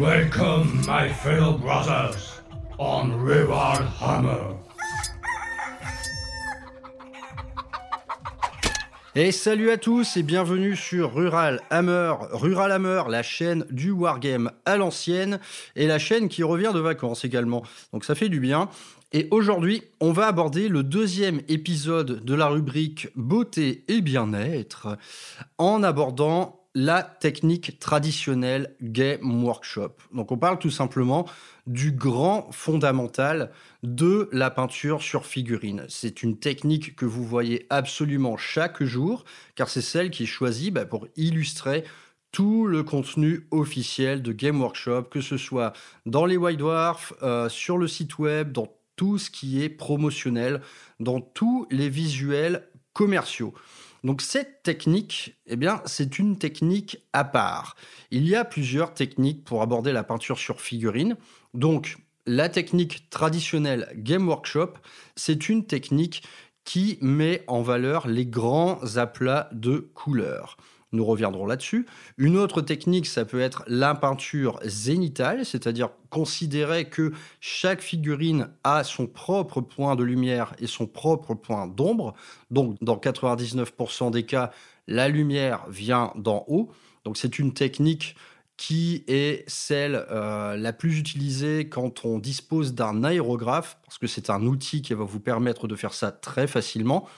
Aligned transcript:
Welcome, 0.00 0.80
my 0.86 1.10
fellow 1.10 1.58
brothers, 1.58 2.40
on 2.78 3.10
Rural 3.22 3.86
Hammer. 4.00 4.56
Et 9.14 9.30
salut 9.30 9.70
à 9.70 9.76
tous 9.76 10.16
et 10.16 10.22
bienvenue 10.22 10.74
sur 10.74 11.12
Rural 11.12 11.60
Hammer. 11.68 12.14
Rural 12.32 12.72
Hammer, 12.72 13.02
la 13.10 13.22
chaîne 13.22 13.66
du 13.68 13.90
wargame 13.90 14.50
à 14.64 14.78
l'ancienne 14.78 15.38
et 15.76 15.86
la 15.86 15.98
chaîne 15.98 16.30
qui 16.30 16.42
revient 16.42 16.70
de 16.72 16.80
vacances 16.80 17.26
également. 17.26 17.62
Donc 17.92 18.06
ça 18.06 18.14
fait 18.14 18.30
du 18.30 18.40
bien. 18.40 18.70
Et 19.12 19.28
aujourd'hui, 19.30 19.82
on 20.00 20.12
va 20.12 20.28
aborder 20.28 20.68
le 20.68 20.82
deuxième 20.82 21.42
épisode 21.48 22.24
de 22.24 22.34
la 22.34 22.46
rubrique 22.46 23.08
beauté 23.16 23.84
et 23.88 24.00
bien-être 24.00 24.96
en 25.58 25.82
abordant 25.82 26.59
la 26.74 27.02
technique 27.02 27.78
traditionnelle 27.80 28.76
Game 28.80 29.44
Workshop. 29.44 29.96
Donc 30.14 30.30
on 30.30 30.38
parle 30.38 30.58
tout 30.58 30.70
simplement 30.70 31.26
du 31.66 31.92
grand 31.92 32.50
fondamental 32.52 33.50
de 33.82 34.28
la 34.32 34.50
peinture 34.50 35.02
sur 35.02 35.26
figurine. 35.26 35.84
C'est 35.88 36.22
une 36.22 36.38
technique 36.38 36.94
que 36.94 37.04
vous 37.04 37.24
voyez 37.24 37.66
absolument 37.70 38.36
chaque 38.36 38.82
jour, 38.84 39.24
car 39.56 39.68
c'est 39.68 39.80
celle 39.80 40.10
qui 40.10 40.24
est 40.24 40.26
choisie 40.26 40.70
bah, 40.70 40.86
pour 40.86 41.08
illustrer 41.16 41.84
tout 42.32 42.66
le 42.66 42.84
contenu 42.84 43.46
officiel 43.50 44.22
de 44.22 44.32
Game 44.32 44.60
Workshop, 44.60 45.04
que 45.04 45.20
ce 45.20 45.36
soit 45.36 45.72
dans 46.06 46.26
les 46.26 46.36
White 46.36 46.58
Dwarfs, 46.58 47.12
euh, 47.22 47.48
sur 47.48 47.76
le 47.76 47.88
site 47.88 48.18
web, 48.18 48.52
dans 48.52 48.68
tout 48.94 49.18
ce 49.18 49.30
qui 49.30 49.62
est 49.62 49.68
promotionnel, 49.68 50.60
dans 51.00 51.20
tous 51.20 51.66
les 51.70 51.88
visuels 51.88 52.68
commerciaux. 52.92 53.54
Donc 54.04 54.22
cette 54.22 54.62
technique, 54.62 55.36
eh 55.46 55.56
bien, 55.56 55.82
c'est 55.84 56.18
une 56.18 56.38
technique 56.38 56.98
à 57.12 57.24
part. 57.24 57.76
Il 58.10 58.26
y 58.26 58.34
a 58.34 58.44
plusieurs 58.44 58.94
techniques 58.94 59.44
pour 59.44 59.62
aborder 59.62 59.92
la 59.92 60.04
peinture 60.04 60.38
sur 60.38 60.60
figurine. 60.60 61.16
Donc 61.54 61.98
la 62.26 62.48
technique 62.48 63.10
traditionnelle 63.10 63.92
Game 63.96 64.28
Workshop, 64.28 64.74
c'est 65.16 65.48
une 65.48 65.66
technique 65.66 66.22
qui 66.64 66.98
met 67.00 67.42
en 67.46 67.62
valeur 67.62 68.06
les 68.06 68.26
grands 68.26 68.78
aplats 68.96 69.48
de 69.52 69.90
couleurs. 69.94 70.56
Nous 70.92 71.04
reviendrons 71.04 71.46
là-dessus. 71.46 71.86
Une 72.18 72.36
autre 72.36 72.62
technique, 72.62 73.06
ça 73.06 73.24
peut 73.24 73.40
être 73.40 73.62
la 73.68 73.94
peinture 73.94 74.58
zénitale, 74.64 75.46
c'est-à-dire 75.46 75.90
considérer 76.08 76.86
que 76.86 77.12
chaque 77.40 77.80
figurine 77.80 78.48
a 78.64 78.82
son 78.82 79.06
propre 79.06 79.60
point 79.60 79.94
de 79.94 80.02
lumière 80.02 80.54
et 80.58 80.66
son 80.66 80.86
propre 80.86 81.34
point 81.34 81.68
d'ombre. 81.68 82.14
Donc, 82.50 82.76
dans 82.80 82.96
99% 82.96 84.10
des 84.10 84.24
cas, 84.24 84.50
la 84.88 85.08
lumière 85.08 85.64
vient 85.68 86.12
d'en 86.16 86.44
haut. 86.48 86.70
Donc, 87.04 87.16
c'est 87.16 87.38
une 87.38 87.54
technique 87.54 88.16
qui 88.56 89.04
est 89.06 89.48
celle 89.48 90.04
euh, 90.10 90.54
la 90.56 90.74
plus 90.74 90.98
utilisée 90.98 91.68
quand 91.70 92.04
on 92.04 92.18
dispose 92.18 92.74
d'un 92.74 93.04
aérographe, 93.04 93.78
parce 93.86 93.96
que 93.96 94.06
c'est 94.06 94.28
un 94.28 94.42
outil 94.42 94.82
qui 94.82 94.92
va 94.92 95.04
vous 95.04 95.20
permettre 95.20 95.66
de 95.66 95.76
faire 95.76 95.94
ça 95.94 96.12
très 96.12 96.46
facilement. 96.46 97.08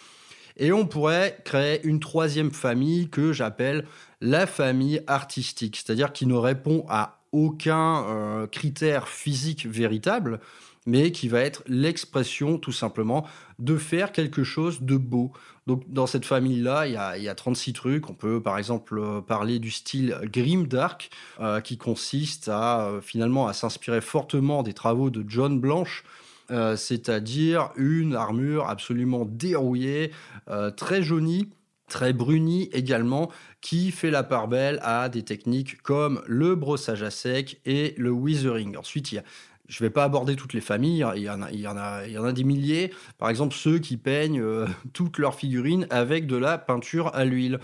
Et 0.56 0.72
on 0.72 0.86
pourrait 0.86 1.38
créer 1.44 1.84
une 1.84 2.00
troisième 2.00 2.50
famille 2.50 3.08
que 3.08 3.32
j'appelle 3.32 3.86
la 4.20 4.46
famille 4.46 5.02
artistique, 5.06 5.76
c'est-à-dire 5.76 6.12
qui 6.12 6.26
ne 6.26 6.34
répond 6.34 6.84
à 6.88 7.18
aucun 7.32 8.04
euh, 8.04 8.46
critère 8.46 9.08
physique 9.08 9.66
véritable, 9.66 10.40
mais 10.86 11.12
qui 11.12 11.28
va 11.28 11.40
être 11.40 11.62
l'expression 11.66 12.58
tout 12.58 12.72
simplement 12.72 13.26
de 13.58 13.76
faire 13.76 14.12
quelque 14.12 14.44
chose 14.44 14.82
de 14.82 14.96
beau. 14.96 15.32
Donc 15.66 15.84
dans 15.88 16.06
cette 16.06 16.24
famille-là, 16.24 16.86
il 16.86 17.22
y 17.22 17.28
a, 17.28 17.34
36 17.34 17.72
trucs. 17.72 18.10
On 18.10 18.14
peut 18.14 18.42
par 18.42 18.58
exemple 18.58 18.98
euh, 18.98 19.20
parler 19.20 19.58
du 19.58 19.70
style 19.70 20.18
Grim 20.24 20.66
Dark, 20.66 21.10
euh, 21.40 21.60
qui 21.60 21.78
consiste 21.78 22.48
à 22.48 22.90
finalement 23.00 23.46
à 23.46 23.52
s'inspirer 23.52 24.00
fortement 24.00 24.62
des 24.62 24.74
travaux 24.74 25.10
de 25.10 25.24
John 25.26 25.58
Blanche, 25.60 26.04
euh, 26.50 26.76
c'est-à-dire 26.76 27.70
une 27.76 28.14
armure 28.14 28.68
absolument 28.68 29.24
dérouillée, 29.24 30.10
euh, 30.48 30.70
très 30.70 31.02
jaunie, 31.02 31.48
très 31.88 32.12
brunie 32.12 32.68
également, 32.72 33.30
qui 33.60 33.90
fait 33.90 34.10
la 34.10 34.22
part 34.22 34.48
belle 34.48 34.80
à 34.82 35.08
des 35.08 35.22
techniques 35.22 35.80
comme 35.82 36.22
le 36.26 36.54
brossage 36.54 37.02
à 37.02 37.10
sec 37.10 37.60
et 37.64 37.94
le 37.96 38.10
withering. 38.10 38.76
Ensuite, 38.76 39.12
il 39.12 39.22
je 39.68 39.82
ne 39.82 39.86
vais 39.86 39.92
pas 39.92 40.04
aborder 40.04 40.36
toutes 40.36 40.52
les 40.52 40.60
familles, 40.60 40.98
y, 40.98 41.02
a, 41.02 41.16
y 41.16 41.28
a, 41.28 41.48
il 41.52 41.60
y 41.60 42.18
en 42.18 42.24
a 42.24 42.32
des 42.32 42.44
milliers. 42.44 42.92
Par 43.16 43.30
exemple, 43.30 43.54
ceux 43.54 43.78
qui 43.78 43.96
peignent 43.96 44.42
euh, 44.42 44.66
toutes 44.92 45.16
leurs 45.16 45.34
figurines 45.34 45.86
avec 45.88 46.26
de 46.26 46.36
la 46.36 46.58
peinture 46.58 47.14
à 47.14 47.24
l'huile. 47.24 47.58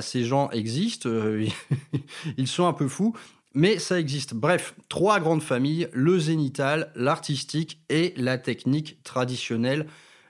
ces 0.00 0.24
gens 0.24 0.48
existent, 0.50 1.10
ils 2.38 2.48
sont 2.48 2.66
un 2.66 2.72
peu 2.72 2.88
fous, 2.88 3.14
mais 3.56 3.78
ça 3.78 3.98
existe. 3.98 4.34
Bref, 4.34 4.74
trois 4.90 5.18
grandes 5.18 5.42
familles, 5.42 5.88
le 5.94 6.18
zénital, 6.18 6.92
l'artistique 6.94 7.80
et 7.88 8.12
la 8.18 8.36
technique 8.36 9.02
traditionnelle 9.02 9.86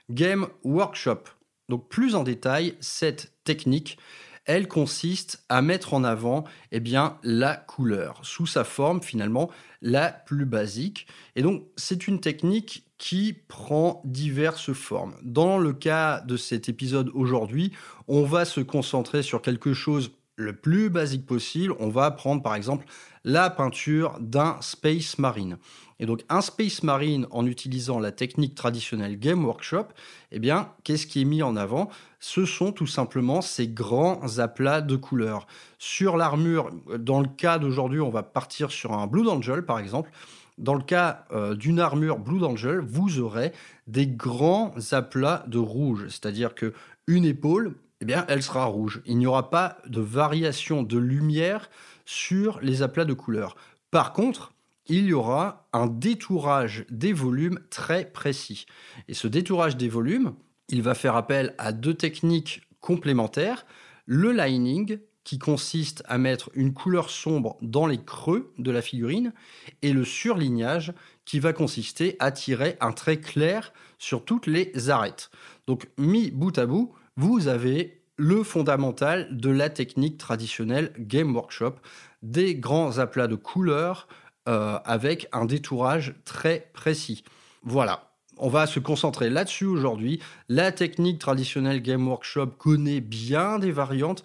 Game 0.09 0.47
Workshop. 0.63 1.23
Donc 1.67 1.89
plus 1.89 2.15
en 2.15 2.23
détail, 2.23 2.75
cette 2.79 3.33
technique, 3.43 3.97
elle 4.45 4.69
consiste 4.69 5.43
à 5.49 5.61
mettre 5.61 5.93
en 5.93 6.05
avant 6.05 6.45
eh 6.71 6.79
bien, 6.79 7.17
la 7.21 7.57
couleur 7.57 8.21
sous 8.23 8.47
sa 8.47 8.63
forme 8.63 9.03
finalement 9.03 9.51
la 9.81 10.09
plus 10.09 10.45
basique. 10.45 11.05
Et 11.35 11.41
donc 11.41 11.65
c'est 11.75 12.07
une 12.07 12.21
technique 12.21 12.85
qui 12.97 13.33
prend 13.33 14.01
diverses 14.05 14.71
formes. 14.71 15.15
Dans 15.21 15.57
le 15.57 15.73
cas 15.73 16.21
de 16.21 16.37
cet 16.37 16.69
épisode 16.69 17.11
aujourd'hui, 17.13 17.73
on 18.07 18.23
va 18.23 18.45
se 18.45 18.61
concentrer 18.61 19.21
sur 19.21 19.41
quelque 19.41 19.73
chose 19.73 20.11
le 20.37 20.55
plus 20.55 20.89
basique 20.89 21.25
possible. 21.25 21.73
On 21.79 21.89
va 21.89 22.09
prendre 22.11 22.41
par 22.41 22.55
exemple 22.55 22.85
la 23.25 23.49
peinture 23.49 24.17
d'un 24.21 24.57
Space 24.61 25.17
Marine. 25.17 25.57
Et 25.99 26.05
donc 26.05 26.23
un 26.29 26.41
Space 26.41 26.83
Marine 26.83 27.25
en 27.31 27.45
utilisant 27.45 27.99
la 27.99 28.11
technique 28.11 28.55
traditionnelle 28.55 29.19
Game 29.19 29.43
Workshop, 29.43 29.87
eh 30.31 30.39
bien, 30.39 30.71
qu'est-ce 30.83 31.07
qui 31.07 31.21
est 31.21 31.25
mis 31.25 31.41
en 31.41 31.55
avant? 31.55 31.89
Ce 32.19 32.45
sont 32.45 32.71
tout 32.71 32.87
simplement 32.87 33.41
ces 33.41 33.67
grands 33.67 34.37
aplats 34.37 34.81
de 34.81 34.95
couleurs. 34.95 35.47
Sur 35.79 36.15
l'armure, 36.15 36.69
dans 36.99 37.19
le 37.19 37.27
cas 37.27 37.57
d'aujourd'hui, 37.57 37.99
on 37.99 38.11
va 38.11 38.23
partir 38.23 38.71
sur 38.71 38.93
un 38.93 39.07
Blue 39.07 39.27
Angel 39.27 39.65
par 39.65 39.79
exemple. 39.79 40.11
Dans 40.59 40.75
le 40.75 40.83
cas 40.83 41.25
euh, 41.31 41.55
d'une 41.55 41.79
armure 41.79 42.19
Blue 42.19 42.43
Angel, 42.43 42.79
vous 42.79 43.19
aurez 43.19 43.51
des 43.87 44.07
grands 44.07 44.73
aplats 44.91 45.43
de 45.47 45.59
rouge, 45.59 46.05
c'est-à-dire 46.07 46.55
que 46.55 46.73
une 47.07 47.25
épaule, 47.25 47.75
eh 48.01 48.13
elle 48.27 48.43
sera 48.43 48.65
rouge. 48.65 49.01
Il 49.05 49.17
n'y 49.17 49.27
aura 49.27 49.49
pas 49.49 49.77
de 49.87 50.01
variation 50.01 50.83
de 50.83 50.97
lumière 50.97 51.69
sur 52.05 52.59
les 52.61 52.81
aplats 52.81 53.05
de 53.05 53.13
couleurs. 53.13 53.55
Par 53.91 54.13
contre, 54.13 54.53
il 54.87 55.05
y 55.05 55.13
aura 55.13 55.67
un 55.73 55.87
détourage 55.87 56.85
des 56.89 57.13
volumes 57.13 57.59
très 57.69 58.05
précis. 58.05 58.65
Et 59.07 59.13
ce 59.13 59.27
détourage 59.27 59.75
des 59.75 59.89
volumes, 59.89 60.33
il 60.69 60.81
va 60.81 60.95
faire 60.95 61.15
appel 61.15 61.53
à 61.57 61.71
deux 61.71 61.93
techniques 61.93 62.61
complémentaires. 62.79 63.65
Le 64.05 64.31
lining, 64.31 64.99
qui 65.27 65.39
consiste 65.39 66.03
à 66.07 66.17
mettre 66.17 66.49
une 66.53 66.73
couleur 66.73 67.09
sombre 67.09 67.57
dans 67.61 67.85
les 67.85 67.97
creux 67.97 68.53
de 68.57 68.71
la 68.71 68.81
figurine, 68.81 69.33
et 69.81 69.91
le 69.91 70.05
surlignage, 70.05 70.93
qui 71.25 71.41
va 71.41 71.51
consister 71.51 72.15
à 72.19 72.31
tirer 72.31 72.77
un 72.79 72.93
trait 72.93 73.19
clair 73.19 73.73
sur 73.97 74.23
toutes 74.23 74.47
les 74.47 74.89
arêtes. 74.89 75.29
Donc, 75.67 75.89
mis 75.97 76.31
bout 76.31 76.57
à 76.57 76.65
bout, 76.65 76.93
vous 77.17 77.47
avez 77.47 78.03
le 78.15 78.43
fondamental 78.43 79.27
de 79.35 79.49
la 79.49 79.69
technique 79.69 80.17
traditionnelle 80.17 80.93
Game 80.97 81.35
Workshop, 81.35 81.75
des 82.21 82.55
grands 82.55 82.99
aplats 82.99 83.27
de 83.27 83.35
couleurs 83.35 84.07
euh, 84.47 84.79
avec 84.85 85.27
un 85.33 85.45
détourage 85.45 86.15
très 86.25 86.69
précis. 86.73 87.23
Voilà, 87.63 88.11
on 88.37 88.49
va 88.49 88.65
se 88.65 88.79
concentrer 88.79 89.29
là-dessus 89.29 89.65
aujourd'hui. 89.65 90.19
La 90.47 90.71
technique 90.71 91.19
traditionnelle 91.19 91.81
Game 91.81 92.07
Workshop 92.07 92.47
connaît 92.57 93.01
bien 93.01 93.59
des 93.59 93.71
variantes. 93.71 94.23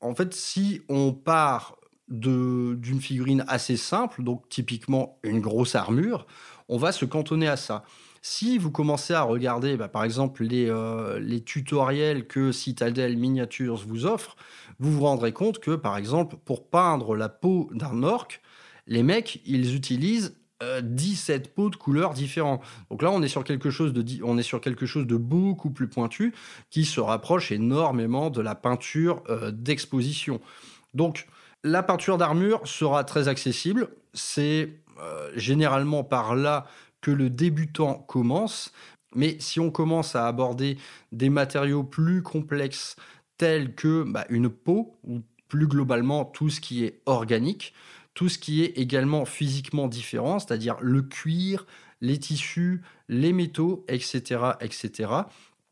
En 0.00 0.14
fait, 0.14 0.34
si 0.34 0.82
on 0.88 1.12
part 1.12 1.76
d'une 2.08 3.00
figurine 3.00 3.44
assez 3.48 3.76
simple, 3.76 4.22
donc 4.22 4.48
typiquement 4.48 5.18
une 5.24 5.40
grosse 5.40 5.74
armure, 5.74 6.26
on 6.68 6.76
va 6.76 6.92
se 6.92 7.04
cantonner 7.04 7.48
à 7.48 7.56
ça. 7.56 7.84
Si 8.28 8.58
vous 8.58 8.72
commencez 8.72 9.14
à 9.14 9.22
regarder, 9.22 9.76
bah, 9.76 9.86
par 9.86 10.02
exemple, 10.02 10.44
euh, 10.50 11.20
les, 11.20 11.44
tutoriels 11.44 12.26
que 12.26 12.50
Citadel 12.50 13.16
Miniatures 13.16 13.76
vous 13.86 14.04
offre, 14.04 14.34
vous 14.80 14.90
vous 14.90 15.02
rendrez 15.02 15.32
compte 15.32 15.60
que, 15.60 15.76
par 15.76 15.96
exemple, 15.96 16.34
pour 16.44 16.66
peindre 16.68 17.14
la 17.14 17.28
peau 17.28 17.70
d'un 17.72 18.02
orc, 18.02 18.40
les 18.88 19.04
mecs, 19.04 19.40
ils 19.46 19.76
utilisent 19.76 20.36
17 20.82 21.46
euh, 21.46 21.50
peaux 21.54 21.70
de 21.70 21.76
couleurs 21.76 22.14
différentes. 22.14 22.62
Donc 22.90 23.02
là, 23.02 23.12
on 23.12 23.22
est 23.22 23.28
sur 23.28 23.44
quelque 23.44 23.70
chose 23.70 23.92
de, 23.92 24.04
on 24.24 24.36
est 24.38 24.42
sur 24.42 24.60
quelque 24.60 24.86
chose 24.86 25.06
de 25.06 25.16
beaucoup 25.16 25.70
plus 25.70 25.86
pointu 25.86 26.34
qui 26.68 26.84
se 26.84 26.98
rapproche 26.98 27.52
énormément 27.52 28.30
de 28.30 28.40
la 28.40 28.56
peinture 28.56 29.22
euh, 29.30 29.52
d'exposition. 29.52 30.40
Donc, 30.94 31.28
la 31.62 31.84
peinture 31.84 32.18
d'armure 32.18 32.66
sera 32.66 33.04
très 33.04 33.28
accessible. 33.28 33.88
C'est 34.14 34.80
généralement 35.34 36.04
par 36.04 36.34
là 36.34 36.64
que 37.06 37.12
le 37.12 37.30
débutant 37.30 38.04
commence. 38.08 38.72
Mais 39.14 39.36
si 39.38 39.60
on 39.60 39.70
commence 39.70 40.16
à 40.16 40.26
aborder 40.26 40.76
des 41.12 41.30
matériaux 41.30 41.84
plus 41.84 42.20
complexes 42.20 42.96
tels 43.38 43.76
que 43.76 44.02
bah, 44.02 44.26
une 44.28 44.48
peau, 44.48 44.96
ou 45.04 45.20
plus 45.46 45.68
globalement 45.68 46.24
tout 46.24 46.50
ce 46.50 46.60
qui 46.60 46.82
est 46.84 47.00
organique, 47.06 47.74
tout 48.14 48.28
ce 48.28 48.40
qui 48.40 48.64
est 48.64 48.76
également 48.76 49.24
physiquement 49.24 49.86
différent, 49.86 50.40
c'est-à-dire 50.40 50.78
le 50.80 51.02
cuir, 51.02 51.64
les 52.00 52.18
tissus, 52.18 52.82
les 53.08 53.32
métaux, 53.32 53.84
etc., 53.86 54.40
etc., 54.60 55.10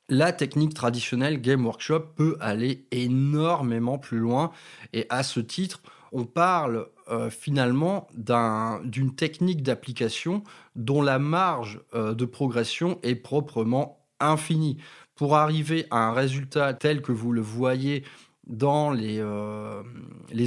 la 0.08 0.32
technique 0.32 0.74
traditionnelle 0.74 1.40
Game 1.40 1.66
Workshop 1.66 2.12
peut 2.14 2.36
aller 2.38 2.86
énormément 2.92 3.98
plus 3.98 4.18
loin. 4.18 4.52
Et 4.92 5.06
à 5.08 5.24
ce 5.24 5.40
titre, 5.40 5.82
on 6.12 6.26
parle 6.26 6.86
euh, 7.10 7.28
finalement 7.28 8.08
d'une 8.16 9.14
technique 9.14 9.62
d'application 9.62 10.42
dont 10.74 11.02
la 11.02 11.18
marge 11.18 11.80
euh, 11.94 12.14
de 12.14 12.24
progression 12.24 12.98
est 13.02 13.14
proprement 13.14 13.98
infinie. 14.20 14.78
Pour 15.14 15.36
arriver 15.36 15.86
à 15.90 16.08
un 16.08 16.12
résultat 16.12 16.72
tel 16.72 17.02
que 17.02 17.12
vous 17.12 17.30
le 17.32 17.42
voyez 17.42 18.04
dans 18.46 18.90
les, 18.90 19.18
euh, 19.20 19.82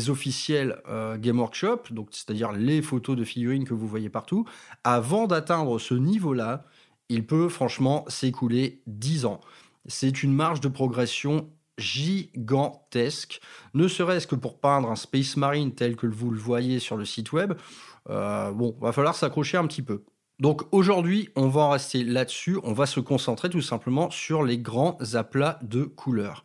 officiels 0.07 0.81
Game 1.19 1.39
Workshop, 1.39 1.83
c'est-à-dire 2.11 2.51
les 2.51 2.81
photos 2.81 3.15
de 3.15 3.23
figurines 3.23 3.65
que 3.65 3.73
vous 3.73 3.87
voyez 3.87 4.09
partout, 4.09 4.45
avant 4.83 5.27
d'atteindre 5.27 5.79
ce 5.79 5.93
niveau-là, 5.93 6.65
il 7.09 7.25
peut 7.25 7.49
franchement 7.49 8.03
s'écouler 8.07 8.81
10 8.87 9.25
ans. 9.25 9.41
C'est 9.85 10.23
une 10.23 10.33
marge 10.33 10.59
de 10.59 10.67
progression 10.67 11.49
gigantesque, 11.77 13.39
ne 13.73 13.87
serait-ce 13.87 14.27
que 14.27 14.35
pour 14.35 14.59
peindre 14.59 14.89
un 14.89 14.95
Space 14.95 15.37
Marine 15.37 15.73
tel 15.73 15.95
que 15.95 16.07
vous 16.07 16.31
le 16.31 16.39
voyez 16.39 16.79
sur 16.79 16.97
le 16.97 17.05
site 17.05 17.31
web. 17.31 17.53
Euh, 18.09 18.51
bon, 18.51 18.75
va 18.81 18.91
falloir 18.91 19.15
s'accrocher 19.15 19.57
un 19.57 19.67
petit 19.67 19.81
peu. 19.81 20.03
Donc 20.39 20.63
aujourd'hui, 20.71 21.29
on 21.35 21.47
va 21.47 21.61
en 21.61 21.69
rester 21.71 22.03
là-dessus. 22.03 22.59
On 22.63 22.73
va 22.73 22.85
se 22.85 22.99
concentrer 22.99 23.49
tout 23.49 23.61
simplement 23.61 24.09
sur 24.11 24.43
les 24.43 24.59
grands 24.59 24.97
aplats 25.13 25.59
de 25.63 25.83
couleurs. 25.83 26.43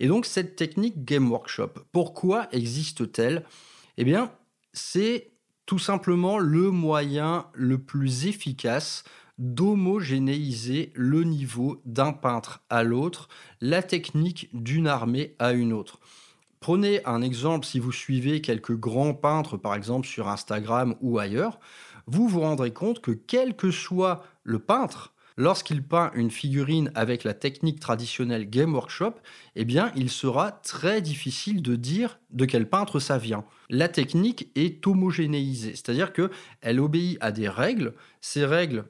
Et 0.00 0.06
donc 0.06 0.26
cette 0.26 0.56
technique 0.56 1.04
Game 1.04 1.30
Workshop, 1.30 1.70
pourquoi 1.92 2.48
existe-t-elle? 2.52 3.44
Eh 3.96 4.04
bien, 4.04 4.32
c'est 4.72 5.32
tout 5.66 5.78
simplement 5.78 6.38
le 6.38 6.70
moyen 6.70 7.46
le 7.54 7.78
plus 7.78 8.26
efficace 8.26 9.04
d'homogénéiser 9.38 10.92
le 10.94 11.24
niveau 11.24 11.80
d'un 11.84 12.12
peintre 12.12 12.62
à 12.70 12.82
l'autre, 12.82 13.28
la 13.60 13.82
technique 13.82 14.48
d'une 14.52 14.86
armée 14.86 15.34
à 15.38 15.52
une 15.52 15.72
autre. 15.72 15.98
Prenez 16.60 17.04
un 17.04 17.20
exemple 17.20 17.66
si 17.66 17.78
vous 17.78 17.92
suivez 17.92 18.40
quelques 18.40 18.76
grands 18.76 19.14
peintres, 19.14 19.56
par 19.56 19.74
exemple 19.74 20.06
sur 20.06 20.28
Instagram 20.28 20.94
ou 21.00 21.18
ailleurs, 21.18 21.58
vous 22.06 22.28
vous 22.28 22.40
rendrez 22.40 22.72
compte 22.72 23.00
que 23.00 23.10
quel 23.10 23.56
que 23.56 23.70
soit 23.70 24.24
le 24.44 24.58
peintre, 24.58 25.14
Lorsqu'il 25.36 25.82
peint 25.82 26.12
une 26.14 26.30
figurine 26.30 26.92
avec 26.94 27.24
la 27.24 27.34
technique 27.34 27.80
traditionnelle 27.80 28.48
Game 28.48 28.72
Workshop, 28.72 29.14
eh 29.56 29.64
bien, 29.64 29.90
il 29.96 30.08
sera 30.08 30.52
très 30.52 31.02
difficile 31.02 31.60
de 31.60 31.74
dire 31.74 32.20
de 32.30 32.44
quel 32.44 32.68
peintre 32.68 33.00
ça 33.00 33.18
vient. 33.18 33.44
La 33.68 33.88
technique 33.88 34.50
est 34.54 34.86
homogénéisée, 34.86 35.72
c'est-à-dire 35.72 36.12
que 36.12 36.30
elle 36.60 36.78
obéit 36.78 37.18
à 37.20 37.32
des 37.32 37.48
règles. 37.48 37.94
Ces 38.20 38.46
règles, 38.46 38.84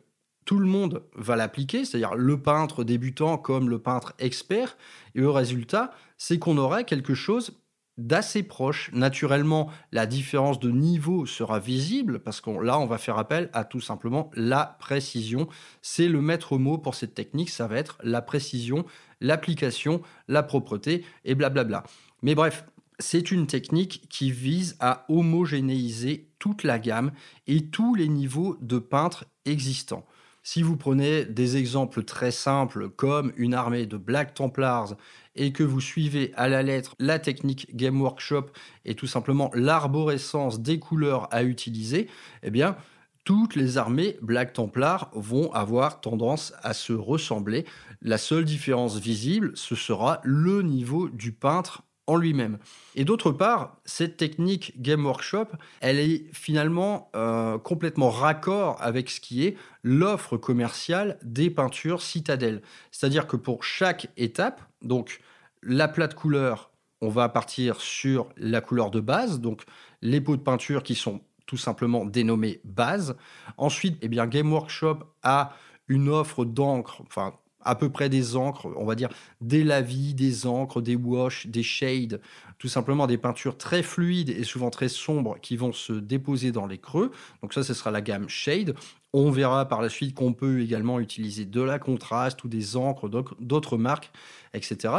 tout 0.44 0.58
le 0.58 0.67
monde 0.67 1.02
va 1.14 1.37
l'appliquer, 1.37 1.85
c'est-à-dire 1.85 2.14
le 2.14 2.41
peintre 2.41 2.85
débutant 2.85 3.38
comme 3.38 3.69
le 3.69 3.79
peintre 3.79 4.14
expert. 4.19 4.76
Et 5.14 5.20
le 5.20 5.31
résultat, 5.31 5.93
c'est 6.19 6.38
qu'on 6.38 6.58
aurait 6.58 6.85
quelque 6.85 7.14
chose 7.14 7.61
d'assez 7.96 8.43
proche. 8.43 8.91
Naturellement, 8.93 9.70
la 9.93 10.06
différence 10.06 10.58
de 10.58 10.70
niveau 10.70 11.26
sera 11.26 11.58
visible 11.58 12.19
parce 12.20 12.41
que 12.41 12.50
là, 12.50 12.79
on 12.79 12.87
va 12.87 12.99
faire 12.99 13.19
appel 13.19 13.50
à 13.52 13.64
tout 13.64 13.81
simplement 13.81 14.31
la 14.35 14.76
précision. 14.81 15.49
C'est 15.82 16.08
le 16.08 16.20
maître 16.20 16.58
mot 16.58 16.79
pour 16.79 16.94
cette 16.94 17.14
technique, 17.14 17.50
ça 17.50 17.69
va 17.69 17.76
être 17.76 17.99
la 18.02 18.23
précision, 18.23 18.85
l'application, 19.20 20.02
la 20.29 20.43
propreté 20.43 21.05
et 21.25 21.35
blablabla. 21.35 21.85
Mais 22.23 22.35
bref, 22.35 22.64
c'est 22.99 23.31
une 23.31 23.46
technique 23.46 24.08
qui 24.08 24.31
vise 24.31 24.76
à 24.81 25.05
homogénéiser 25.08 26.31
toute 26.38 26.62
la 26.62 26.79
gamme 26.79 27.12
et 27.46 27.67
tous 27.67 27.94
les 27.94 28.08
niveaux 28.08 28.56
de 28.61 28.79
peintres 28.79 29.25
existants. 29.44 30.06
Si 30.46 30.61
vous 30.61 30.76
prenez 30.76 31.25
des 31.25 31.56
exemples 31.56 32.05
très 32.05 32.31
simples 32.31 32.91
comme 32.91 33.32
une 33.38 33.55
armée 33.55 33.87
de 33.87 33.96
Black 33.96 34.35
Templars 34.35 34.94
et 35.37 35.55
que 35.55 35.62
vous 35.62 35.81
suivez 35.81 36.35
à 36.37 36.50
la 36.50 36.62
lettre 36.62 36.94
la 36.99 37.19
technique 37.19 37.75
Game 37.75 37.99
Workshop 37.99 38.49
et 38.85 38.94
tout 38.94 39.06
simplement 39.06 39.50
l'arborescence 39.55 40.61
des 40.61 40.79
couleurs 40.79 41.32
à 41.32 41.44
utiliser, 41.44 42.08
eh 42.43 42.50
bien, 42.50 42.76
toutes 43.25 43.56
les 43.56 43.79
armées 43.79 44.19
Black 44.20 44.52
Templar 44.52 45.11
vont 45.14 45.50
avoir 45.52 46.02
tendance 46.02 46.52
à 46.62 46.75
se 46.75 46.93
ressembler. 46.93 47.64
La 48.02 48.19
seule 48.19 48.44
différence 48.44 48.99
visible, 48.99 49.52
ce 49.55 49.75
sera 49.75 50.20
le 50.25 50.61
niveau 50.61 51.08
du 51.08 51.32
peintre 51.32 51.85
en 52.06 52.16
lui-même. 52.16 52.58
Et 52.94 53.04
d'autre 53.04 53.32
part, 53.32 53.76
cette 53.84 54.16
technique 54.16 54.80
Game 54.80 55.04
Workshop, 55.04 55.46
elle 55.80 55.98
est 55.98 56.26
finalement 56.32 57.10
euh, 57.16 57.58
complètement 57.58 58.10
raccord 58.10 58.76
avec 58.80 59.10
ce 59.10 59.20
qui 59.20 59.44
est 59.44 59.56
l'offre 59.82 60.36
commerciale 60.36 61.18
des 61.22 61.50
peintures 61.50 62.02
citadelles. 62.02 62.62
C'est-à-dire 62.90 63.26
que 63.26 63.36
pour 63.36 63.64
chaque 63.64 64.08
étape, 64.16 64.60
donc 64.82 65.20
la 65.62 65.88
plate 65.88 66.14
couleur, 66.14 66.70
on 67.00 67.08
va 67.08 67.28
partir 67.28 67.80
sur 67.80 68.28
la 68.36 68.60
couleur 68.60 68.90
de 68.90 69.00
base, 69.00 69.40
donc 69.40 69.62
les 70.02 70.20
pots 70.20 70.36
de 70.36 70.42
peinture 70.42 70.82
qui 70.82 70.94
sont 70.94 71.20
tout 71.46 71.56
simplement 71.56 72.04
dénommés 72.04 72.60
base. 72.64 73.16
Ensuite, 73.56 73.98
eh 74.02 74.08
bien, 74.08 74.26
Game 74.26 74.52
Workshop 74.52 75.00
a 75.22 75.52
une 75.88 76.08
offre 76.08 76.44
d'encre, 76.44 77.02
enfin 77.02 77.34
à 77.64 77.75
peu 77.75 77.90
près 77.90 78.08
des 78.08 78.37
encres, 78.37 78.69
on 78.76 78.84
va 78.84 78.94
dire 78.94 79.08
des 79.40 79.64
lavis, 79.64 80.14
des 80.14 80.46
encres, 80.46 80.81
des 80.81 80.96
wash, 80.96 81.46
des 81.46 81.62
shades, 81.62 82.20
tout 82.58 82.69
simplement 82.69 83.06
des 83.06 83.19
peintures 83.19 83.56
très 83.58 83.82
fluides 83.82 84.31
et 84.31 84.44
souvent 84.44 84.70
très 84.70 84.88
sombres 84.88 85.37
qui 85.40 85.56
vont 85.56 85.72
se 85.72 85.93
déposer 85.93 86.52
dans 86.52 86.66
les 86.66 86.78
creux. 86.78 87.11
Donc 87.43 87.52
ça, 87.52 87.62
ce 87.62 87.75
sera 87.75 87.90
la 87.90 88.00
gamme 88.00 88.28
shade. 88.28 88.75
On 89.12 89.31
verra 89.31 89.66
par 89.69 89.82
la 89.82 89.88
suite 89.88 90.14
qu'on 90.14 90.32
peut 90.32 90.61
également 90.61 90.99
utiliser 91.00 91.44
de 91.44 91.61
la 91.61 91.78
contraste 91.78 92.43
ou 92.44 92.49
des 92.49 92.76
encres 92.76 93.08
d'autres 93.40 93.76
marques, 93.76 94.10
etc. 94.55 94.94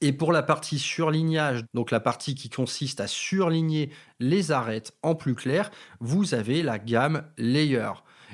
Et 0.00 0.12
pour 0.12 0.32
la 0.32 0.42
partie 0.42 0.80
surlignage, 0.80 1.62
donc 1.74 1.92
la 1.92 2.00
partie 2.00 2.34
qui 2.34 2.50
consiste 2.50 3.00
à 3.00 3.06
surligner 3.06 3.90
les 4.18 4.50
arêtes 4.50 4.94
en 5.02 5.14
plus 5.14 5.36
clair, 5.36 5.70
vous 6.00 6.34
avez 6.34 6.64
la 6.64 6.80
gamme 6.80 7.22
layer. 7.38 7.92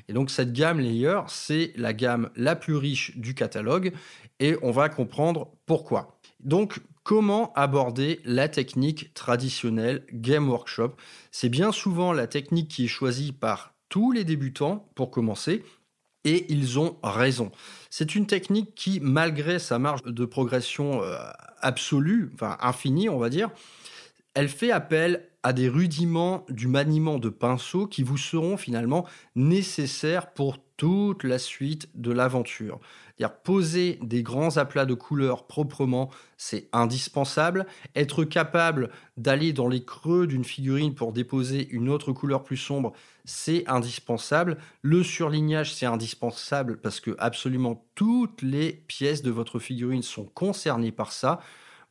Et 0.08 0.12
donc 0.12 0.30
cette 0.30 0.52
gamme 0.52 0.80
layer, 0.80 1.20
c'est 1.28 1.72
la 1.76 1.92
gamme 1.92 2.30
la 2.34 2.56
plus 2.56 2.76
riche 2.76 3.16
du 3.16 3.34
catalogue 3.34 3.92
et 4.40 4.56
on 4.62 4.70
va 4.70 4.88
comprendre 4.88 5.48
pourquoi. 5.66 6.18
Donc 6.40 6.80
comment 7.02 7.52
aborder 7.54 8.20
la 8.24 8.48
technique 8.48 9.12
traditionnelle 9.14 10.04
Game 10.12 10.48
Workshop? 10.48 10.94
C'est 11.30 11.48
bien 11.48 11.72
souvent 11.72 12.12
la 12.12 12.26
technique 12.26 12.68
qui 12.68 12.84
est 12.84 12.88
choisie 12.88 13.32
par 13.32 13.74
tous 13.88 14.12
les 14.12 14.24
débutants 14.24 14.88
pour 14.94 15.10
commencer 15.10 15.64
et 16.24 16.52
ils 16.52 16.78
ont 16.78 16.96
raison. 17.02 17.52
C'est 17.90 18.14
une 18.14 18.26
technique 18.26 18.74
qui, 18.74 19.00
malgré 19.00 19.58
sa 19.58 19.78
marge 19.78 20.02
de 20.02 20.24
progression 20.24 21.02
euh, 21.02 21.16
absolue, 21.60 22.30
enfin 22.34 22.56
infinie, 22.60 23.08
on 23.08 23.18
va 23.18 23.30
dire, 23.30 23.50
elle 24.34 24.48
fait 24.48 24.70
appel 24.70 25.27
à 25.42 25.52
des 25.52 25.68
rudiments 25.68 26.44
du 26.48 26.66
maniement 26.66 27.18
de 27.18 27.28
pinceau 27.28 27.86
qui 27.86 28.02
vous 28.02 28.18
seront 28.18 28.56
finalement 28.56 29.06
nécessaires 29.36 30.32
pour 30.32 30.58
toute 30.76 31.24
la 31.24 31.38
suite 31.38 31.88
de 31.94 32.12
l'aventure. 32.12 32.80
Poser 33.42 33.98
des 34.02 34.22
grands 34.22 34.58
aplats 34.58 34.86
de 34.86 34.94
couleurs 34.94 35.46
proprement, 35.46 36.10
c'est 36.36 36.68
indispensable. 36.72 37.66
Être 37.96 38.24
capable 38.24 38.90
d'aller 39.16 39.52
dans 39.52 39.68
les 39.68 39.84
creux 39.84 40.26
d'une 40.26 40.44
figurine 40.44 40.94
pour 40.94 41.12
déposer 41.12 41.68
une 41.70 41.88
autre 41.88 42.12
couleur 42.12 42.44
plus 42.44 42.58
sombre, 42.58 42.92
c'est 43.24 43.66
indispensable. 43.68 44.58
Le 44.82 45.02
surlignage, 45.02 45.74
c'est 45.74 45.86
indispensable 45.86 46.80
parce 46.80 47.00
que 47.00 47.16
absolument 47.18 47.84
toutes 47.94 48.42
les 48.42 48.84
pièces 48.86 49.22
de 49.22 49.30
votre 49.30 49.58
figurine 49.58 50.02
sont 50.02 50.26
concernées 50.26 50.92
par 50.92 51.10
ça. 51.10 51.40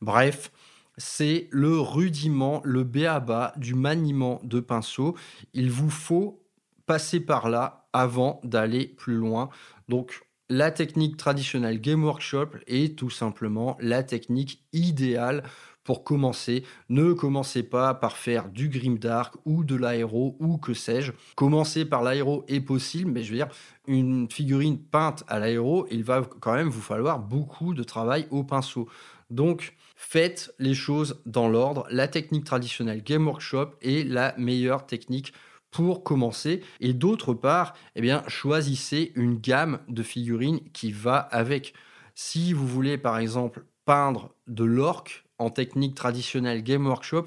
Bref, 0.00 0.52
c'est 0.98 1.48
le 1.50 1.80
rudiment, 1.80 2.60
le 2.64 2.84
béaba 2.84 3.54
du 3.56 3.74
maniement 3.74 4.40
de 4.44 4.60
pinceau. 4.60 5.16
Il 5.54 5.70
vous 5.70 5.90
faut 5.90 6.42
passer 6.86 7.20
par 7.20 7.48
là 7.48 7.88
avant 7.92 8.40
d'aller 8.44 8.86
plus 8.86 9.14
loin. 9.14 9.48
Donc, 9.88 10.22
la 10.50 10.70
technique 10.70 11.16
traditionnelle 11.16 11.80
Game 11.80 12.04
Workshop 12.04 12.50
est 12.66 12.98
tout 12.98 13.10
simplement 13.10 13.76
la 13.80 14.02
technique 14.02 14.64
idéale 14.72 15.44
pour 15.84 16.04
commencer. 16.04 16.64
Ne 16.90 17.12
commencez 17.14 17.62
pas 17.62 17.94
par 17.94 18.16
faire 18.16 18.48
du 18.50 18.68
grimdark 18.68 19.36
ou 19.44 19.64
de 19.64 19.74
l'aéro 19.74 20.36
ou 20.38 20.58
que 20.58 20.74
sais-je. 20.74 21.12
Commencer 21.34 21.84
par 21.84 22.02
l'aéro 22.02 22.44
est 22.48 22.60
possible, 22.60 23.10
mais 23.10 23.22
je 23.22 23.30
veux 23.30 23.36
dire, 23.36 23.48
une 23.86 24.30
figurine 24.30 24.78
peinte 24.78 25.24
à 25.28 25.38
l'aéro, 25.38 25.86
il 25.90 26.04
va 26.04 26.22
quand 26.40 26.54
même 26.54 26.68
vous 26.68 26.82
falloir 26.82 27.18
beaucoup 27.18 27.72
de 27.72 27.82
travail 27.82 28.26
au 28.30 28.44
pinceau. 28.44 28.88
Donc, 29.30 29.74
faites 30.08 30.54
les 30.58 30.72
choses 30.72 31.20
dans 31.26 31.50
l'ordre. 31.50 31.86
La 31.90 32.08
technique 32.08 32.44
traditionnelle 32.44 33.02
Game 33.02 33.26
Workshop 33.26 33.72
est 33.82 34.08
la 34.08 34.34
meilleure 34.38 34.86
technique 34.86 35.34
pour 35.70 36.02
commencer. 36.02 36.62
Et 36.80 36.94
d'autre 36.94 37.34
part, 37.34 37.74
eh 37.94 38.10
choisissez 38.26 39.12
une 39.16 39.36
gamme 39.36 39.80
de 39.86 40.02
figurines 40.02 40.60
qui 40.72 40.92
va 40.92 41.18
avec. 41.18 41.74
Si 42.14 42.54
vous 42.54 42.66
voulez, 42.66 42.96
par 42.96 43.18
exemple, 43.18 43.66
peindre 43.84 44.30
de 44.46 44.64
l'orque 44.64 45.26
en 45.36 45.50
technique 45.50 45.94
traditionnelle 45.94 46.62
Game 46.62 46.86
Workshop, 46.86 47.26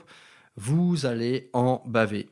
vous 0.55 1.05
allez 1.05 1.51
en 1.53 1.83
baver. 1.85 2.29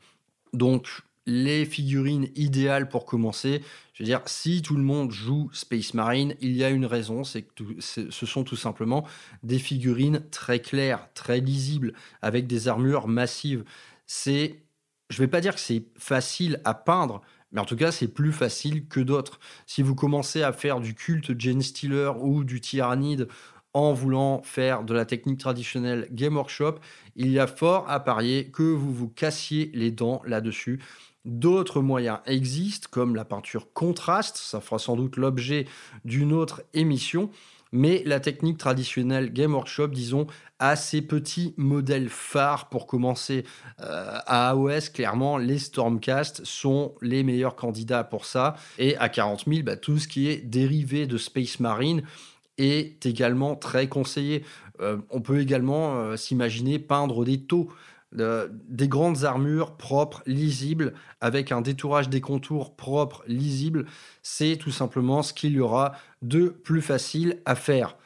Donc, 0.54 1.04
les 1.26 1.66
figurines 1.66 2.30
idéales 2.36 2.90
pour 2.90 3.06
commencer, 3.06 3.62
je 3.94 4.04
veux 4.04 4.08
dire, 4.08 4.22
si 4.26 4.62
tout 4.62 4.76
le 4.76 4.84
monde 4.84 5.12
joue 5.12 5.50
Space 5.54 5.94
Marine, 5.94 6.36
il 6.42 6.56
y 6.56 6.64
a 6.64 6.70
une 6.70 6.86
raison, 6.86 7.24
c'est 7.24 7.44
que 7.44 7.64
ce 7.80 8.26
sont 8.26 8.44
tout 8.44 8.56
simplement 8.56 9.06
des 9.44 9.60
figurines 9.60 10.24
très 10.32 10.60
claires, 10.60 11.10
très 11.14 11.40
lisibles, 11.40 11.94
avec 12.22 12.48
des 12.48 12.68
armures 12.68 13.08
massives. 13.08 13.64
C'est, 14.08 14.64
je 15.10 15.20
vais 15.20 15.28
pas 15.28 15.42
dire 15.42 15.54
que 15.54 15.62
c'est 15.62 15.84
facile 15.98 16.62
à 16.66 16.74
peindre, 16.74 17.22
mais 17.52 17.62
en 17.62 17.66
tout 17.66 17.76
cas, 17.76 17.92
c'est 17.92 18.08
plus 18.08 18.32
facile 18.32 18.88
que 18.88 19.00
d'autres. 19.00 19.40
Si 19.66 19.82
vous 19.82 19.96
commencez 19.96 20.44
à 20.44 20.54
faire 20.54 20.80
du 20.80 20.94
culte 20.94 21.40
Jane 21.40 21.62
Steeler 21.62 22.12
ou 22.20 22.44
du 22.44 22.62
Tyrannide 22.62 23.28
en 23.74 23.94
voulant 23.94 24.42
faire 24.44 24.84
de 24.84 24.94
la 24.94 25.06
technique 25.06 25.40
traditionnelle 25.40 26.08
Game 26.12 26.36
Workshop, 26.36 26.76
il 27.16 27.30
y 27.30 27.40
a 27.40 27.48
fort 27.48 27.90
à 27.90 28.00
parier 28.00 28.50
que 28.50 28.64
vous 28.64 28.94
vous 28.94 29.10
cassiez 29.10 29.72
les 29.74 29.92
dents 29.92 30.22
là-dessus. 30.26 30.80
D'autres 31.26 31.82
moyens 31.82 32.20
existent, 32.26 32.88
comme 32.90 33.16
la 33.16 33.26
peinture 33.26 33.74
contraste, 33.74 34.38
ça 34.38 34.62
fera 34.62 34.80
sans 34.80 34.96
doute 34.96 35.18
l'objet 35.18 35.68
d'une 36.06 36.32
autre 36.32 36.64
émission, 36.74 37.30
mais 37.72 38.02
la 38.06 38.20
technique 38.20 38.58
traditionnelle 38.58 39.32
Game 39.32 39.54
Workshop, 39.54 39.90
disons, 39.90 40.28
a 40.60 40.76
ses 40.76 41.02
petits 41.02 41.54
modèles 41.58 42.10
phares 42.10 42.70
pour 42.70 42.88
commencer. 42.88 43.46
Euh, 43.82 44.18
à 44.26 44.50
AOS, 44.50 44.92
clairement, 44.94 45.38
les 45.38 45.60
Stormcast 45.60 46.44
sont 46.46 46.96
les 47.02 47.24
meilleurs 47.24 47.56
candidats 47.56 48.04
pour 48.04 48.26
ça. 48.26 48.56
Et 48.78 48.98
à 48.98 49.10
40 49.10 49.46
000, 49.48 49.64
bah, 49.64 49.76
tout 49.76 50.00
ce 50.00 50.08
qui 50.08 50.30
est 50.30 50.38
dérivé 50.38 51.06
de 51.06 51.18
Space 51.18 51.60
Marine 51.60 52.02
est 52.58 53.06
également 53.06 53.56
très 53.56 53.88
conseillé. 53.88 54.44
Euh, 54.82 54.98
on 55.10 55.22
peut 55.22 55.40
également 55.40 55.96
euh, 55.96 56.16
s'imaginer 56.16 56.80
peindre 56.80 57.24
des 57.24 57.42
taux 57.42 57.70
des 58.12 58.88
grandes 58.88 59.24
armures 59.24 59.78
propres, 59.78 60.24
lisibles, 60.26 60.94
avec 61.22 61.52
un 61.52 61.62
détourage 61.62 62.10
des 62.10 62.22
contours 62.22 62.76
propre, 62.76 63.24
lisible, 63.28 63.86
c'est 64.24 64.58
tout 64.58 64.72
simplement 64.72 65.22
ce 65.22 65.34
qu'il 65.34 65.54
y 65.54 65.60
aura 65.60 65.94
de 66.22 66.48
plus 66.48 66.82
facile 66.82 67.40
à 67.46 67.56
faire. 67.56 67.98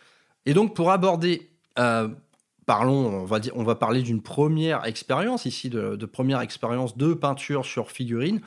Et 0.45 0.53
donc 0.53 0.75
pour 0.75 0.91
aborder, 0.91 1.49
euh, 1.79 2.09
parlons, 2.65 3.21
on 3.21 3.25
va, 3.25 3.39
dire, 3.39 3.53
on 3.55 3.63
va 3.63 3.75
parler 3.75 4.01
d'une 4.01 4.21
première 4.21 4.85
expérience 4.85 5.45
ici, 5.45 5.69
de, 5.69 5.95
de, 5.95 6.05
première 6.05 6.41
expérience 6.41 6.97
de 6.97 7.13
peinture 7.13 7.65
sur 7.65 7.89
figurine, 7.91 8.41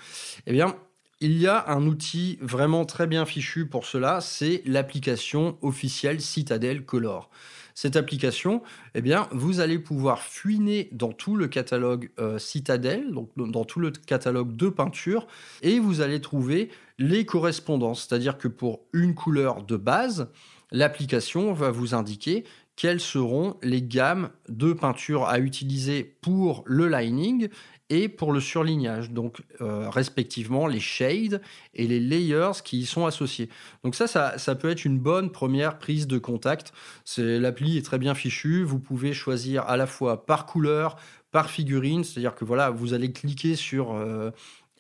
eh 0.46 0.52
bien 0.52 0.76
il 1.20 1.38
y 1.38 1.46
a 1.46 1.64
un 1.68 1.86
outil 1.86 2.38
vraiment 2.42 2.84
très 2.84 3.06
bien 3.06 3.24
fichu 3.24 3.66
pour 3.66 3.86
cela, 3.86 4.20
c'est 4.20 4.62
l'application 4.66 5.56
officielle 5.62 6.20
Citadel 6.20 6.84
Color 6.84 7.30
cette 7.76 7.94
application, 7.96 8.62
eh 8.94 9.02
bien, 9.02 9.28
vous 9.32 9.60
allez 9.60 9.78
pouvoir 9.78 10.22
fuiner 10.22 10.88
dans 10.92 11.12
tout 11.12 11.36
le 11.36 11.46
catalogue 11.46 12.10
euh, 12.18 12.38
Citadel, 12.38 13.12
donc 13.12 13.28
dans 13.36 13.66
tout 13.66 13.80
le 13.80 13.90
catalogue 13.90 14.56
de 14.56 14.70
peinture, 14.70 15.26
et 15.60 15.78
vous 15.78 16.00
allez 16.00 16.22
trouver 16.22 16.70
les 16.98 17.26
correspondances. 17.26 18.06
C'est-à-dire 18.08 18.38
que 18.38 18.48
pour 18.48 18.80
une 18.94 19.14
couleur 19.14 19.62
de 19.62 19.76
base, 19.76 20.30
l'application 20.72 21.52
va 21.52 21.70
vous 21.70 21.94
indiquer 21.94 22.44
quelles 22.76 23.00
seront 23.00 23.56
les 23.62 23.82
gammes 23.82 24.30
de 24.48 24.72
peinture 24.72 25.24
à 25.24 25.38
utiliser 25.38 26.04
pour 26.04 26.62
le 26.66 26.88
lining 26.88 27.48
et 27.88 28.08
pour 28.08 28.32
le 28.32 28.40
surlignage, 28.40 29.10
donc 29.10 29.42
euh, 29.60 29.88
respectivement 29.88 30.66
les 30.66 30.80
shades 30.80 31.40
et 31.74 31.86
les 31.86 32.00
layers 32.00 32.62
qui 32.64 32.80
y 32.80 32.86
sont 32.86 33.06
associés. 33.06 33.48
Donc 33.84 33.94
ça, 33.94 34.06
ça, 34.06 34.54
peut 34.56 34.70
être 34.70 34.84
une 34.84 34.98
bonne 34.98 35.30
première 35.30 35.78
prise 35.78 36.06
de 36.06 36.18
contact. 36.18 36.72
L'appli 37.16 37.78
est 37.78 37.84
très 37.84 37.98
bien 37.98 38.14
fichue. 38.14 38.64
Vous 38.64 38.80
pouvez 38.80 39.12
choisir 39.12 39.62
à 39.68 39.76
la 39.76 39.86
fois 39.86 40.26
par 40.26 40.46
couleur, 40.46 40.96
par 41.30 41.48
figurine, 41.48 42.02
c'est-à-dire 42.02 42.34
que 42.34 42.44
voilà, 42.44 42.70
vous 42.70 42.92
allez 42.92 43.12
cliquer 43.12 43.54
sur 43.54 43.94
euh, 43.94 44.30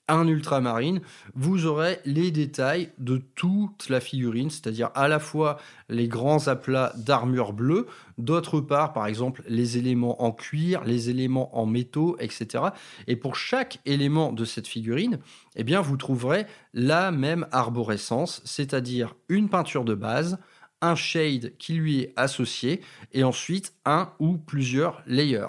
un 0.08 0.26
ultramarine, 0.28 1.00
vous 1.34 1.66
aurez 1.66 1.98
les 2.04 2.30
détails 2.30 2.90
de 2.98 3.18
toute 3.34 3.88
la 3.88 4.00
figurine, 4.00 4.50
c'est-à-dire 4.50 4.90
à 4.94 5.08
la 5.08 5.18
fois 5.18 5.58
les 5.88 6.08
grands 6.08 6.48
aplats 6.48 6.92
d'armure 6.96 7.52
bleue, 7.52 7.86
d'autre 8.18 8.60
part, 8.60 8.92
par 8.92 9.06
exemple, 9.06 9.42
les 9.48 9.78
éléments 9.78 10.22
en 10.22 10.32
cuir, 10.32 10.84
les 10.84 11.10
éléments 11.10 11.56
en 11.58 11.66
métaux, 11.66 12.16
etc. 12.20 12.64
Et 13.06 13.16
pour 13.16 13.36
chaque 13.36 13.80
élément 13.84 14.32
de 14.32 14.44
cette 14.44 14.68
figurine, 14.68 15.18
eh 15.56 15.64
bien, 15.64 15.80
vous 15.80 15.96
trouverez 15.96 16.46
la 16.72 17.10
même 17.10 17.46
arborescence, 17.50 18.42
c'est-à-dire 18.44 19.14
une 19.28 19.48
peinture 19.48 19.84
de 19.84 19.94
base, 19.94 20.38
un 20.82 20.94
shade 20.94 21.52
qui 21.58 21.74
lui 21.74 22.00
est 22.00 22.12
associé, 22.16 22.80
et 23.12 23.24
ensuite 23.24 23.74
un 23.84 24.12
ou 24.20 24.36
plusieurs 24.36 25.02
layers. 25.06 25.48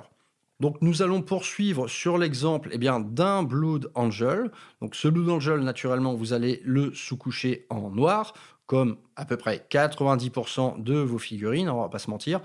Donc 0.59 0.77
nous 0.81 1.01
allons 1.01 1.21
poursuivre 1.21 1.87
sur 1.87 2.17
l'exemple 2.17 2.69
eh 2.71 2.77
d'un 2.79 3.43
Blood 3.43 3.91
Angel. 3.93 4.51
Donc 4.81 4.95
ce 4.95 5.07
Blood 5.07 5.29
Angel, 5.29 5.59
naturellement, 5.59 6.15
vous 6.15 6.33
allez 6.33 6.61
le 6.65 6.93
sous-coucher 6.93 7.67
en 7.69 7.91
noir, 7.91 8.33
comme 8.65 8.97
à 9.15 9.25
peu 9.25 9.37
près 9.37 9.65
90% 9.69 10.81
de 10.81 10.95
vos 10.95 11.19
figurines, 11.19 11.69
on 11.69 11.81
va 11.81 11.89
pas 11.89 11.99
se 11.99 12.09
mentir. 12.09 12.41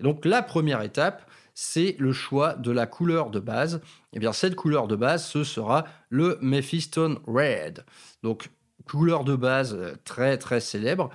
Donc 0.00 0.24
la 0.24 0.42
première 0.42 0.82
étape, 0.82 1.28
c'est 1.54 1.96
le 1.98 2.12
choix 2.12 2.54
de 2.54 2.70
la 2.70 2.86
couleur 2.86 3.30
de 3.30 3.40
base. 3.40 3.76
Et 4.12 4.16
eh 4.16 4.18
bien 4.18 4.32
cette 4.32 4.56
couleur 4.56 4.86
de 4.86 4.96
base, 4.96 5.26
ce 5.26 5.42
sera 5.42 5.84
le 6.10 6.38
Mephiston 6.42 7.20
Red. 7.26 7.84
Donc 8.22 8.50
couleur 8.86 9.24
de 9.24 9.34
base 9.36 9.74
euh, 9.74 9.94
très 10.04 10.36
très 10.36 10.60
célèbre. 10.60 11.10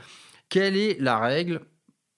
Quelle 0.49 0.75
est 0.75 0.99
la 0.99 1.19
règle? 1.19 1.61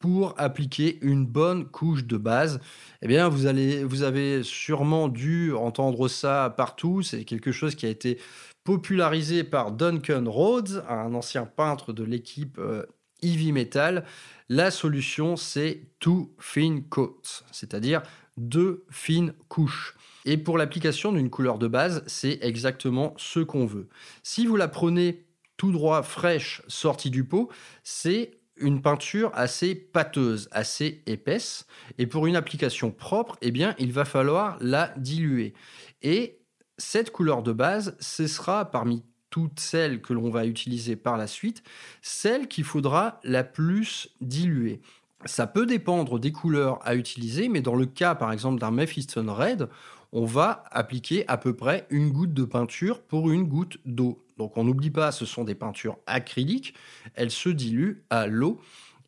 Pour 0.01 0.34
appliquer 0.38 0.98
une 1.01 1.25
bonne 1.25 1.65
couche 1.65 2.05
de 2.05 2.17
base. 2.17 2.60
Eh 3.01 3.08
bien, 3.08 3.29
vous, 3.29 3.46
allez, 3.46 3.84
vous 3.84 4.03
avez 4.03 4.43
sûrement 4.43 5.08
dû 5.08 5.53
entendre 5.53 6.08
ça 6.08 6.53
partout. 6.58 7.01
C'est 7.01 7.24
quelque 7.24 7.51
chose 7.51 7.75
qui 7.75 7.86
a 7.86 7.89
été 7.89 8.20
popularisé 8.63 9.43
par 9.43 9.72
Duncan 9.72 10.24
Rhodes, 10.27 10.84
un 10.89 11.13
ancien 11.13 11.46
peintre 11.46 11.93
de 11.93 12.03
l'équipe 12.03 12.58
euh, 12.60 12.84
Metal. 13.24 14.03
La 14.50 14.72
solution, 14.72 15.38
c'est 15.38 15.84
two 16.00 16.36
thin 16.53 16.81
coats, 16.89 17.43
c'est-à-dire 17.51 18.01
deux 18.38 18.84
fines 18.89 19.34
couches. 19.48 19.96
Et 20.25 20.38
pour 20.38 20.58
l'application 20.58 21.12
d'une 21.12 21.29
couleur 21.29 21.58
de 21.58 21.67
base, 21.67 22.03
c'est 22.08 22.39
exactement 22.41 23.13
ce 23.17 23.39
qu'on 23.39 23.65
veut. 23.65 23.88
Si 24.24 24.46
vous 24.46 24.55
la 24.55 24.67
prenez 24.67 25.25
tout 25.58 25.72
droit 25.72 26.01
fraîche 26.01 26.63
sortie 26.67 27.12
du 27.12 27.24
pot, 27.24 27.50
c'est 27.84 28.40
une 28.62 28.82
peinture 28.82 29.32
assez 29.34 29.75
pâteuse, 29.75 30.48
assez 30.51 31.01
épaisse. 31.06 31.65
Et 31.98 32.08
pour 32.08 32.27
une 32.27 32.36
application 32.36 32.91
propre, 32.91 33.38
eh 33.41 33.51
bien, 33.51 33.75
il 33.80 33.91
va 33.91 34.06
falloir 34.06 34.58
la 34.62 34.94
diluer. 34.98 35.53
Et 36.01 36.39
cette 36.77 37.12
couleur 37.12 37.44
de 37.44 37.51
base, 37.51 37.96
ce 38.00 38.27
sera 38.27 38.65
parmi 38.72 39.03
toutes 39.30 39.60
celles 39.60 40.01
que 40.01 40.13
l'on 40.13 40.30
va 40.30 40.46
utiliser 40.46 40.96
par 40.96 41.18
la 41.18 41.27
suite, 41.27 41.63
celle 42.01 42.48
qu'il 42.48 42.63
faudra 42.63 43.20
la 43.24 43.44
plus 43.44 44.10
diluer. 44.20 44.82
Ça 45.25 45.48
peut 45.48 45.65
dépendre 45.65 46.20
des 46.20 46.32
couleurs 46.32 46.80
à 46.86 46.96
utiliser, 46.96 47.48
mais 47.48 47.62
dans 47.62 47.75
le 47.75 47.86
cas 47.86 48.15
par 48.15 48.32
exemple 48.32 48.60
d'un 48.60 48.72
Mephiston 48.72 49.34
Red, 49.34 49.70
on 50.12 50.25
va 50.25 50.63
appliquer 50.72 51.25
à 51.27 51.38
peu 51.38 51.56
près 51.56 51.88
une 51.89 52.12
goutte 52.12 52.34
de 52.34 52.44
peinture 52.44 53.01
pour 53.01 53.32
une 53.32 53.44
goutte 53.44 53.77
d'eau. 53.86 54.22
Donc 54.41 54.57
on 54.57 54.63
n'oublie 54.63 54.89
pas, 54.89 55.12
ce 55.12 55.24
sont 55.24 55.43
des 55.43 55.53
peintures 55.53 56.00
acryliques, 56.07 56.74
elles 57.13 57.29
se 57.29 57.48
diluent 57.48 58.03
à 58.10 58.25
l'eau. 58.25 58.60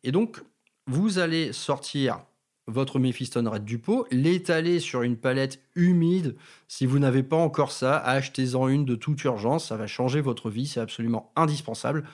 Et 0.04 0.12
donc 0.12 0.40
vous 0.86 1.18
allez 1.18 1.52
sortir 1.52 2.20
votre 2.68 3.00
Mephiston 3.00 3.50
Red 3.50 3.64
du 3.64 3.78
pot, 3.78 4.06
l'étaler 4.12 4.78
sur 4.78 5.02
une 5.02 5.16
palette 5.16 5.60
humide. 5.74 6.36
Si 6.68 6.86
vous 6.86 7.00
n'avez 7.00 7.24
pas 7.24 7.36
encore 7.36 7.72
ça, 7.72 7.98
achetez-en 7.98 8.68
une 8.68 8.84
de 8.84 8.94
toute 8.94 9.24
urgence, 9.24 9.66
ça 9.66 9.76
va 9.76 9.88
changer 9.88 10.20
votre 10.20 10.50
vie, 10.50 10.68
c'est 10.68 10.78
absolument 10.78 11.32
indispensable. 11.34 12.04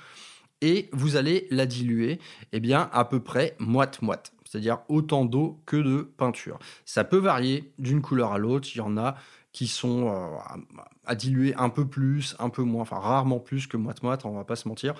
Et 0.62 0.88
vous 0.92 1.16
allez 1.16 1.46
la 1.50 1.66
diluer, 1.66 2.20
eh 2.52 2.60
bien, 2.60 2.88
à 2.90 3.04
peu 3.04 3.20
près 3.20 3.54
moite-moite 3.58 4.32
c'est-à-dire 4.50 4.80
autant 4.88 5.24
d'eau 5.24 5.60
que 5.64 5.76
de 5.76 6.02
peinture. 6.02 6.58
Ça 6.84 7.04
peut 7.04 7.18
varier 7.18 7.72
d'une 7.78 8.02
couleur 8.02 8.32
à 8.32 8.38
l'autre, 8.38 8.68
il 8.74 8.78
y 8.78 8.80
en 8.80 8.96
a 8.96 9.14
qui 9.52 9.68
sont 9.68 10.08
euh, 10.08 10.56
à, 11.04 11.14
diluer 11.14 11.54
un 11.54 11.68
peu 11.68 11.86
plus, 11.86 12.34
un 12.40 12.50
peu 12.50 12.62
moins, 12.62 12.82
enfin 12.82 12.98
rarement 12.98 13.38
plus 13.38 13.68
que 13.68 13.76
moite-moite, 13.76 14.24
on 14.24 14.32
va 14.32 14.42
pas 14.42 14.56
se 14.56 14.66
mentir. 14.66 14.94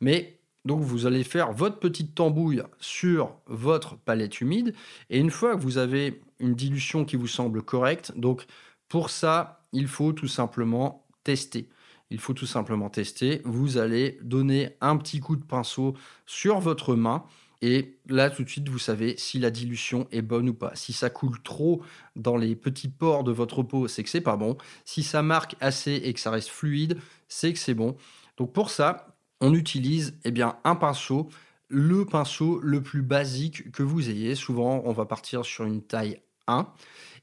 Mais 0.00 0.38
donc 0.64 0.80
vous 0.80 1.04
allez 1.04 1.22
faire 1.22 1.52
votre 1.52 1.78
petite 1.78 2.14
tambouille 2.14 2.62
sur 2.80 3.34
votre 3.46 3.98
palette 3.98 4.40
humide, 4.40 4.74
et 5.10 5.18
une 5.18 5.30
fois 5.30 5.54
que 5.54 5.60
vous 5.60 5.76
avez 5.76 6.22
une 6.38 6.54
dilution 6.54 7.04
qui 7.04 7.16
vous 7.16 7.26
semble 7.26 7.62
correcte, 7.62 8.12
donc 8.16 8.46
pour 8.88 9.10
ça, 9.10 9.66
il 9.72 9.86
faut 9.86 10.12
tout 10.12 10.28
simplement 10.28 11.04
tester. 11.24 11.68
Il 12.10 12.20
faut 12.20 12.34
tout 12.34 12.46
simplement 12.46 12.88
tester. 12.88 13.42
Vous 13.44 13.76
allez 13.76 14.18
donner 14.22 14.76
un 14.80 14.96
petit 14.96 15.20
coup 15.20 15.36
de 15.36 15.44
pinceau 15.44 15.94
sur 16.26 16.60
votre 16.60 16.94
main 16.94 17.24
et 17.62 17.98
là, 18.08 18.30
tout 18.30 18.44
de 18.44 18.48
suite, 18.48 18.68
vous 18.68 18.78
savez 18.78 19.16
si 19.16 19.38
la 19.38 19.50
dilution 19.50 20.06
est 20.10 20.22
bonne 20.22 20.48
ou 20.48 20.54
pas. 20.54 20.72
Si 20.74 20.92
ça 20.92 21.10
coule 21.10 21.40
trop 21.42 21.82
dans 22.16 22.36
les 22.36 22.56
petits 22.56 22.88
pores 22.88 23.24
de 23.24 23.32
votre 23.32 23.62
peau, 23.62 23.88
c'est 23.88 24.02
que 24.02 24.10
c'est 24.10 24.20
pas 24.20 24.36
bon. 24.36 24.56
Si 24.84 25.02
ça 25.02 25.22
marque 25.22 25.56
assez 25.60 25.94
et 25.94 26.12
que 26.12 26.20
ça 26.20 26.30
reste 26.30 26.50
fluide, 26.50 26.98
c'est 27.28 27.52
que 27.52 27.58
c'est 27.58 27.74
bon. 27.74 27.96
Donc 28.36 28.52
pour 28.52 28.70
ça, 28.70 29.16
on 29.40 29.54
utilise 29.54 30.18
eh 30.24 30.30
bien, 30.30 30.56
un 30.64 30.76
pinceau, 30.76 31.28
le 31.68 32.04
pinceau 32.04 32.60
le 32.60 32.82
plus 32.82 33.02
basique 33.02 33.72
que 33.72 33.82
vous 33.82 34.10
ayez. 34.10 34.34
Souvent, 34.34 34.82
on 34.84 34.92
va 34.92 35.06
partir 35.06 35.44
sur 35.44 35.64
une 35.64 35.82
taille 35.82 36.20
1 36.46 36.68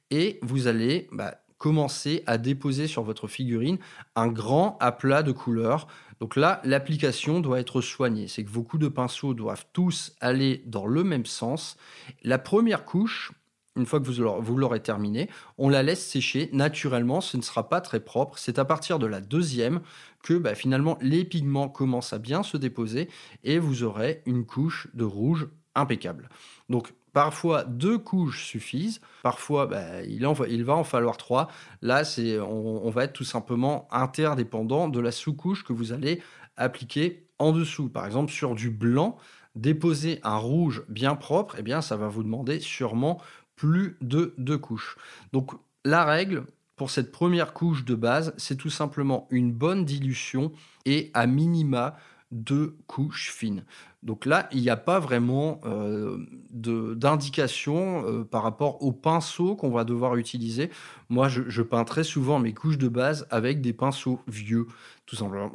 et 0.09 0.39
vous 0.41 0.67
allez 0.67 1.07
bah, 1.11 1.35
commencer 1.57 2.23
à 2.25 2.37
déposer 2.37 2.87
sur 2.87 3.03
votre 3.03 3.27
figurine 3.27 3.77
un 4.15 4.27
grand 4.27 4.77
aplat 4.79 5.23
de 5.23 5.31
couleurs. 5.31 5.87
Donc 6.21 6.35
là, 6.35 6.61
l'application 6.63 7.39
doit 7.39 7.59
être 7.59 7.81
soignée. 7.81 8.27
C'est 8.27 8.45
que 8.45 8.49
vos 8.51 8.61
coups 8.61 8.83
de 8.83 8.87
pinceau 8.87 9.33
doivent 9.33 9.65
tous 9.73 10.15
aller 10.21 10.61
dans 10.67 10.85
le 10.85 11.03
même 11.03 11.25
sens. 11.25 11.77
La 12.23 12.37
première 12.37 12.85
couche, 12.85 13.31
une 13.75 13.87
fois 13.87 13.99
que 13.99 14.05
vous 14.05 14.57
l'aurez 14.57 14.81
terminé, 14.81 15.31
on 15.57 15.67
la 15.67 15.81
laisse 15.81 16.05
sécher 16.05 16.51
naturellement, 16.53 17.21
ce 17.21 17.37
ne 17.37 17.41
sera 17.41 17.69
pas 17.69 17.81
très 17.81 17.99
propre. 17.99 18.37
C'est 18.37 18.59
à 18.59 18.65
partir 18.65 18.99
de 18.99 19.07
la 19.07 19.19
deuxième 19.19 19.81
que 20.21 20.35
bah, 20.35 20.53
finalement 20.53 20.99
les 21.01 21.25
pigments 21.25 21.69
commencent 21.69 22.13
à 22.13 22.19
bien 22.19 22.43
se 22.43 22.55
déposer 22.55 23.09
et 23.43 23.57
vous 23.57 23.81
aurez 23.81 24.21
une 24.27 24.45
couche 24.45 24.89
de 24.93 25.03
rouge 25.03 25.47
impeccable. 25.73 26.29
Donc 26.69 26.93
parfois 27.13 27.63
deux 27.63 27.97
couches 27.97 28.45
suffisent, 28.45 29.01
parfois 29.23 29.67
bah, 29.67 30.03
il, 30.03 30.23
va 30.63 30.75
en 30.75 30.83
falloir 30.83 31.17
trois. 31.17 31.49
Là, 31.81 32.03
on, 32.17 32.81
on 32.83 32.89
va 32.89 33.05
être 33.05 33.13
tout 33.13 33.23
simplement 33.23 33.87
interdépendant 33.91 34.87
de 34.87 34.99
la 34.99 35.11
sous-couche 35.11 35.63
que 35.63 35.73
vous 35.73 35.93
allez 35.93 36.21
appliquer 36.57 37.27
en 37.39 37.51
dessous. 37.51 37.89
Par 37.89 38.05
exemple, 38.05 38.31
sur 38.31 38.55
du 38.55 38.69
blanc, 38.69 39.17
déposer 39.55 40.19
un 40.23 40.37
rouge 40.37 40.83
bien 40.87 41.15
propre, 41.15 41.55
eh 41.59 41.61
bien, 41.61 41.81
ça 41.81 41.97
va 41.97 42.07
vous 42.07 42.23
demander 42.23 42.59
sûrement 42.59 43.21
plus 43.55 43.97
de 44.01 44.33
deux 44.37 44.57
couches. 44.57 44.97
Donc 45.33 45.51
la 45.85 46.05
règle 46.05 46.45
pour 46.75 46.89
cette 46.89 47.11
première 47.11 47.53
couche 47.53 47.85
de 47.85 47.93
base, 47.93 48.33
c'est 48.37 48.55
tout 48.55 48.71
simplement 48.71 49.27
une 49.29 49.51
bonne 49.51 49.85
dilution 49.85 50.51
et 50.85 51.11
à 51.13 51.27
minima 51.27 51.95
deux 52.31 52.75
couches 52.87 53.31
fines. 53.31 53.63
Donc 54.03 54.25
là, 54.25 54.49
il 54.51 54.61
n'y 54.61 54.69
a 54.69 54.77
pas 54.77 54.99
vraiment 54.99 55.59
euh, 55.65 56.17
d'indication 56.49 58.03
euh, 58.05 58.23
par 58.23 58.41
rapport 58.41 58.81
au 58.81 58.91
pinceau 58.91 59.55
qu'on 59.55 59.69
va 59.69 59.83
devoir 59.83 60.15
utiliser. 60.15 60.71
Moi, 61.09 61.27
je, 61.27 61.61
peins 61.61 61.83
très 61.83 62.03
souvent 62.03 62.39
mes 62.39 62.53
couches 62.53 62.79
de 62.79 62.87
base 62.87 63.27
avec 63.29 63.61
des 63.61 63.73
pinceaux 63.73 64.19
vieux, 64.27 64.65
tout 65.05 65.15
simplement. 65.15 65.51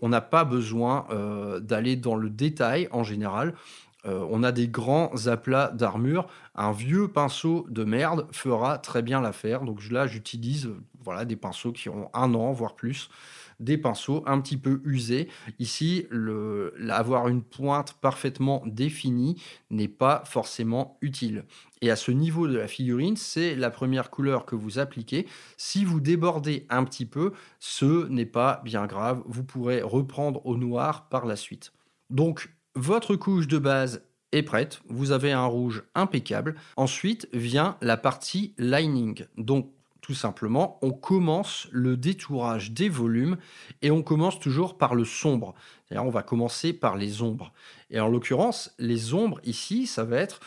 on 0.00 0.08
n'a 0.08 0.20
pas 0.20 0.44
besoin 0.44 1.06
euh, 1.10 1.58
d'aller 1.58 1.96
dans 1.96 2.14
le 2.14 2.30
détail 2.30 2.88
en 2.92 3.02
général. 3.02 3.54
On 4.04 4.42
a 4.42 4.52
des 4.52 4.68
grands 4.68 5.26
aplats 5.26 5.70
d'armure. 5.74 6.28
Un 6.54 6.72
vieux 6.72 7.08
pinceau 7.08 7.66
de 7.68 7.84
merde 7.84 8.26
fera 8.32 8.78
très 8.78 9.02
bien 9.02 9.20
l'affaire. 9.20 9.64
Donc 9.64 9.86
là, 9.90 10.06
j'utilise 10.06 10.70
voilà, 11.04 11.26
des 11.26 11.36
pinceaux 11.36 11.72
qui 11.72 11.90
ont 11.90 12.08
un 12.14 12.32
an, 12.32 12.52
voire 12.52 12.74
plus. 12.74 13.10
Des 13.60 13.76
pinceaux 13.76 14.22
un 14.26 14.40
petit 14.40 14.56
peu 14.56 14.80
usés. 14.84 15.28
Ici, 15.58 16.06
avoir 16.88 17.28
une 17.28 17.42
pointe 17.42 17.94
parfaitement 17.94 18.62
définie 18.66 19.42
n'est 19.70 19.88
pas 19.88 20.22
forcément 20.26 20.96
utile. 21.00 21.44
Et 21.80 21.90
à 21.90 21.96
ce 21.96 22.10
niveau 22.10 22.46
de 22.46 22.56
la 22.56 22.68
figurine, 22.68 23.16
c'est 23.16 23.54
la 23.54 23.70
première 23.70 24.10
couleur 24.10 24.46
que 24.46 24.56
vous 24.56 24.78
appliquez. 24.78 25.26
Si 25.56 25.84
vous 25.84 26.00
débordez 26.00 26.66
un 26.70 26.84
petit 26.84 27.06
peu, 27.06 27.32
ce 27.58 28.06
n'est 28.08 28.26
pas 28.26 28.62
bien 28.64 28.86
grave. 28.86 29.22
Vous 29.26 29.44
pourrez 29.44 29.82
reprendre 29.82 30.44
au 30.46 30.56
noir 30.56 31.08
par 31.08 31.26
la 31.26 31.36
suite. 31.36 31.72
Donc, 32.10 32.50
votre 32.74 33.16
couche 33.16 33.48
de 33.48 33.58
base 33.58 34.02
est 34.32 34.42
prête, 34.42 34.80
vous 34.88 35.12
avez 35.12 35.32
un 35.32 35.46
rouge 35.46 35.84
impeccable. 35.94 36.54
Ensuite 36.76 37.28
vient 37.32 37.76
la 37.80 37.96
partie 37.96 38.54
lining. 38.58 39.24
Donc 39.36 39.72
tout 40.08 40.14
simplement, 40.14 40.78
on 40.80 40.92
commence 40.92 41.68
le 41.70 41.98
détourage 41.98 42.70
des 42.70 42.88
volumes 42.88 43.36
et 43.82 43.90
on 43.90 44.02
commence 44.02 44.40
toujours 44.40 44.78
par 44.78 44.94
le 44.94 45.04
sombre. 45.04 45.54
on 45.90 46.08
va 46.08 46.22
commencer 46.22 46.72
par 46.72 46.96
les 46.96 47.20
ombres. 47.20 47.52
Et 47.90 48.00
en 48.00 48.08
l'occurrence, 48.08 48.74
les 48.78 49.12
ombres 49.12 49.38
ici, 49.44 49.86
ça 49.86 50.04
va 50.04 50.16
être 50.16 50.40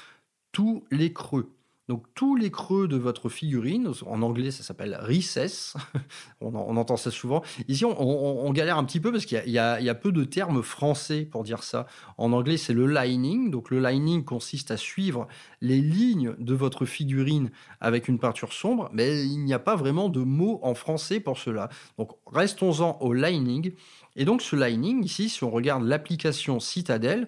tous 0.52 0.84
les 0.90 1.14
creux. 1.14 1.54
Donc 1.92 2.06
tous 2.16 2.38
les 2.38 2.52
creux 2.52 2.88
de 2.88 2.96
votre 2.96 3.28
figurine, 3.28 3.92
en 4.06 4.22
anglais 4.22 4.52
ça 4.52 4.64
s'appelle 4.64 4.98
recess, 5.02 5.74
on, 6.40 6.78
entend 6.78 6.96
ça 6.96 7.12
souvent. 7.12 7.44
Ici 7.68 7.84
on, 7.84 8.50
galère 8.54 8.78
un 8.78 8.86
petit 8.86 9.02
peu 9.02 9.12
parce 9.12 9.26
qu'il 9.26 9.44
y, 9.46 9.60
a 9.60 9.96
peu 9.96 10.14
de 10.14 10.24
termes 10.24 10.64
français 10.64 11.26
pour 11.26 11.44
dire 11.44 11.64
ça. 11.64 11.88
En 12.18 12.32
anglais 12.32 12.56
c'est 12.56 12.72
le 12.72 12.88
lining, 12.88 13.52
donc 13.52 13.72
le 13.72 13.82
lining 13.82 14.24
consiste 14.24 14.72
à 14.72 14.78
suivre 14.78 15.28
les 15.60 15.82
lignes 15.82 16.34
de 16.40 16.54
votre 16.54 16.86
figurine 16.86 17.52
avec 17.82 18.08
une 18.08 18.20
peinture 18.20 18.54
sombre, 18.54 18.90
mais 18.94 19.26
il 19.26 19.44
n'y 19.44 19.54
a 19.54 19.60
pas 19.60 19.76
vraiment 19.76 20.08
de 20.08 20.22
mot 20.22 20.62
en 20.64 20.76
français 20.76 21.20
pour 21.20 21.40
cela. 21.40 21.68
Donc 21.98 22.12
restons-en 22.26 23.00
au 23.02 23.12
lining. 23.12 23.74
Et 24.16 24.24
donc 24.24 24.42
ce 24.42 24.56
lining, 24.56 25.04
ici, 25.04 25.28
si 25.28 25.44
on 25.44 25.52
regarde 25.52 25.84
l'application 25.84 26.62
Citadel, 26.62 27.28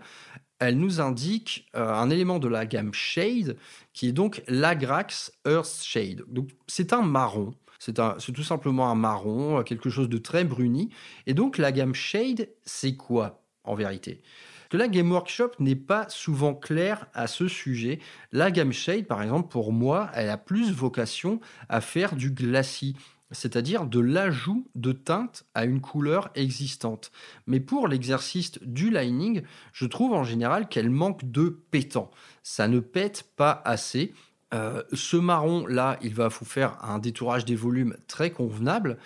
elle 0.60 0.78
nous 0.78 1.02
indique 1.02 1.68
euh, 1.76 1.94
un 1.94 2.10
élément 2.10 2.40
de 2.40 2.48
la 2.48 2.66
gamme 2.66 2.94
Shade 2.94 3.58
qui 3.94 4.08
est 4.08 4.14
donc 4.14 4.44
l'Agrax 4.48 5.32
Earth 5.46 5.82
Shade. 5.84 6.24
Donc 6.28 6.50
c'est 6.68 6.94
un 6.94 7.02
marron. 7.02 7.54
C'est 7.80 7.94
tout 8.32 8.44
simplement 8.44 8.90
un 8.90 8.96
marron, 8.96 9.60
euh, 9.60 9.64
quelque 9.64 9.90
chose 9.90 10.08
de 10.08 10.18
très 10.18 10.46
bruni. 10.46 10.90
Et 11.28 11.34
donc 11.34 11.58
la 11.58 11.72
gamme 11.72 11.94
Shade, 11.94 12.48
c'est 12.64 12.96
quoi 12.96 13.44
en 13.66 13.76
vérité? 13.76 14.22
Que 14.70 14.78
la 14.78 14.88
Game 14.88 15.12
Workshop 15.12 15.52
n'est 15.60 15.76
pas 15.76 16.08
souvent 16.10 16.56
claire 16.56 17.08
à 17.14 17.28
ce 17.28 17.48
sujet. 17.48 18.00
La 18.32 18.50
gamme 18.50 18.72
Shade, 18.72 19.06
par 19.06 19.22
exemple, 19.22 19.50
pour 19.50 19.72
moi, 19.72 20.10
elle 20.16 20.30
a 20.30 20.38
plus 20.38 20.72
vocation 20.72 21.40
à 21.70 21.80
faire 21.80 22.16
du 22.16 22.32
glacis 22.32 22.96
c'est-à-dire 23.34 23.86
de 23.86 24.00
l'ajout 24.00 24.66
de 24.76 24.94
teinte 24.94 25.46
à 25.54 25.66
une 25.66 25.82
couleur 25.82 26.30
existante. 26.36 27.12
Mais 27.48 27.60
pour 27.60 27.88
l'exercice 27.88 28.54
du 28.62 28.90
lining, 28.90 29.42
je 29.74 29.86
trouve 29.86 30.14
en 30.14 30.24
général 30.24 30.70
qu'elle 30.70 30.90
manque 30.90 31.30
de 31.30 31.62
pétant. 31.72 32.12
Ça 32.44 32.68
ne 32.68 32.80
pète 32.80 33.26
pas 33.36 33.62
assez. 33.66 34.14
Euh, 34.54 34.84
ce 34.94 35.18
marron-là, 35.18 35.98
il 36.02 36.14
va 36.14 36.28
vous 36.28 36.46
faire 36.46 36.78
un 36.84 37.00
détourage 37.00 37.44
des 37.44 37.56
volumes 37.56 37.98
très 38.08 38.32
convenable, 38.32 38.98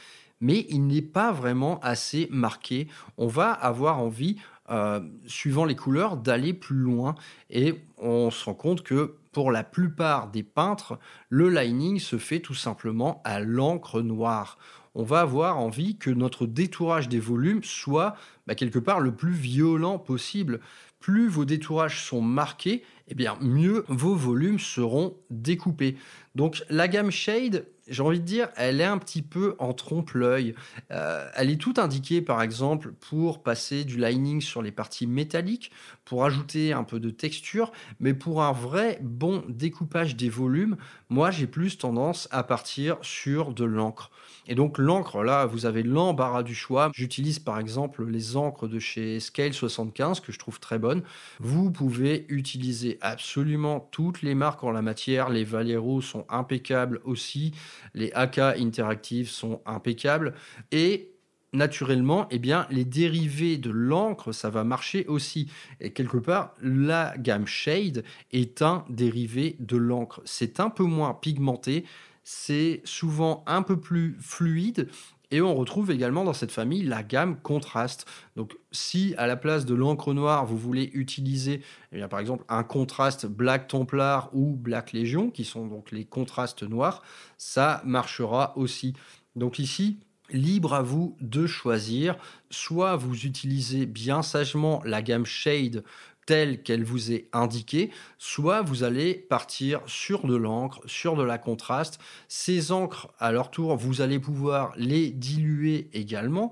mais 0.42 0.66
il 0.70 0.86
n'est 0.86 1.02
pas 1.02 1.32
vraiment 1.32 1.80
assez 1.80 2.28
marqué. 2.30 2.88
On 3.18 3.28
va 3.28 3.52
avoir 3.52 4.00
envie, 4.00 4.38
euh, 4.70 5.00
suivant 5.28 5.66
les 5.66 5.76
couleurs, 5.76 6.18
d'aller 6.18 6.54
plus 6.54 6.76
loin 6.76 7.16
et 7.50 7.76
on 7.98 8.32
se 8.32 8.46
rend 8.46 8.54
compte 8.54 8.84
que 8.84 9.16
pour 9.32 9.52
la 9.52 9.64
plupart 9.64 10.30
des 10.30 10.44
peintres, 10.44 11.00
le 11.30 11.50
lining 11.50 12.00
se 12.00 12.18
fait 12.18 12.40
tout 12.40 12.54
simplement 12.54 13.22
à 13.24 13.40
l'encre 13.40 14.02
noire. 14.02 14.58
On 14.96 15.04
va 15.04 15.22
avoir 15.22 15.58
envie 15.60 15.96
que 15.98 16.10
notre 16.10 16.48
détourage 16.48 17.08
des 17.08 17.20
volumes 17.20 17.64
soit 17.64 18.16
bah, 18.48 18.56
quelque 18.56 18.80
part 18.80 19.00
le 19.00 19.14
plus 19.14 19.32
violent 19.32 20.00
possible. 20.00 20.60
Plus 21.00 21.28
vos 21.28 21.46
détourages 21.46 22.04
sont 22.04 22.22
marqués, 22.22 22.84
eh 23.08 23.14
bien 23.14 23.38
mieux 23.40 23.86
vos 23.88 24.16
volumes 24.16 24.60
seront 24.60 25.16
découpés. 25.30 25.98
Donc 26.34 26.64
la 26.70 26.88
gamme 26.88 27.12
Shade, 27.12 27.68
j'ai 27.88 28.04
envie 28.04 28.20
de 28.20 28.26
dire, 28.26 28.50
elle 28.56 28.82
est 28.82 28.86
un 28.86 28.98
petit 28.98 29.22
peu 29.22 29.56
en 29.60 29.74
trompe-l'œil. 29.74 30.56
Euh, 30.92 31.30
elle 31.36 31.50
est 31.50 31.60
toute 31.60 31.80
indiquée, 31.80 32.22
par 32.22 32.42
exemple, 32.42 32.92
pour 32.92 33.44
passer 33.44 33.84
du 33.84 33.98
lining 33.98 34.42
sur 34.42 34.62
les 34.62 34.72
parties 34.72 35.08
métalliques, 35.08 35.72
pour 36.06 36.26
ajouter 36.26 36.74
un 36.74 36.84
peu 36.84 37.00
de 37.00 37.10
texture, 37.10 37.72
mais 38.00 38.14
pour 38.14 38.44
un 38.44 38.52
vrai 38.52 39.00
bon 39.02 39.44
découpage 39.50 40.16
des 40.16 40.30
volumes, 40.30 40.78
moi 41.10 41.32
j'ai 41.32 41.48
plus 41.48 41.78
tendance 41.78 42.28
à 42.32 42.44
partir 42.44 42.98
sur 43.02 43.54
de 43.54 43.66
l'encre. 43.66 44.12
Et 44.48 44.56
donc 44.56 44.78
l'encre, 44.78 45.24
là, 45.24 45.46
vous 45.46 45.66
avez 45.66 45.84
l'embarras 45.84 46.44
du 46.44 46.56
choix. 46.56 46.90
J'utilise 46.94 47.40
par 47.40 47.60
exemple 47.60 48.06
les 48.06 48.38
encres 48.38 48.68
de 48.68 48.80
chez 48.80 49.20
Scale 49.20 49.54
75 49.54 50.22
que 50.22 50.32
je 50.32 50.40
trouve 50.40 50.60
très 50.60 50.80
bonnes. 50.80 51.04
Vous 51.40 51.70
pouvez 51.70 52.26
utiliser 52.30 52.98
absolument 53.02 53.82
toutes 53.92 54.22
les 54.22 54.36
marques 54.36 54.64
en 54.64 54.72
la 54.72 54.82
matière. 54.82 55.30
Les 55.30 55.44
Valero 55.44 56.02
sont 56.02 56.26
impeccables 56.30 57.02
aussi. 57.04 57.54
Les 57.94 58.12
AK 58.14 58.40
Interactive 58.40 59.30
sont 59.30 59.62
impeccables. 59.66 60.34
Et 60.72 61.12
naturellement, 61.54 62.28
eh 62.30 62.40
bien, 62.40 62.68
les 62.70 62.86
dérivés 62.86 63.58
de 63.58 63.70
l'encre, 63.70 64.32
ça 64.32 64.50
va 64.50 64.64
marcher 64.64 65.06
aussi. 65.08 65.50
Et 65.80 65.92
quelque 65.92 66.18
part, 66.18 66.56
la 66.62 67.16
gamme 67.18 67.48
Shade 67.48 68.04
est 68.32 68.62
un 68.62 68.86
dérivé 68.90 69.56
de 69.60 69.78
l'encre. 69.78 70.22
C'est 70.26 70.60
un 70.60 70.70
peu 70.70 70.84
moins 70.84 71.14
pigmenté, 71.14 71.86
c'est 72.24 72.82
souvent 72.84 73.44
un 73.48 73.62
peu 73.62 73.80
plus 73.80 74.18
fluide. 74.20 74.90
Et 75.30 75.42
on 75.42 75.56
retrouve 75.56 75.92
également 75.92 76.24
dans 76.24 76.34
cette 76.34 76.52
famille 76.52 76.84
la 76.84 77.04
gamme 77.04 77.40
contraste. 77.42 78.06
Donc 78.36 78.58
si 78.72 79.14
à 79.18 79.28
la 79.28 79.36
place 79.36 79.66
de 79.66 79.76
l'encre 79.76 80.14
noire, 80.14 80.46
vous 80.46 80.58
voulez 80.58 80.90
utiliser 80.94 81.62
eh 81.92 82.08
par 82.08 82.20
exemple 82.20 82.46
un 82.48 82.64
contraste 82.64 83.26
Black 83.26 83.68
Templar 83.68 84.30
ou 84.34 84.56
Black 84.56 84.94
Legion, 84.94 85.30
qui 85.30 85.44
sont 85.44 85.68
donc 85.68 85.92
les 85.92 86.06
contrastes 86.06 86.64
noirs, 86.64 87.04
ça 87.38 87.82
marchera 87.84 88.58
aussi. 88.58 88.94
Donc 89.36 89.60
ici, 89.60 90.00
libre 90.30 90.74
à 90.74 90.82
vous 90.82 91.18
de 91.20 91.46
choisir. 91.46 92.16
Soit 92.50 92.96
vous 92.96 93.26
utilisez 93.26 93.86
bien 93.86 94.22
sagement 94.22 94.82
la 94.86 95.02
gamme 95.02 95.26
Shade 95.26 95.84
telle 96.28 96.62
qu'elle 96.62 96.84
vous 96.84 97.12
est 97.12 97.30
indiquée, 97.34 97.90
soit 98.20 98.62
vous 98.62 98.84
allez 98.84 99.16
partir 99.16 99.82
sur 99.88 100.28
de 100.28 100.36
l'encre, 100.36 100.82
sur 100.86 101.16
de 101.16 101.24
la 101.24 101.40
contraste. 101.40 102.00
Ces 102.28 102.72
encres, 102.72 103.08
à 103.18 103.32
leur 103.32 103.50
tour, 103.50 103.76
vous 103.76 104.02
allez 104.02 104.20
pouvoir 104.20 104.74
les 104.76 105.10
diluer 105.10 105.90
également. 105.94 106.52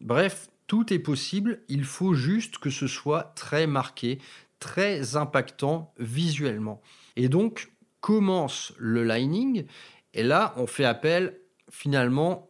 Bref, 0.00 0.48
tout 0.68 0.92
est 0.92 0.98
possible, 0.98 1.60
il 1.68 1.84
faut 1.84 2.14
juste 2.14 2.58
que 2.58 2.70
ce 2.70 2.86
soit 2.86 3.32
très 3.34 3.66
marqué, 3.66 4.18
très 4.60 5.16
impactant 5.16 5.92
visuellement. 5.98 6.80
Et 7.16 7.28
donc 7.28 7.72
commence 8.00 8.72
le 8.78 9.04
lining, 9.04 9.66
et 10.14 10.22
là 10.22 10.54
on 10.56 10.68
fait 10.68 10.84
appel 10.84 11.36
finalement 11.68 12.48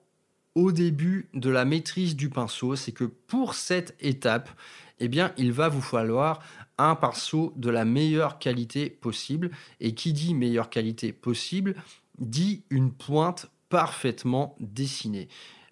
au 0.55 0.73
début 0.73 1.31
de 1.35 1.51
la 1.51 1.65
maîtrise 1.65 2.17
du 2.17 2.29
pinceau, 2.29 2.77
c'est 2.77 2.93
que 2.93 3.05
pour 3.05 3.55
cette 3.55 3.97
étape, 4.01 4.51
eh 4.99 5.09
bien, 5.09 5.33
il 5.37 5.53
va 5.53 5.69
vous 5.69 5.81
falloir 5.81 6.41
un 6.79 6.95
pinceau 6.95 7.53
de 7.57 7.71
la 7.71 7.85
meilleure 7.85 8.39
qualité 8.39 8.89
possible. 8.89 9.51
Et 9.81 9.95
qui 9.95 10.13
dit 10.13 10.35
meilleure 10.35 10.71
qualité 10.71 11.13
possible, 11.13 11.75
dit 12.19 12.65
une 12.71 12.93
pointe 12.93 13.51
parfaitement 13.69 14.57
dessinée. 14.61 15.29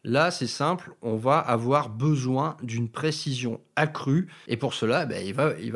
Là, 0.06 0.30
c'est 0.30 0.46
simple, 0.46 0.94
on 1.02 1.16
va 1.16 1.38
avoir 1.38 1.88
besoin 1.88 2.56
d'une 2.62 2.88
précision 2.88 3.60
accrue. 3.74 4.28
Et 4.46 4.56
pour 4.56 4.72
cela, 4.72 5.04
ben, 5.04 5.20
il, 5.26 5.34
va, 5.34 5.54
il, 5.58 5.72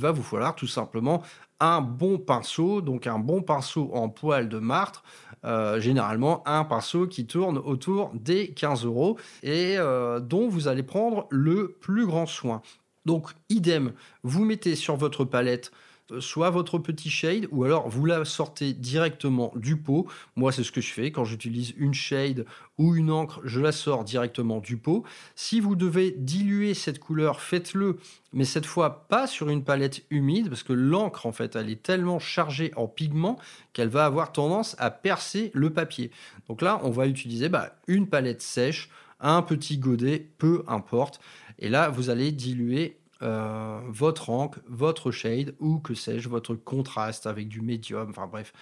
va, 0.00 0.10
vous 0.10 0.22
falloir 0.24 0.56
tout 0.56 0.66
simplement 0.66 1.22
un 1.60 1.80
bon 1.80 2.18
pinceau, 2.18 2.80
donc 2.80 3.06
un 3.06 3.20
bon 3.20 3.40
pinceau 3.40 3.90
en 3.94 4.08
poil 4.08 4.48
de 4.48 4.58
martre, 4.58 5.04
euh, 5.44 5.78
généralement 5.80 6.42
un 6.48 6.64
pinceau 6.64 7.06
qui 7.06 7.26
tourne 7.26 7.56
autour 7.56 8.10
des 8.14 8.48
15 8.48 8.84
euros 8.84 9.16
et 9.44 9.76
euh, 9.78 10.18
dont 10.18 10.48
vous 10.48 10.66
allez 10.66 10.82
prendre 10.82 11.28
le 11.30 11.76
plus 11.80 12.04
grand 12.04 12.26
soin. 12.26 12.62
Donc, 13.08 13.30
idem, 13.48 13.94
vous 14.22 14.44
mettez 14.44 14.76
sur 14.76 14.96
votre 14.96 15.24
palette 15.24 15.72
soit 16.20 16.50
votre 16.50 16.78
petit 16.78 17.08
shade 17.08 17.48
ou 17.50 17.64
alors 17.64 17.88
vous 17.88 18.04
la 18.04 18.26
sortez 18.26 18.74
directement 18.74 19.50
du 19.56 19.78
pot. 19.78 20.06
Moi, 20.36 20.52
c'est 20.52 20.62
ce 20.62 20.72
que 20.72 20.82
je 20.82 20.92
fais 20.92 21.10
quand 21.10 21.24
j'utilise 21.24 21.72
une 21.78 21.94
shade 21.94 22.44
ou 22.76 22.94
une 22.96 23.10
encre, 23.10 23.40
je 23.44 23.60
la 23.60 23.72
sors 23.72 24.04
directement 24.04 24.60
du 24.60 24.76
pot. 24.76 25.04
Si 25.36 25.58
vous 25.58 25.74
devez 25.74 26.10
diluer 26.10 26.74
cette 26.74 26.98
couleur, 26.98 27.40
faites-le, 27.40 27.96
mais 28.34 28.44
cette 28.44 28.66
fois 28.66 29.06
pas 29.08 29.26
sur 29.26 29.48
une 29.48 29.64
palette 29.64 30.04
humide 30.10 30.50
parce 30.50 30.62
que 30.62 30.74
l'encre 30.74 31.24
en 31.24 31.32
fait, 31.32 31.56
elle 31.56 31.70
est 31.70 31.82
tellement 31.82 32.18
chargée 32.18 32.72
en 32.76 32.88
pigments 32.88 33.38
qu'elle 33.72 33.88
va 33.88 34.04
avoir 34.04 34.32
tendance 34.32 34.76
à 34.78 34.90
percer 34.90 35.50
le 35.54 35.70
papier. 35.70 36.10
Donc 36.46 36.60
là, 36.60 36.78
on 36.82 36.90
va 36.90 37.06
utiliser 37.06 37.48
bah, 37.48 37.74
une 37.86 38.06
palette 38.06 38.42
sèche, 38.42 38.90
un 39.18 39.40
petit 39.40 39.78
godet, 39.78 40.28
peu 40.36 40.62
importe. 40.68 41.20
Et 41.58 41.68
là, 41.68 41.88
vous 41.88 42.10
allez 42.10 42.30
diluer 42.32 42.97
euh, 43.22 43.80
votre 43.88 44.30
encre, 44.30 44.60
votre 44.68 45.10
shade 45.10 45.54
ou 45.58 45.80
que 45.80 45.94
sais-je, 45.94 46.28
votre 46.28 46.54
contraste 46.54 47.26
avec 47.26 47.48
du 47.48 47.60
médium, 47.60 48.10
enfin 48.10 48.26
bref, 48.26 48.52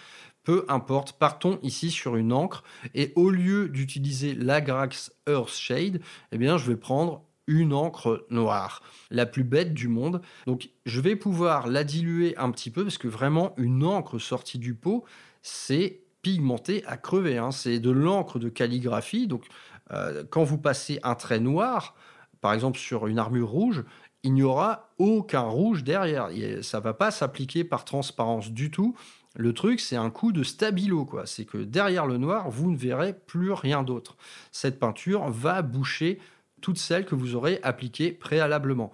peu 0.44 0.64
importe. 0.68 1.12
Partons 1.12 1.58
ici 1.62 1.90
sur 1.90 2.16
une 2.16 2.32
encre 2.32 2.62
et 2.94 3.12
au 3.16 3.30
lieu 3.30 3.68
d'utiliser 3.68 4.34
l'Agrax 4.34 5.12
Earth 5.28 5.50
Shade, 5.50 6.00
eh 6.32 6.38
bien 6.38 6.56
je 6.56 6.70
vais 6.70 6.76
prendre 6.76 7.22
une 7.46 7.72
encre 7.72 8.26
noire, 8.30 8.82
la 9.10 9.26
plus 9.26 9.44
bête 9.44 9.74
du 9.74 9.88
monde. 9.88 10.20
Donc 10.46 10.70
je 10.84 11.00
vais 11.00 11.16
pouvoir 11.16 11.68
la 11.68 11.84
diluer 11.84 12.36
un 12.36 12.50
petit 12.50 12.70
peu 12.70 12.82
parce 12.82 12.98
que 12.98 13.08
vraiment 13.08 13.54
une 13.56 13.84
encre 13.84 14.18
sortie 14.18 14.58
du 14.58 14.74
pot, 14.74 15.04
c'est 15.42 16.00
pigmenté 16.22 16.84
à 16.86 16.96
crever. 16.96 17.38
Hein. 17.38 17.52
C'est 17.52 17.78
de 17.78 17.90
l'encre 17.90 18.38
de 18.38 18.48
calligraphie. 18.48 19.26
Donc 19.26 19.44
euh, 19.92 20.24
quand 20.28 20.42
vous 20.42 20.58
passez 20.58 20.98
un 21.02 21.14
trait 21.14 21.40
noir, 21.40 21.94
par 22.40 22.52
exemple 22.52 22.78
sur 22.78 23.06
une 23.06 23.18
armure 23.18 23.48
rouge, 23.48 23.84
il 24.26 24.34
n'y 24.34 24.42
aura 24.42 24.90
aucun 24.98 25.42
rouge 25.42 25.84
derrière. 25.84 26.30
Ça 26.62 26.80
va 26.80 26.94
pas 26.94 27.12
s'appliquer 27.12 27.62
par 27.62 27.84
transparence 27.84 28.50
du 28.50 28.72
tout. 28.72 28.96
Le 29.36 29.52
truc, 29.52 29.78
c'est 29.78 29.94
un 29.94 30.10
coup 30.10 30.32
de 30.32 30.42
stabilo, 30.42 31.04
quoi. 31.04 31.26
C'est 31.26 31.44
que 31.44 31.58
derrière 31.58 32.06
le 32.06 32.18
noir, 32.18 32.50
vous 32.50 32.72
ne 32.72 32.76
verrez 32.76 33.12
plus 33.12 33.52
rien 33.52 33.84
d'autre. 33.84 34.16
Cette 34.50 34.80
peinture 34.80 35.30
va 35.30 35.62
boucher 35.62 36.18
toutes 36.60 36.78
celles 36.78 37.06
que 37.06 37.14
vous 37.14 37.36
aurez 37.36 37.60
appliquées 37.62 38.10
préalablement. 38.10 38.90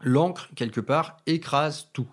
L'encre, 0.00 0.50
quelque 0.54 0.82
part, 0.82 1.16
écrase 1.24 1.88
tout. 1.94 2.10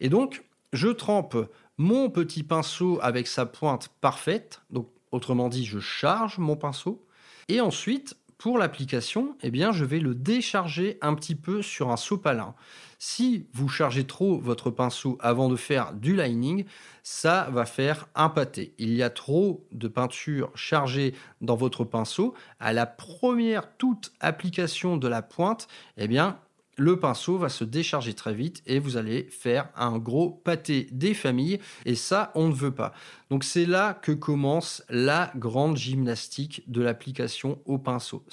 Et 0.00 0.10
donc, 0.10 0.44
je 0.74 0.88
trempe 0.88 1.36
mon 1.78 2.10
petit 2.10 2.42
pinceau 2.42 2.98
avec 3.00 3.26
sa 3.26 3.46
pointe 3.46 3.88
parfaite. 4.02 4.60
Donc, 4.68 4.90
autrement 5.12 5.48
dit, 5.48 5.64
je 5.64 5.78
charge 5.78 6.36
mon 6.36 6.56
pinceau. 6.56 7.02
Et 7.48 7.62
ensuite, 7.62 8.18
pour 8.42 8.58
l'application, 8.58 9.36
eh 9.44 9.52
bien, 9.52 9.70
je 9.70 9.84
vais 9.84 10.00
le 10.00 10.16
décharger 10.16 10.98
un 11.00 11.14
petit 11.14 11.36
peu 11.36 11.62
sur 11.62 11.92
un 11.92 11.96
sopalin. 11.96 12.56
Si 12.98 13.46
vous 13.52 13.68
chargez 13.68 14.04
trop 14.04 14.36
votre 14.36 14.72
pinceau 14.72 15.16
avant 15.20 15.48
de 15.48 15.54
faire 15.54 15.92
du 15.92 16.16
lining, 16.16 16.64
ça 17.04 17.48
va 17.52 17.66
faire 17.66 18.08
un 18.16 18.28
pâté. 18.28 18.74
Il 18.78 18.94
y 18.94 19.04
a 19.04 19.10
trop 19.10 19.64
de 19.70 19.86
peinture 19.86 20.50
chargée 20.56 21.14
dans 21.40 21.54
votre 21.54 21.84
pinceau. 21.84 22.34
À 22.58 22.72
la 22.72 22.84
première 22.84 23.76
toute 23.76 24.12
application 24.18 24.96
de 24.96 25.06
la 25.06 25.22
pointe, 25.22 25.68
eh 25.96 26.08
bien, 26.08 26.40
le 26.76 26.98
pinceau 26.98 27.36
va 27.36 27.48
se 27.48 27.64
décharger 27.64 28.14
très 28.14 28.34
vite 28.34 28.62
et 28.66 28.78
vous 28.78 28.96
allez 28.96 29.24
faire 29.24 29.68
un 29.76 29.98
gros 29.98 30.30
pâté 30.30 30.88
des 30.92 31.14
familles 31.14 31.60
et 31.84 31.94
ça 31.94 32.32
on 32.34 32.48
ne 32.48 32.54
veut 32.54 32.74
pas. 32.74 32.92
Donc 33.30 33.44
c'est 33.44 33.66
là 33.66 33.94
que 33.94 34.12
commence 34.12 34.82
la 34.88 35.32
grande 35.36 35.76
gymnastique 35.76 36.62
de 36.68 36.82
l'application 36.82 37.58
au 37.64 37.78
pinceau. 37.78 38.24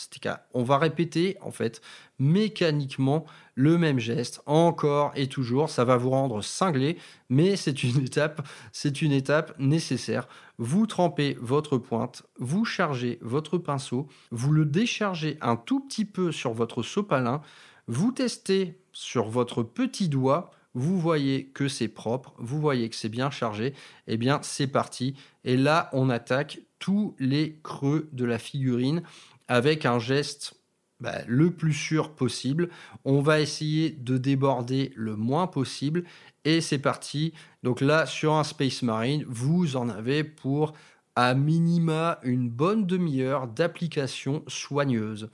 On 0.53 0.63
va 0.63 0.77
répéter 0.77 1.37
en 1.41 1.51
fait 1.51 1.81
mécaniquement 2.17 3.25
le 3.55 3.77
même 3.77 3.99
geste 3.99 4.41
encore 4.45 5.11
et 5.15 5.27
toujours, 5.27 5.69
ça 5.69 5.85
va 5.85 5.97
vous 5.97 6.09
rendre 6.09 6.41
cinglé 6.41 6.97
mais 7.29 7.55
c'est 7.55 7.83
une 7.83 8.03
étape, 8.03 8.45
c'est 8.71 9.01
une 9.01 9.11
étape 9.11 9.57
nécessaire. 9.59 10.27
Vous 10.57 10.87
trempez 10.87 11.37
votre 11.39 11.77
pointe, 11.77 12.23
vous 12.37 12.65
chargez 12.65 13.19
votre 13.21 13.57
pinceau, 13.57 14.07
vous 14.31 14.51
le 14.51 14.65
déchargez 14.65 15.37
un 15.41 15.55
tout 15.55 15.79
petit 15.79 16.05
peu 16.05 16.31
sur 16.31 16.53
votre 16.53 16.83
sopalin 16.83 17.41
vous 17.89 18.11
testez 18.11 18.79
sur 18.91 19.29
votre 19.29 19.63
petit 19.63 20.09
doigt, 20.09 20.51
vous 20.75 20.99
voyez 20.99 21.47
que 21.47 21.67
c'est 21.67 21.87
propre, 21.87 22.35
vous 22.37 22.61
voyez 22.61 22.87
que 22.87 22.95
c'est 22.95 23.09
bien 23.09 23.31
chargé, 23.31 23.65
et 23.65 23.73
eh 24.13 24.17
bien 24.17 24.39
c'est 24.43 24.67
parti. 24.67 25.15
Et 25.43 25.57
là, 25.57 25.89
on 25.91 26.11
attaque 26.11 26.59
tous 26.77 27.15
les 27.17 27.59
creux 27.63 28.07
de 28.13 28.25
la 28.25 28.37
figurine 28.37 29.01
avec 29.47 29.87
un 29.87 29.97
geste 29.97 30.53
bah, 30.99 31.15
le 31.27 31.49
plus 31.49 31.73
sûr 31.73 32.11
possible. 32.11 32.69
On 33.05 33.21
va 33.21 33.39
essayer 33.39 33.89
de 33.89 34.19
déborder 34.19 34.93
le 34.95 35.15
moins 35.15 35.47
possible 35.47 36.03
et 36.45 36.61
c'est 36.61 36.77
parti. 36.77 37.33
Donc 37.63 37.81
là, 37.81 38.05
sur 38.05 38.33
un 38.33 38.43
Space 38.43 38.83
Marine, 38.83 39.25
vous 39.27 39.77
en 39.77 39.89
avez 39.89 40.23
pour 40.23 40.73
à 41.15 41.33
minima 41.33 42.19
une 42.21 42.49
bonne 42.49 42.85
demi-heure 42.85 43.47
d'application 43.47 44.43
soigneuse. 44.47 45.31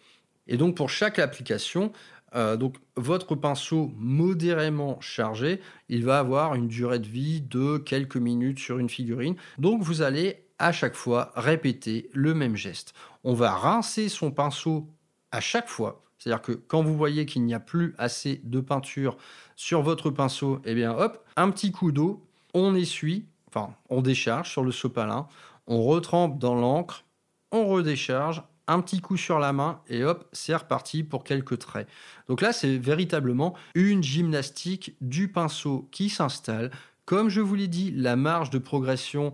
Et 0.48 0.58
donc 0.58 0.76
pour 0.76 0.90
chaque 0.90 1.20
application, 1.20 1.92
euh, 2.36 2.58
donc 2.58 2.76
votre 2.96 3.36
pinceau 3.36 3.92
modérément 3.98 5.00
chargé, 5.00 5.62
il 5.90 6.04
va 6.04 6.20
avoir 6.20 6.56
une 6.56 6.68
durée 6.68 7.00
de 7.00 7.08
vie 7.08 7.42
de 7.42 7.78
quelques 7.78 8.18
minutes 8.18 8.60
sur 8.60 8.78
une 8.80 8.90
figurine. 8.90 9.36
Donc 9.58 9.82
vous 9.82 10.02
allez 10.02 10.46
à 10.60 10.72
chaque 10.72 10.96
fois 10.96 11.32
répéter 11.36 12.10
le 12.14 12.34
même 12.34 12.56
geste. 12.56 12.94
On 13.24 13.34
va 13.34 13.52
rincer 13.52 14.10
son 14.10 14.32
pinceau 14.32 14.90
à 15.32 15.42
chaque 15.42 15.68
fois. 15.70 16.04
C'est-à-dire 16.18 16.42
que 16.42 16.54
quand 16.54 16.82
vous 16.82 16.96
voyez 16.96 17.26
qu'il 17.26 17.44
n'y 17.44 17.54
a 17.54 17.60
plus 17.60 17.94
assez 17.98 18.42
de 18.44 18.60
peinture 18.60 19.18
sur 19.56 19.82
votre 19.82 20.10
pinceau, 20.10 20.60
eh 20.66 20.74
bien 20.74 20.94
hop, 20.94 21.24
un 21.36 21.50
petit 21.52 21.72
coup 21.72 21.92
d'eau, 21.92 22.26
on 22.54 22.76
essuie, 22.76 23.26
enfin 23.48 23.76
on 23.90 24.02
décharge 24.02 24.50
sur 24.50 24.64
le 24.64 24.72
sopalin, 24.72 25.28
on 25.68 25.84
retrempe 25.84 26.40
dans 26.40 26.56
l'encre, 26.56 27.04
on 27.52 27.68
redécharge, 27.68 28.44
un 28.68 28.82
petit 28.82 29.02
coup 29.02 29.18
sur 29.18 29.40
la 29.40 29.54
main 29.54 29.82
et 29.88 30.04
hop, 30.04 30.28
c'est 30.32 30.56
reparti 30.56 31.04
pour 31.04 31.24
quelques 31.24 31.60
traits. 31.60 31.88
Donc 32.28 32.42
là, 32.42 32.54
c'est 32.54 32.78
véritablement 32.78 33.56
une 33.74 34.04
gymnastique 34.04 34.96
du 35.02 35.28
pinceau 35.28 35.88
qui 35.92 36.10
s'installe. 36.10 36.72
Comme 37.06 37.30
je 37.30 37.42
vous 37.42 37.56
l'ai 37.56 37.68
dit, 37.68 37.92
la 37.92 38.16
marge 38.16 38.50
de 38.50 38.58
progression 38.58 39.34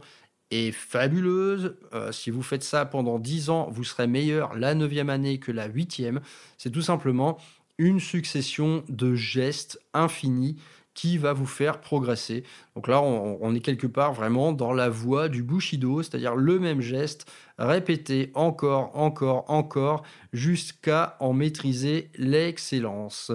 est 0.51 0.71
fabuleuse. 0.71 1.75
Euh, 1.93 2.11
si 2.11 2.29
vous 2.29 2.43
faites 2.43 2.63
ça 2.63 2.85
pendant 2.85 3.19
10 3.19 3.49
ans, 3.49 3.69
vous 3.71 3.85
serez 3.85 4.07
meilleur 4.07 4.55
la 4.55 4.75
9e 4.75 5.09
année 5.09 5.39
que 5.39 5.51
la 5.51 5.69
8e. 5.69 6.19
C'est 6.57 6.71
tout 6.71 6.81
simplement 6.81 7.37
une 7.77 7.99
succession 7.99 8.83
de 8.89 9.15
gestes 9.15 9.81
infinis 9.93 10.57
qui 10.93 11.17
va 11.17 11.33
vous 11.33 11.45
faire 11.45 11.79
progresser. 11.79 12.43
Donc 12.75 12.87
là, 12.87 13.01
on, 13.01 13.55
est 13.55 13.59
quelque 13.59 13.87
part 13.87 14.13
vraiment 14.13 14.51
dans 14.51 14.73
la 14.73 14.89
voie 14.89 15.29
du 15.29 15.43
Bushido, 15.43 16.01
c'est-à-dire 16.03 16.35
le 16.35 16.59
même 16.59 16.81
geste 16.81 17.29
répété 17.57 18.31
encore, 18.33 18.97
encore, 18.97 19.45
encore, 19.49 20.03
jusqu'à 20.33 21.15
en 21.19 21.33
maîtriser 21.33 22.09
l'excellence. 22.17 23.31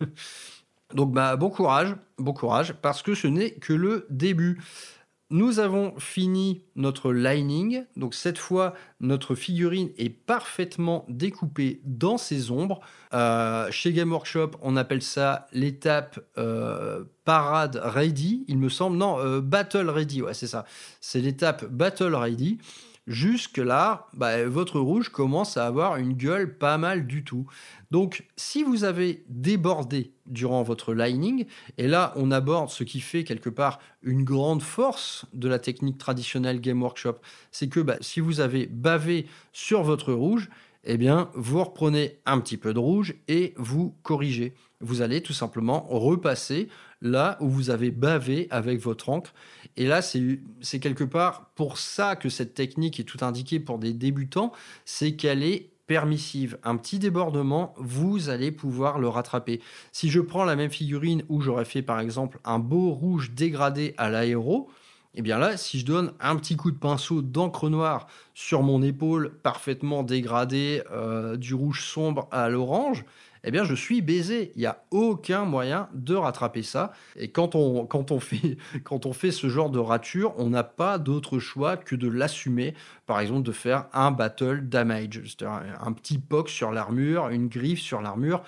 Donc 0.94 1.12
bah, 1.12 1.36
bon 1.36 1.50
courage, 1.50 1.94
bon 2.18 2.32
courage, 2.32 2.74
parce 2.80 3.02
que 3.02 3.14
ce 3.14 3.26
n'est 3.26 3.52
que 3.52 3.72
le 3.72 4.06
début. 4.10 4.58
Nous 5.30 5.58
avons 5.58 5.94
fini 5.98 6.62
notre 6.74 7.12
lining. 7.12 7.84
Donc 7.96 8.14
cette 8.14 8.38
fois, 8.38 8.72
notre 9.00 9.34
figurine 9.34 9.90
est 9.98 10.08
parfaitement 10.08 11.04
découpée 11.08 11.82
dans 11.84 12.16
ses 12.16 12.50
ombres. 12.50 12.80
Euh, 13.12 13.70
chez 13.70 13.92
Game 13.92 14.10
Workshop, 14.10 14.52
on 14.62 14.74
appelle 14.76 15.02
ça 15.02 15.46
l'étape 15.52 16.18
euh, 16.38 17.04
parade 17.26 17.78
ready, 17.82 18.46
il 18.48 18.56
me 18.56 18.70
semble. 18.70 18.96
Non, 18.96 19.18
euh, 19.18 19.42
battle 19.42 19.90
ready, 19.90 20.22
ouais, 20.22 20.32
c'est 20.32 20.46
ça. 20.46 20.64
C'est 21.02 21.20
l'étape 21.20 21.66
battle 21.66 22.14
ready. 22.14 22.58
Jusque-là, 23.08 24.06
bah, 24.12 24.46
votre 24.46 24.78
rouge 24.78 25.08
commence 25.08 25.56
à 25.56 25.66
avoir 25.66 25.96
une 25.96 26.12
gueule 26.12 26.58
pas 26.58 26.76
mal 26.76 27.06
du 27.06 27.24
tout. 27.24 27.46
Donc, 27.90 28.26
si 28.36 28.62
vous 28.62 28.84
avez 28.84 29.24
débordé 29.30 30.12
durant 30.26 30.62
votre 30.62 30.92
lining, 30.92 31.46
et 31.78 31.88
là, 31.88 32.12
on 32.16 32.30
aborde 32.30 32.68
ce 32.68 32.84
qui 32.84 33.00
fait 33.00 33.24
quelque 33.24 33.48
part 33.48 33.78
une 34.02 34.24
grande 34.24 34.60
force 34.60 35.24
de 35.32 35.48
la 35.48 35.58
technique 35.58 35.96
traditionnelle 35.96 36.60
Game 36.60 36.82
Workshop, 36.82 37.16
c'est 37.50 37.68
que 37.68 37.80
bah, 37.80 37.96
si 38.02 38.20
vous 38.20 38.40
avez 38.40 38.66
bavé 38.66 39.24
sur 39.54 39.82
votre 39.82 40.12
rouge, 40.12 40.50
eh 40.84 40.98
bien, 40.98 41.30
vous 41.34 41.64
reprenez 41.64 42.18
un 42.26 42.40
petit 42.40 42.58
peu 42.58 42.74
de 42.74 42.78
rouge 42.78 43.14
et 43.26 43.54
vous 43.56 43.96
corrigez. 44.02 44.52
Vous 44.80 45.00
allez 45.00 45.22
tout 45.22 45.32
simplement 45.32 45.86
repasser 45.88 46.68
là 47.00 47.38
où 47.40 47.48
vous 47.48 47.70
avez 47.70 47.90
bavé 47.90 48.48
avec 48.50 48.80
votre 48.80 49.08
encre. 49.08 49.32
Et 49.78 49.86
là, 49.86 50.02
c'est 50.02 50.80
quelque 50.80 51.04
part 51.04 51.52
pour 51.54 51.78
ça 51.78 52.16
que 52.16 52.28
cette 52.28 52.52
technique 52.52 52.98
est 52.98 53.04
tout 53.04 53.24
indiquée 53.24 53.60
pour 53.60 53.78
des 53.78 53.92
débutants, 53.92 54.52
c'est 54.84 55.12
qu'elle 55.12 55.44
est 55.44 55.70
permissive. 55.86 56.58
Un 56.64 56.76
petit 56.76 56.98
débordement, 56.98 57.74
vous 57.78 58.28
allez 58.28 58.50
pouvoir 58.50 58.98
le 58.98 59.06
rattraper. 59.06 59.60
Si 59.92 60.10
je 60.10 60.18
prends 60.18 60.44
la 60.44 60.56
même 60.56 60.72
figurine 60.72 61.22
où 61.28 61.40
j'aurais 61.40 61.64
fait 61.64 61.80
par 61.82 62.00
exemple 62.00 62.40
un 62.44 62.58
beau 62.58 62.90
rouge 62.90 63.30
dégradé 63.36 63.94
à 63.98 64.10
l'aéro, 64.10 64.68
et 65.14 65.20
eh 65.20 65.22
bien 65.22 65.38
là, 65.38 65.56
si 65.56 65.78
je 65.78 65.86
donne 65.86 66.12
un 66.20 66.34
petit 66.34 66.56
coup 66.56 66.72
de 66.72 66.76
pinceau 66.76 67.22
d'encre 67.22 67.70
noire 67.70 68.08
sur 68.34 68.62
mon 68.62 68.82
épaule 68.82 69.38
parfaitement 69.42 70.02
dégradé 70.02 70.82
euh, 70.90 71.36
du 71.36 71.54
rouge 71.54 71.84
sombre 71.84 72.28
à 72.32 72.48
l'orange, 72.48 73.04
eh 73.48 73.50
bien 73.50 73.64
je 73.64 73.74
suis 73.74 74.02
baisé. 74.02 74.52
Il 74.56 74.60
n'y 74.60 74.66
a 74.66 74.84
aucun 74.90 75.46
moyen 75.46 75.88
de 75.94 76.14
rattraper 76.14 76.62
ça. 76.62 76.92
Et 77.16 77.28
quand 77.32 77.54
on, 77.54 79.12
fait 79.12 79.30
ce 79.30 79.48
genre 79.48 79.70
de 79.70 79.78
rature, 79.78 80.34
on 80.36 80.50
n'a 80.50 80.64
pas 80.64 80.98
d'autre 80.98 81.38
choix 81.38 81.78
que 81.78 81.96
de 81.96 82.08
l'assumer. 82.08 82.74
Par 83.06 83.20
exemple, 83.20 83.42
de 83.42 83.52
faire 83.52 83.86
un 83.94 84.10
battle 84.10 84.68
damage, 84.68 85.22
c'est-à-dire 85.24 85.78
un 85.80 85.92
petit 85.92 86.18
poke 86.18 86.50
sur 86.50 86.72
l'armure, 86.72 87.28
une 87.28 87.48
griffe 87.48 87.80
sur 87.80 88.02
l'armure 88.02 88.42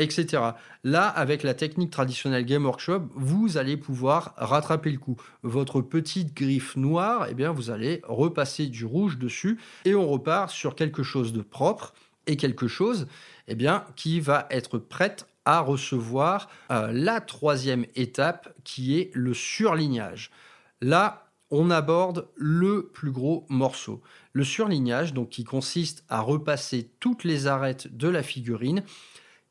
etc. 0.00 0.52
Là, 0.84 1.08
avec 1.08 1.42
la 1.42 1.54
technique 1.54 1.90
traditionnelle 1.90 2.44
Game 2.44 2.64
Workshop, 2.64 3.08
vous 3.16 3.56
allez 3.56 3.76
pouvoir 3.76 4.32
rattraper 4.36 4.92
le 4.92 4.98
coup. 4.98 5.16
Votre 5.42 5.80
petite 5.80 6.36
griffe 6.36 6.76
noire, 6.76 7.26
eh 7.28 7.34
bien, 7.34 7.50
vous 7.50 7.70
allez 7.70 8.00
repasser 8.04 8.68
du 8.68 8.84
rouge 8.84 9.18
dessus 9.18 9.58
et 9.84 9.96
on 9.96 10.06
repart 10.06 10.50
sur 10.50 10.76
quelque 10.76 11.02
chose 11.02 11.32
de 11.32 11.42
propre 11.42 11.94
quelque 12.36 12.68
chose 12.68 13.06
eh 13.46 13.54
bien, 13.54 13.84
qui 13.96 14.20
va 14.20 14.46
être 14.50 14.78
prête 14.78 15.26
à 15.44 15.60
recevoir 15.60 16.50
euh, 16.70 16.90
la 16.92 17.20
troisième 17.20 17.86
étape 17.94 18.54
qui 18.64 18.98
est 18.98 19.10
le 19.14 19.32
surlignage. 19.32 20.30
Là, 20.82 21.28
on 21.50 21.70
aborde 21.70 22.28
le 22.36 22.88
plus 22.88 23.10
gros 23.10 23.46
morceau. 23.48 24.02
Le 24.34 24.44
surlignage, 24.44 25.14
donc 25.14 25.30
qui 25.30 25.44
consiste 25.44 26.04
à 26.08 26.20
repasser 26.20 26.90
toutes 27.00 27.24
les 27.24 27.46
arêtes 27.46 27.96
de 27.96 28.08
la 28.08 28.22
figurine, 28.22 28.82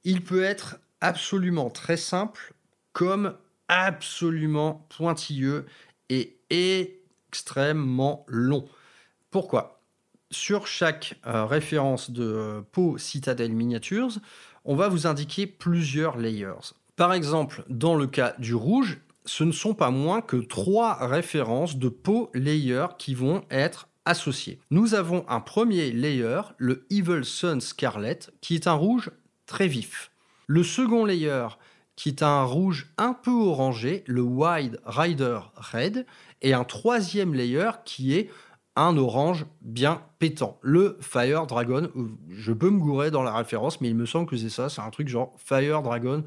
il 0.03 0.23
peut 0.23 0.43
être 0.43 0.77
absolument 1.01 1.71
très 1.71 1.97
simple 1.97 2.53
comme 2.93 3.35
absolument 3.67 4.85
pointilleux 4.95 5.65
et 6.09 6.37
extrêmement 6.49 8.25
long. 8.27 8.67
Pourquoi? 9.31 9.76
Sur 10.31 10.67
chaque 10.67 11.19
euh, 11.25 11.45
référence 11.45 12.11
de 12.11 12.61
euh, 12.77 12.97
Citadel 12.97 13.51
Miniatures, 13.51 14.19
on 14.65 14.75
va 14.75 14.89
vous 14.89 15.07
indiquer 15.07 15.47
plusieurs 15.47 16.17
layers. 16.17 16.73
Par 16.95 17.13
exemple, 17.13 17.63
dans 17.69 17.95
le 17.95 18.07
cas 18.07 18.35
du 18.39 18.55
rouge, 18.55 18.99
ce 19.25 19.43
ne 19.43 19.51
sont 19.51 19.73
pas 19.73 19.91
moins 19.91 20.21
que 20.21 20.37
trois 20.37 20.95
références 21.05 21.77
de 21.77 21.89
peau 21.89 22.29
layer 22.33 22.87
qui 22.97 23.13
vont 23.13 23.43
être 23.49 23.87
associées. 24.05 24.59
Nous 24.71 24.95
avons 24.95 25.25
un 25.27 25.41
premier 25.41 25.91
layer, 25.91 26.41
le 26.57 26.85
Evil 26.89 27.23
Sun 27.23 27.61
Scarlet, 27.61 28.19
qui 28.41 28.55
est 28.55 28.67
un 28.67 28.73
rouge 28.73 29.11
très 29.45 29.67
vif. 29.67 30.11
Le 30.47 30.63
second 30.63 31.03
layer, 31.05 31.47
qui 31.97 32.09
est 32.09 32.23
un 32.23 32.43
rouge 32.43 32.87
un 32.97 33.13
peu 33.13 33.31
orangé, 33.31 34.03
le 34.07 34.21
Wide 34.21 34.79
Rider 34.85 35.39
Red. 35.55 36.05
Et 36.41 36.53
un 36.53 36.63
troisième 36.63 37.33
layer 37.33 37.71
qui 37.83 38.13
est 38.15 38.29
un 38.77 38.95
orange 38.95 39.45
bien 39.61 40.01
pétant. 40.19 40.59
Le 40.61 40.97
Fire 41.01 41.47
Dragon, 41.47 41.89
je 42.29 42.53
peux 42.53 42.69
me 42.69 42.79
gourer 42.79 43.11
dans 43.11 43.23
la 43.23 43.33
référence, 43.33 43.81
mais 43.81 43.89
il 43.89 43.95
me 43.95 44.05
semble 44.05 44.27
que 44.29 44.37
c'est 44.37 44.49
ça, 44.49 44.69
c'est 44.69 44.81
un 44.81 44.89
truc 44.91 45.09
genre 45.09 45.33
Fire 45.37 45.81
Dragon, 45.81 46.23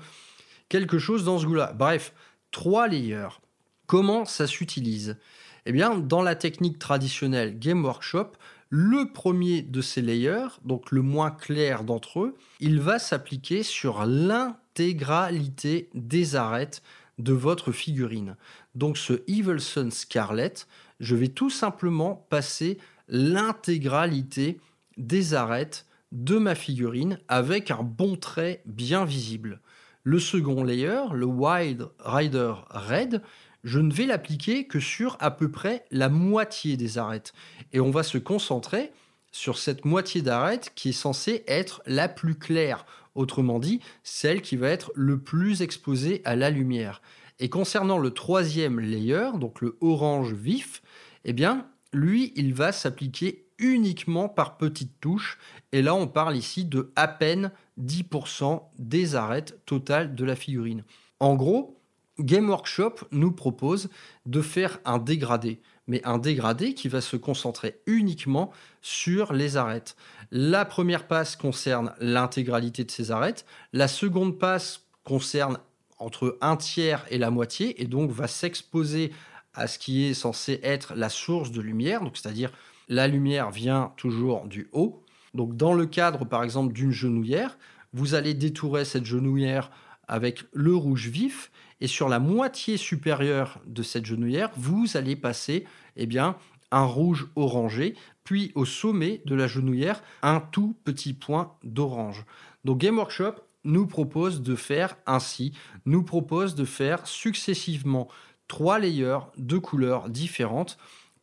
quelque 0.68 0.98
chose 0.98 1.24
dans 1.24 1.38
ce 1.38 1.46
goût-là. 1.46 1.72
Bref, 1.72 2.12
trois 2.50 2.88
layers. 2.88 3.40
Comment 3.86 4.24
ça 4.24 4.46
s'utilise? 4.46 5.16
Eh 5.64 5.72
bien, 5.72 5.98
dans 5.98 6.22
la 6.22 6.34
technique 6.34 6.78
traditionnelle 6.78 7.58
Game 7.58 7.84
Workshop, 7.84 8.32
le 8.68 9.12
premier 9.12 9.62
de 9.62 9.80
ces 9.80 10.00
layers, 10.02 10.48
donc 10.64 10.90
le 10.90 11.02
moins 11.02 11.30
clair 11.30 11.84
d'entre 11.84 12.20
eux, 12.20 12.36
il 12.60 12.80
va 12.80 12.98
s'appliquer 12.98 13.62
sur 13.62 14.06
l'intégralité 14.06 15.90
des 15.94 16.36
arêtes 16.36 16.82
de 17.22 17.32
votre 17.32 17.72
figurine. 17.72 18.36
Donc 18.74 18.98
ce 18.98 19.22
Evil 19.26 19.60
Sun 19.60 19.90
Scarlet, 19.90 20.54
je 21.00 21.14
vais 21.14 21.28
tout 21.28 21.50
simplement 21.50 22.26
passer 22.30 22.78
l'intégralité 23.08 24.58
des 24.96 25.34
arêtes 25.34 25.86
de 26.12 26.38
ma 26.38 26.54
figurine 26.54 27.18
avec 27.28 27.70
un 27.70 27.82
bon 27.82 28.16
trait 28.16 28.62
bien 28.66 29.04
visible. 29.04 29.60
Le 30.02 30.18
second 30.18 30.64
layer, 30.64 31.02
le 31.12 31.26
Wild 31.26 31.88
Rider 31.98 32.54
Red, 32.70 33.22
je 33.64 33.78
ne 33.78 33.92
vais 33.92 34.06
l'appliquer 34.06 34.66
que 34.66 34.80
sur 34.80 35.16
à 35.20 35.30
peu 35.30 35.50
près 35.50 35.84
la 35.90 36.08
moitié 36.08 36.76
des 36.76 36.98
arêtes. 36.98 37.32
Et 37.72 37.80
on 37.80 37.90
va 37.90 38.02
se 38.02 38.18
concentrer 38.18 38.92
sur 39.32 39.58
cette 39.58 39.84
moitié 39.84 40.22
d'arête 40.22 40.72
qui 40.74 40.90
est 40.90 40.92
censée 40.92 41.44
être 41.46 41.82
la 41.86 42.08
plus 42.08 42.34
claire, 42.34 42.84
autrement 43.14 43.58
dit, 43.58 43.80
celle 44.02 44.42
qui 44.42 44.56
va 44.56 44.68
être 44.68 44.92
le 44.94 45.18
plus 45.18 45.62
exposée 45.62 46.22
à 46.24 46.36
la 46.36 46.50
lumière. 46.50 47.02
Et 47.38 47.48
concernant 47.48 47.98
le 47.98 48.10
troisième 48.10 48.80
layer, 48.80 49.30
donc 49.38 49.60
le 49.60 49.76
orange 49.80 50.34
vif, 50.34 50.82
eh 51.24 51.32
bien, 51.32 51.66
lui, 51.92 52.32
il 52.36 52.54
va 52.54 52.72
s'appliquer 52.72 53.46
uniquement 53.58 54.28
par 54.28 54.56
petites 54.56 55.00
touches. 55.00 55.38
Et 55.72 55.82
là, 55.82 55.94
on 55.94 56.06
parle 56.06 56.36
ici 56.36 56.64
de 56.64 56.92
à 56.96 57.08
peine 57.08 57.52
10% 57.80 58.62
des 58.78 59.14
arêtes 59.14 59.60
totales 59.66 60.14
de 60.14 60.24
la 60.24 60.36
figurine. 60.36 60.84
En 61.18 61.34
gros, 61.34 61.80
Game 62.18 62.48
Workshop 62.48 62.96
nous 63.12 63.32
propose 63.32 63.88
de 64.26 64.42
faire 64.42 64.78
un 64.84 64.98
dégradé, 64.98 65.60
mais 65.86 66.04
un 66.06 66.18
dégradé 66.18 66.74
qui 66.74 66.88
va 66.88 67.00
se 67.00 67.16
concentrer 67.16 67.80
uniquement 67.86 68.50
sur 68.82 69.32
les 69.32 69.56
arêtes. 69.56 69.96
La 70.32 70.64
première 70.64 71.08
passe 71.08 71.34
concerne 71.34 71.92
l'intégralité 71.98 72.84
de 72.84 72.90
ces 72.90 73.10
arêtes, 73.10 73.44
la 73.72 73.88
seconde 73.88 74.38
passe 74.38 74.86
concerne 75.02 75.58
entre 75.98 76.38
un 76.40 76.56
tiers 76.56 77.04
et 77.10 77.18
la 77.18 77.30
moitié, 77.30 77.82
et 77.82 77.86
donc 77.86 78.10
va 78.10 78.28
s'exposer 78.28 79.12
à 79.54 79.66
ce 79.66 79.78
qui 79.78 80.04
est 80.04 80.14
censé 80.14 80.60
être 80.62 80.94
la 80.94 81.08
source 81.08 81.50
de 81.50 81.60
lumière, 81.60 82.00
c'est-à-dire 82.14 82.52
la 82.88 83.08
lumière 83.08 83.50
vient 83.50 83.92
toujours 83.96 84.46
du 84.46 84.68
haut. 84.72 85.04
Donc 85.34 85.56
dans 85.56 85.74
le 85.74 85.86
cadre 85.86 86.24
par 86.24 86.44
exemple 86.44 86.72
d'une 86.72 86.92
genouillère, 86.92 87.58
vous 87.92 88.14
allez 88.14 88.34
détourer 88.34 88.84
cette 88.84 89.04
genouillère 89.04 89.70
avec 90.06 90.44
le 90.52 90.74
rouge 90.74 91.08
vif 91.08 91.50
et 91.80 91.86
sur 91.86 92.08
la 92.08 92.20
moitié 92.20 92.76
supérieure 92.76 93.60
de 93.66 93.82
cette 93.82 94.06
genouillère, 94.06 94.50
vous 94.56 94.96
allez 94.96 95.16
passer 95.16 95.64
eh 95.96 96.06
bien 96.06 96.36
un 96.70 96.84
rouge 96.84 97.28
orangé, 97.34 97.96
puis 98.24 98.52
au 98.54 98.64
sommet 98.64 99.22
de 99.24 99.34
la 99.34 99.46
genouillère, 99.46 100.02
un 100.22 100.40
tout 100.40 100.76
petit 100.84 101.14
point 101.14 101.54
d'orange. 101.64 102.24
Donc 102.64 102.78
Game 102.78 102.98
Workshop 102.98 103.34
nous 103.64 103.86
propose 103.86 104.42
de 104.42 104.54
faire 104.54 104.96
ainsi, 105.06 105.52
nous 105.84 106.02
propose 106.02 106.54
de 106.54 106.64
faire 106.64 107.06
successivement 107.06 108.08
trois 108.48 108.78
layers 108.78 109.20
de 109.36 109.58
couleurs 109.58 110.08
différentes 110.08 110.78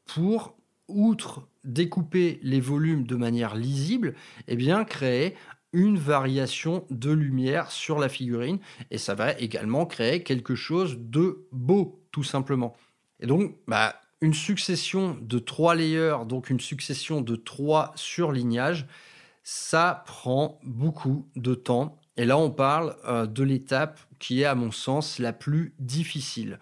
pour, 0.06 0.56
outre 0.88 1.48
découper 1.64 2.40
les 2.44 2.62
volumes 2.62 3.06
de 3.06 3.16
manière 3.16 3.56
lisible, 3.56 4.16
eh 4.48 4.56
bien 4.56 4.86
créer 4.86 5.36
une 5.74 5.98
variation 5.98 6.86
de 6.90 7.12
lumière 7.12 7.72
sur 7.72 8.00
la 8.00 8.08
figurine 8.08 8.60
et 8.90 8.98
ça 8.98 9.16
va 9.16 9.34
également 9.34 9.86
créer 9.86 10.24
quelque 10.24 10.56
chose 10.56 10.98
de 10.98 11.46
beau 11.52 12.02
tout 12.12 12.24
simplement. 12.24 12.76
Et 13.20 13.28
donc 13.28 13.58
bah, 13.68 14.02
une 14.22 14.34
succession 14.34 15.18
de 15.22 15.40
trois 15.40 15.76
layers, 15.76 16.26
donc 16.28 16.50
une 16.50 16.60
succession 16.60 17.22
de 17.22 17.36
trois 17.36 17.92
surlignages, 17.96 18.88
ça 19.44 20.04
prend 20.06 20.60
beaucoup 20.64 21.28
de 21.36 21.54
temps. 21.54 22.00
Et 22.18 22.26
là 22.26 22.38
on 22.38 22.50
parle 22.50 22.96
euh, 23.06 23.26
de 23.28 23.44
l'étape 23.44 24.00
qui 24.20 24.42
est 24.42 24.46
à 24.46 24.56
mon 24.56 24.72
sens 24.72 25.20
la 25.20 25.34
plus 25.34 25.74
difficile. 25.80 26.60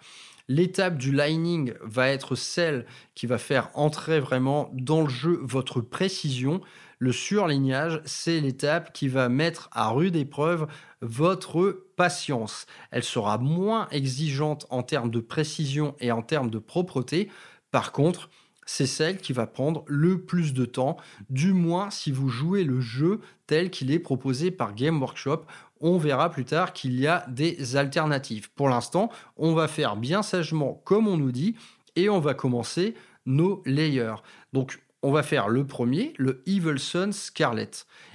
L'étape 0.48 0.98
du 0.98 1.12
lining 1.12 1.74
va 1.82 2.10
être 2.10 2.36
celle 2.36 2.86
qui 3.16 3.26
va 3.26 3.40
faire 3.40 3.72
entrer 3.74 4.20
vraiment 4.20 4.70
dans 4.74 5.02
le 5.02 5.10
jeu 5.10 5.40
votre 5.42 5.82
précision. 5.82 6.62
Le 7.00 7.12
surlignage, 7.12 8.02
c'est 8.06 8.40
l'étape 8.40 8.94
qui 8.94 9.08
va 9.08 9.30
mettre 9.30 9.70
à 9.72 9.90
rude 9.90 10.16
épreuve 10.16 10.68
votre 11.02 11.86
patience. 11.96 12.66
Elle 12.92 13.04
sera 13.04 13.38
moins 13.38 13.88
exigeante 13.92 14.66
en 14.70 14.84
termes 14.84 15.12
de 15.12 15.20
précision 15.20 15.96
et 16.00 16.12
en 16.12 16.22
termes 16.22 16.50
de 16.50 16.60
propreté. 16.60 17.30
Par 17.72 17.92
contre, 17.92 18.30
c'est 18.66 18.88
celle 18.88 19.18
qui 19.18 19.34
va 19.34 19.46
prendre 19.46 19.84
le 19.88 20.22
plus 20.22 20.54
de 20.54 20.66
temps, 20.66 20.98
du 21.30 21.54
moins 21.54 21.92
si 21.92 22.12
vous 22.12 22.30
jouez 22.30 22.64
le 22.64 22.82
jeu 22.82 23.20
tel 23.46 23.70
qu'il 23.70 23.92
est 23.92 24.00
proposé 24.00 24.50
par 24.50 24.74
Game 24.74 25.00
Workshop. 25.00 25.44
On 25.82 25.98
verra 25.98 26.30
plus 26.32 26.46
tard 26.46 26.74
qu'il 26.74 27.00
y 27.00 27.06
a 27.06 27.26
des 27.28 27.76
alternatives. 27.76 28.50
Pour 28.54 28.70
l'instant, 28.70 29.10
on 29.38 29.54
va 29.54 29.68
faire 29.68 29.96
bien 29.96 30.24
sagement 30.24 30.82
comme 30.84 31.08
on 31.08 31.18
nous 31.18 31.32
dit 31.32 31.56
et 31.96 32.10
on 32.10 32.20
va 32.20 32.34
commencer 32.34 32.96
nos 33.26 33.62
layers. 33.66 34.16
Donc, 34.54 34.80
on 35.06 35.12
va 35.12 35.22
faire 35.22 35.50
le 35.50 35.68
premier, 35.68 36.16
le 36.18 36.42
Evil 36.48 36.80
Sun 36.80 37.14
Scarlet. 37.14 37.70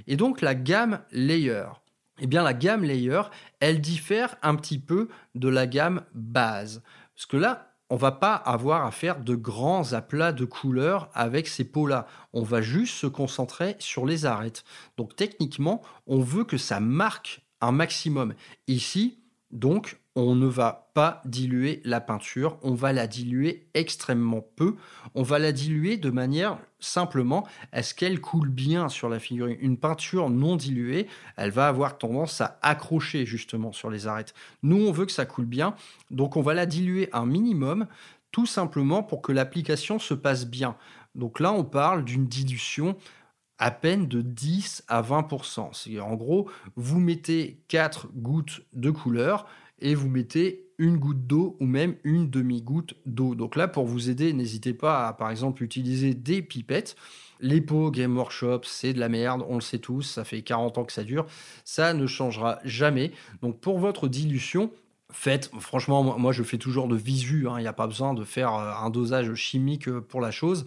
Et 0.08 0.16
donc, 0.16 0.40
la 0.40 0.56
gamme 0.56 0.98
layer. 1.12 1.66
Eh 2.18 2.26
bien, 2.26 2.42
la 2.42 2.52
gamme 2.52 2.82
layer, 2.82 3.22
elle 3.60 3.80
diffère 3.80 4.34
un 4.42 4.56
petit 4.56 4.80
peu 4.80 5.06
de 5.36 5.48
la 5.48 5.68
gamme 5.68 6.02
base. 6.14 6.82
Parce 7.14 7.26
que 7.26 7.36
là, 7.36 7.76
on 7.90 7.96
va 7.96 8.10
pas 8.10 8.34
avoir 8.34 8.84
à 8.84 8.90
faire 8.90 9.20
de 9.20 9.36
grands 9.36 9.92
aplats 9.92 10.32
de 10.32 10.44
couleurs 10.44 11.10
avec 11.14 11.46
ces 11.46 11.62
pots-là. 11.62 12.08
On 12.32 12.42
va 12.42 12.60
juste 12.60 12.96
se 12.96 13.06
concentrer 13.06 13.76
sur 13.78 14.04
les 14.04 14.26
arêtes. 14.26 14.64
Donc 14.96 15.14
techniquement, 15.14 15.82
on 16.08 16.18
veut 16.18 16.44
que 16.44 16.58
ça 16.58 16.80
marque 16.80 17.42
un 17.60 17.70
maximum. 17.70 18.34
Ici, 18.66 19.19
donc, 19.50 19.98
on 20.14 20.34
ne 20.34 20.46
va 20.46 20.90
pas 20.94 21.22
diluer 21.24 21.80
la 21.84 22.00
peinture, 22.00 22.58
on 22.62 22.74
va 22.74 22.92
la 22.92 23.06
diluer 23.06 23.68
extrêmement 23.74 24.44
peu. 24.56 24.76
On 25.14 25.22
va 25.22 25.38
la 25.38 25.52
diluer 25.52 25.96
de 25.96 26.10
manière 26.10 26.58
simplement 26.78 27.46
à 27.72 27.82
ce 27.82 27.94
qu'elle 27.94 28.20
coule 28.20 28.48
bien 28.48 28.88
sur 28.88 29.08
la 29.08 29.18
figurine. 29.18 29.56
Une 29.60 29.76
peinture 29.76 30.30
non 30.30 30.56
diluée, 30.56 31.06
elle 31.36 31.50
va 31.50 31.68
avoir 31.68 31.98
tendance 31.98 32.40
à 32.40 32.58
accrocher 32.62 33.26
justement 33.26 33.72
sur 33.72 33.90
les 33.90 34.06
arêtes. 34.06 34.34
Nous, 34.62 34.76
on 34.76 34.92
veut 34.92 35.06
que 35.06 35.12
ça 35.12 35.26
coule 35.26 35.46
bien, 35.46 35.74
donc 36.10 36.36
on 36.36 36.42
va 36.42 36.54
la 36.54 36.66
diluer 36.66 37.08
un 37.12 37.26
minimum, 37.26 37.86
tout 38.30 38.46
simplement 38.46 39.02
pour 39.02 39.22
que 39.22 39.32
l'application 39.32 39.98
se 39.98 40.14
passe 40.14 40.46
bien. 40.46 40.76
Donc 41.14 41.40
là, 41.40 41.52
on 41.52 41.64
parle 41.64 42.04
d'une 42.04 42.26
dilution 42.26 42.96
à 43.60 43.70
peine 43.70 44.08
de 44.08 44.22
10 44.22 44.84
à 44.88 45.02
20%. 45.02 46.00
En 46.00 46.14
gros, 46.16 46.50
vous 46.74 46.98
mettez 46.98 47.62
4 47.68 48.08
gouttes 48.14 48.62
de 48.72 48.90
couleur 48.90 49.46
et 49.80 49.94
vous 49.94 50.08
mettez 50.08 50.66
une 50.78 50.96
goutte 50.96 51.26
d'eau 51.26 51.58
ou 51.60 51.66
même 51.66 51.94
une 52.02 52.30
demi-goutte 52.30 52.94
d'eau. 53.04 53.34
Donc 53.34 53.54
là, 53.54 53.68
pour 53.68 53.84
vous 53.84 54.08
aider, 54.08 54.32
n'hésitez 54.32 54.72
pas 54.72 55.08
à, 55.08 55.12
par 55.12 55.30
exemple, 55.30 55.62
utiliser 55.62 56.14
des 56.14 56.40
pipettes. 56.40 56.96
Les 57.40 57.60
pots 57.60 57.90
Game 57.90 58.16
Workshop, 58.16 58.62
c'est 58.64 58.94
de 58.94 59.00
la 59.00 59.10
merde, 59.10 59.44
on 59.46 59.56
le 59.56 59.60
sait 59.60 59.78
tous, 59.78 60.02
ça 60.02 60.24
fait 60.24 60.40
40 60.40 60.78
ans 60.78 60.84
que 60.84 60.92
ça 60.92 61.04
dure, 61.04 61.26
ça 61.64 61.92
ne 61.92 62.06
changera 62.06 62.58
jamais. 62.64 63.12
Donc 63.42 63.60
pour 63.60 63.78
votre 63.78 64.08
dilution, 64.08 64.70
faites, 65.10 65.50
franchement, 65.58 66.18
moi 66.18 66.32
je 66.32 66.42
fais 66.42 66.58
toujours 66.58 66.88
de 66.88 66.96
visu, 66.96 67.46
hein. 67.48 67.54
il 67.58 67.62
n'y 67.62 67.68
a 67.68 67.72
pas 67.72 67.86
besoin 67.86 68.14
de 68.14 68.24
faire 68.24 68.54
euh, 68.54 68.72
un 68.72 68.90
dosage 68.90 69.34
chimique 69.34 69.88
euh, 69.88 70.00
pour 70.00 70.20
la 70.20 70.30
chose. 70.30 70.66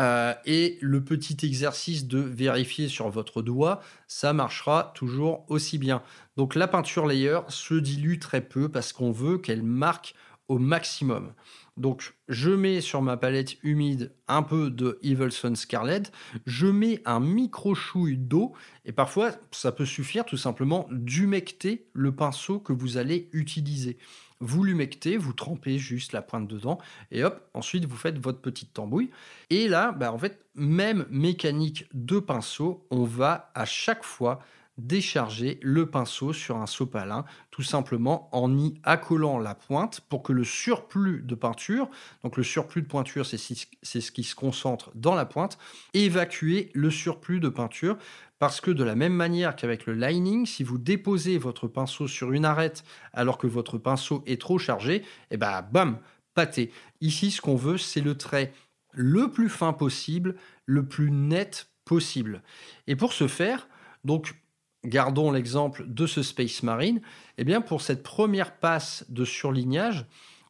Euh, 0.00 0.34
et 0.46 0.78
le 0.80 1.04
petit 1.04 1.36
exercice 1.44 2.06
de 2.06 2.18
vérifier 2.18 2.88
sur 2.88 3.10
votre 3.10 3.42
doigt, 3.42 3.80
ça 4.08 4.32
marchera 4.32 4.92
toujours 4.94 5.44
aussi 5.48 5.76
bien. 5.76 6.02
Donc 6.36 6.54
la 6.54 6.66
peinture 6.66 7.06
layer 7.06 7.40
se 7.48 7.74
dilue 7.74 8.18
très 8.18 8.40
peu 8.40 8.70
parce 8.70 8.94
qu'on 8.94 9.12
veut 9.12 9.36
qu'elle 9.38 9.62
marque 9.62 10.14
au 10.48 10.58
maximum. 10.58 11.32
Donc 11.76 12.14
je 12.28 12.50
mets 12.50 12.80
sur 12.80 13.02
ma 13.02 13.16
palette 13.16 13.62
humide 13.62 14.14
un 14.26 14.42
peu 14.42 14.70
de 14.70 14.98
Evil 15.02 15.30
Sun 15.30 15.54
Scarlet, 15.54 16.02
je 16.44 16.66
mets 16.66 17.02
un 17.04 17.20
micro 17.20 17.74
chouille 17.74 18.16
d'eau 18.16 18.52
et 18.84 18.92
parfois 18.92 19.32
ça 19.52 19.70
peut 19.70 19.86
suffire 19.86 20.24
tout 20.24 20.36
simplement 20.36 20.88
d'humecter 20.90 21.86
le 21.92 22.14
pinceau 22.14 22.58
que 22.58 22.72
vous 22.72 22.96
allez 22.96 23.28
utiliser 23.32 23.98
vous 24.40 24.64
l'humectez, 24.64 25.16
vous 25.16 25.32
trempez 25.32 25.78
juste 25.78 26.12
la 26.12 26.22
pointe 26.22 26.48
dedans, 26.48 26.78
et 27.10 27.24
hop, 27.24 27.48
ensuite 27.54 27.84
vous 27.84 27.96
faites 27.96 28.18
votre 28.18 28.40
petite 28.40 28.72
tambouille. 28.72 29.10
Et 29.50 29.68
là, 29.68 29.92
bah, 29.92 30.12
en 30.12 30.18
fait, 30.18 30.44
même 30.54 31.06
mécanique 31.10 31.86
de 31.94 32.18
pinceau, 32.18 32.86
on 32.90 33.04
va 33.04 33.50
à 33.54 33.64
chaque 33.64 34.04
fois 34.04 34.40
décharger 34.78 35.58
le 35.62 35.86
pinceau 35.86 36.32
sur 36.32 36.56
un 36.56 36.66
sopalin, 36.66 37.24
tout 37.50 37.62
simplement 37.62 38.28
en 38.32 38.56
y 38.56 38.74
accolant 38.82 39.38
la 39.38 39.54
pointe 39.54 40.00
pour 40.08 40.22
que 40.22 40.32
le 40.32 40.44
surplus 40.44 41.22
de 41.22 41.34
peinture, 41.34 41.88
donc 42.22 42.36
le 42.36 42.42
surplus 42.42 42.82
de 42.82 42.86
pointure, 42.86 43.26
c'est 43.26 43.38
ce 43.38 44.10
qui 44.12 44.24
se 44.24 44.34
concentre 44.34 44.90
dans 44.94 45.14
la 45.14 45.26
pointe, 45.26 45.58
évacuer 45.92 46.70
le 46.74 46.90
surplus 46.90 47.40
de 47.40 47.48
peinture 47.48 47.98
parce 48.38 48.62
que 48.62 48.70
de 48.70 48.82
la 48.82 48.94
même 48.94 49.12
manière 49.12 49.54
qu'avec 49.54 49.84
le 49.84 49.92
lining, 49.92 50.46
si 50.46 50.64
vous 50.64 50.78
déposez 50.78 51.36
votre 51.36 51.68
pinceau 51.68 52.08
sur 52.08 52.32
une 52.32 52.46
arête 52.46 52.84
alors 53.12 53.36
que 53.36 53.46
votre 53.46 53.76
pinceau 53.76 54.24
est 54.26 54.40
trop 54.40 54.58
chargé, 54.58 54.96
et 54.96 55.04
eh 55.32 55.36
ben 55.36 55.62
bam, 55.70 55.98
pâté. 56.32 56.72
Ici, 57.02 57.30
ce 57.30 57.42
qu'on 57.42 57.56
veut, 57.56 57.76
c'est 57.76 58.00
le 58.00 58.16
trait 58.16 58.52
le 58.92 59.30
plus 59.30 59.50
fin 59.50 59.74
possible, 59.74 60.36
le 60.64 60.86
plus 60.86 61.10
net 61.10 61.68
possible. 61.84 62.42
Et 62.86 62.96
pour 62.96 63.12
ce 63.12 63.28
faire, 63.28 63.68
donc 64.04 64.34
gardons 64.84 65.30
l'exemple 65.30 65.84
de 65.86 66.06
ce 66.06 66.22
Space 66.22 66.62
Marine, 66.62 67.00
eh 67.38 67.44
bien 67.44 67.60
pour 67.60 67.82
cette 67.82 68.02
première 68.02 68.58
passe 68.58 69.04
de 69.08 69.24
surlignage, 69.24 70.06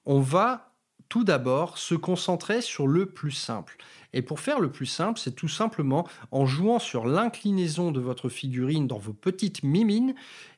on 0.06 0.20
va 0.20 0.70
tout 1.08 1.24
d'abord 1.24 1.76
se 1.76 1.94
concentrer 1.94 2.60
sur 2.62 2.86
le 2.86 3.06
plus 3.06 3.32
simple. 3.32 3.76
Et 4.12 4.22
pour 4.22 4.40
faire 4.40 4.60
le 4.60 4.70
plus 4.70 4.86
simple, 4.86 5.18
c'est 5.18 5.34
tout 5.34 5.48
simplement 5.48 6.08
en 6.30 6.46
jouant 6.46 6.78
sur 6.78 7.06
l'inclinaison 7.06 7.90
de 7.90 8.00
votre 8.00 8.28
figurine 8.28 8.86
dans 8.86 8.98
vos 8.98 9.12
petites 9.12 9.62
mimines, 9.62 10.14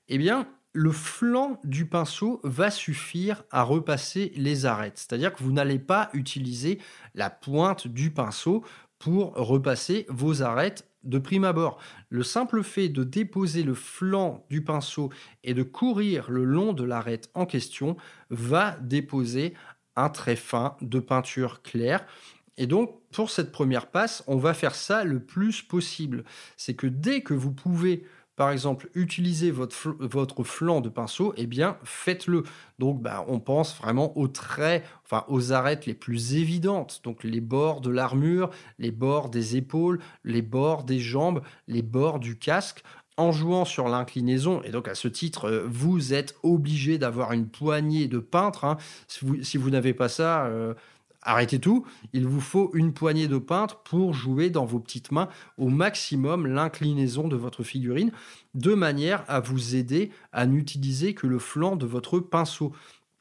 eh 0.08 0.18
bien, 0.18 0.46
le 0.74 0.92
flanc 0.92 1.58
du 1.64 1.86
pinceau 1.86 2.40
va 2.44 2.70
suffire 2.70 3.44
à 3.50 3.62
repasser 3.62 4.32
les 4.36 4.64
arêtes. 4.66 4.98
C'est-à-dire 4.98 5.32
que 5.32 5.42
vous 5.42 5.52
n'allez 5.52 5.78
pas 5.78 6.10
utiliser 6.12 6.78
la 7.14 7.30
pointe 7.30 7.88
du 7.88 8.10
pinceau 8.10 8.62
pour 8.98 9.34
repasser 9.34 10.06
vos 10.08 10.42
arêtes 10.42 10.86
de 11.04 11.18
prime 11.18 11.44
abord. 11.44 11.78
Le 12.08 12.22
simple 12.22 12.62
fait 12.62 12.88
de 12.88 13.04
déposer 13.04 13.62
le 13.62 13.74
flanc 13.74 14.44
du 14.50 14.62
pinceau 14.62 15.10
et 15.44 15.54
de 15.54 15.62
courir 15.62 16.30
le 16.30 16.44
long 16.44 16.72
de 16.72 16.84
l'arête 16.84 17.30
en 17.34 17.46
question 17.46 17.96
va 18.30 18.76
déposer 18.80 19.54
un 19.96 20.08
trait 20.08 20.36
fin 20.36 20.76
de 20.80 21.00
peinture 21.00 21.62
claire 21.62 22.06
et 22.58 22.66
donc, 22.66 23.00
pour 23.12 23.30
cette 23.30 23.50
première 23.50 23.86
passe, 23.90 24.22
on 24.26 24.36
va 24.36 24.54
faire 24.54 24.74
ça 24.74 25.04
le 25.04 25.20
plus 25.20 25.62
possible. 25.62 26.24
C'est 26.56 26.74
que 26.74 26.86
dès 26.86 27.22
que 27.22 27.34
vous 27.34 27.52
pouvez, 27.52 28.04
par 28.36 28.50
exemple, 28.50 28.88
utiliser 28.94 29.50
votre, 29.50 29.94
votre 30.00 30.42
flanc 30.42 30.80
de 30.80 30.88
pinceau, 30.88 31.34
eh 31.36 31.46
bien, 31.46 31.76
faites-le. 31.84 32.44
Donc, 32.78 33.02
bah, 33.02 33.24
on 33.28 33.40
pense 33.40 33.76
vraiment 33.76 34.16
aux 34.16 34.28
traits, 34.28 34.84
enfin, 35.04 35.24
aux 35.28 35.52
arêtes 35.52 35.86
les 35.86 35.94
plus 35.94 36.34
évidentes. 36.34 37.00
Donc, 37.04 37.24
les 37.24 37.40
bords 37.40 37.80
de 37.80 37.90
l'armure, 37.90 38.50
les 38.78 38.90
bords 38.90 39.28
des 39.28 39.56
épaules, 39.56 40.00
les 40.24 40.42
bords 40.42 40.84
des 40.84 40.98
jambes, 40.98 41.42
les 41.68 41.82
bords 41.82 42.20
du 42.20 42.38
casque 42.38 42.82
en 43.16 43.30
jouant 43.30 43.64
sur 43.64 43.88
l'inclinaison, 43.88 44.62
et 44.62 44.70
donc 44.70 44.88
à 44.88 44.94
ce 44.94 45.06
titre, 45.06 45.44
euh, 45.44 45.66
vous 45.68 46.14
êtes 46.14 46.34
obligé 46.42 46.96
d'avoir 46.98 47.32
une 47.32 47.46
poignée 47.46 48.08
de 48.08 48.18
peintre. 48.18 48.64
Hein. 48.64 48.78
Si 49.06 49.58
vous, 49.58 49.70
n'avez 49.70 49.92
pas 49.92 50.08
ça, 50.08 50.46
euh, 50.46 50.74
Arrêtez 51.24 51.60
tout, 51.60 51.86
il 52.12 52.26
vous 52.26 52.40
faut 52.40 52.70
une 52.74 52.92
poignée 52.92 53.28
de 53.28 53.38
peintre 53.38 53.78
pour 53.84 54.12
jouer 54.12 54.50
dans 54.50 54.64
vos 54.64 54.80
petites 54.80 55.12
mains 55.12 55.28
au 55.56 55.68
maximum 55.68 56.46
l'inclinaison 56.46 57.28
de 57.28 57.36
votre 57.36 57.62
figurine, 57.62 58.10
de 58.54 58.74
manière 58.74 59.24
à 59.28 59.38
vous 59.38 59.76
aider 59.76 60.10
à 60.32 60.46
n'utiliser 60.46 61.14
que 61.14 61.28
le 61.28 61.38
flanc 61.38 61.76
de 61.76 61.86
votre 61.86 62.18
pinceau. 62.18 62.72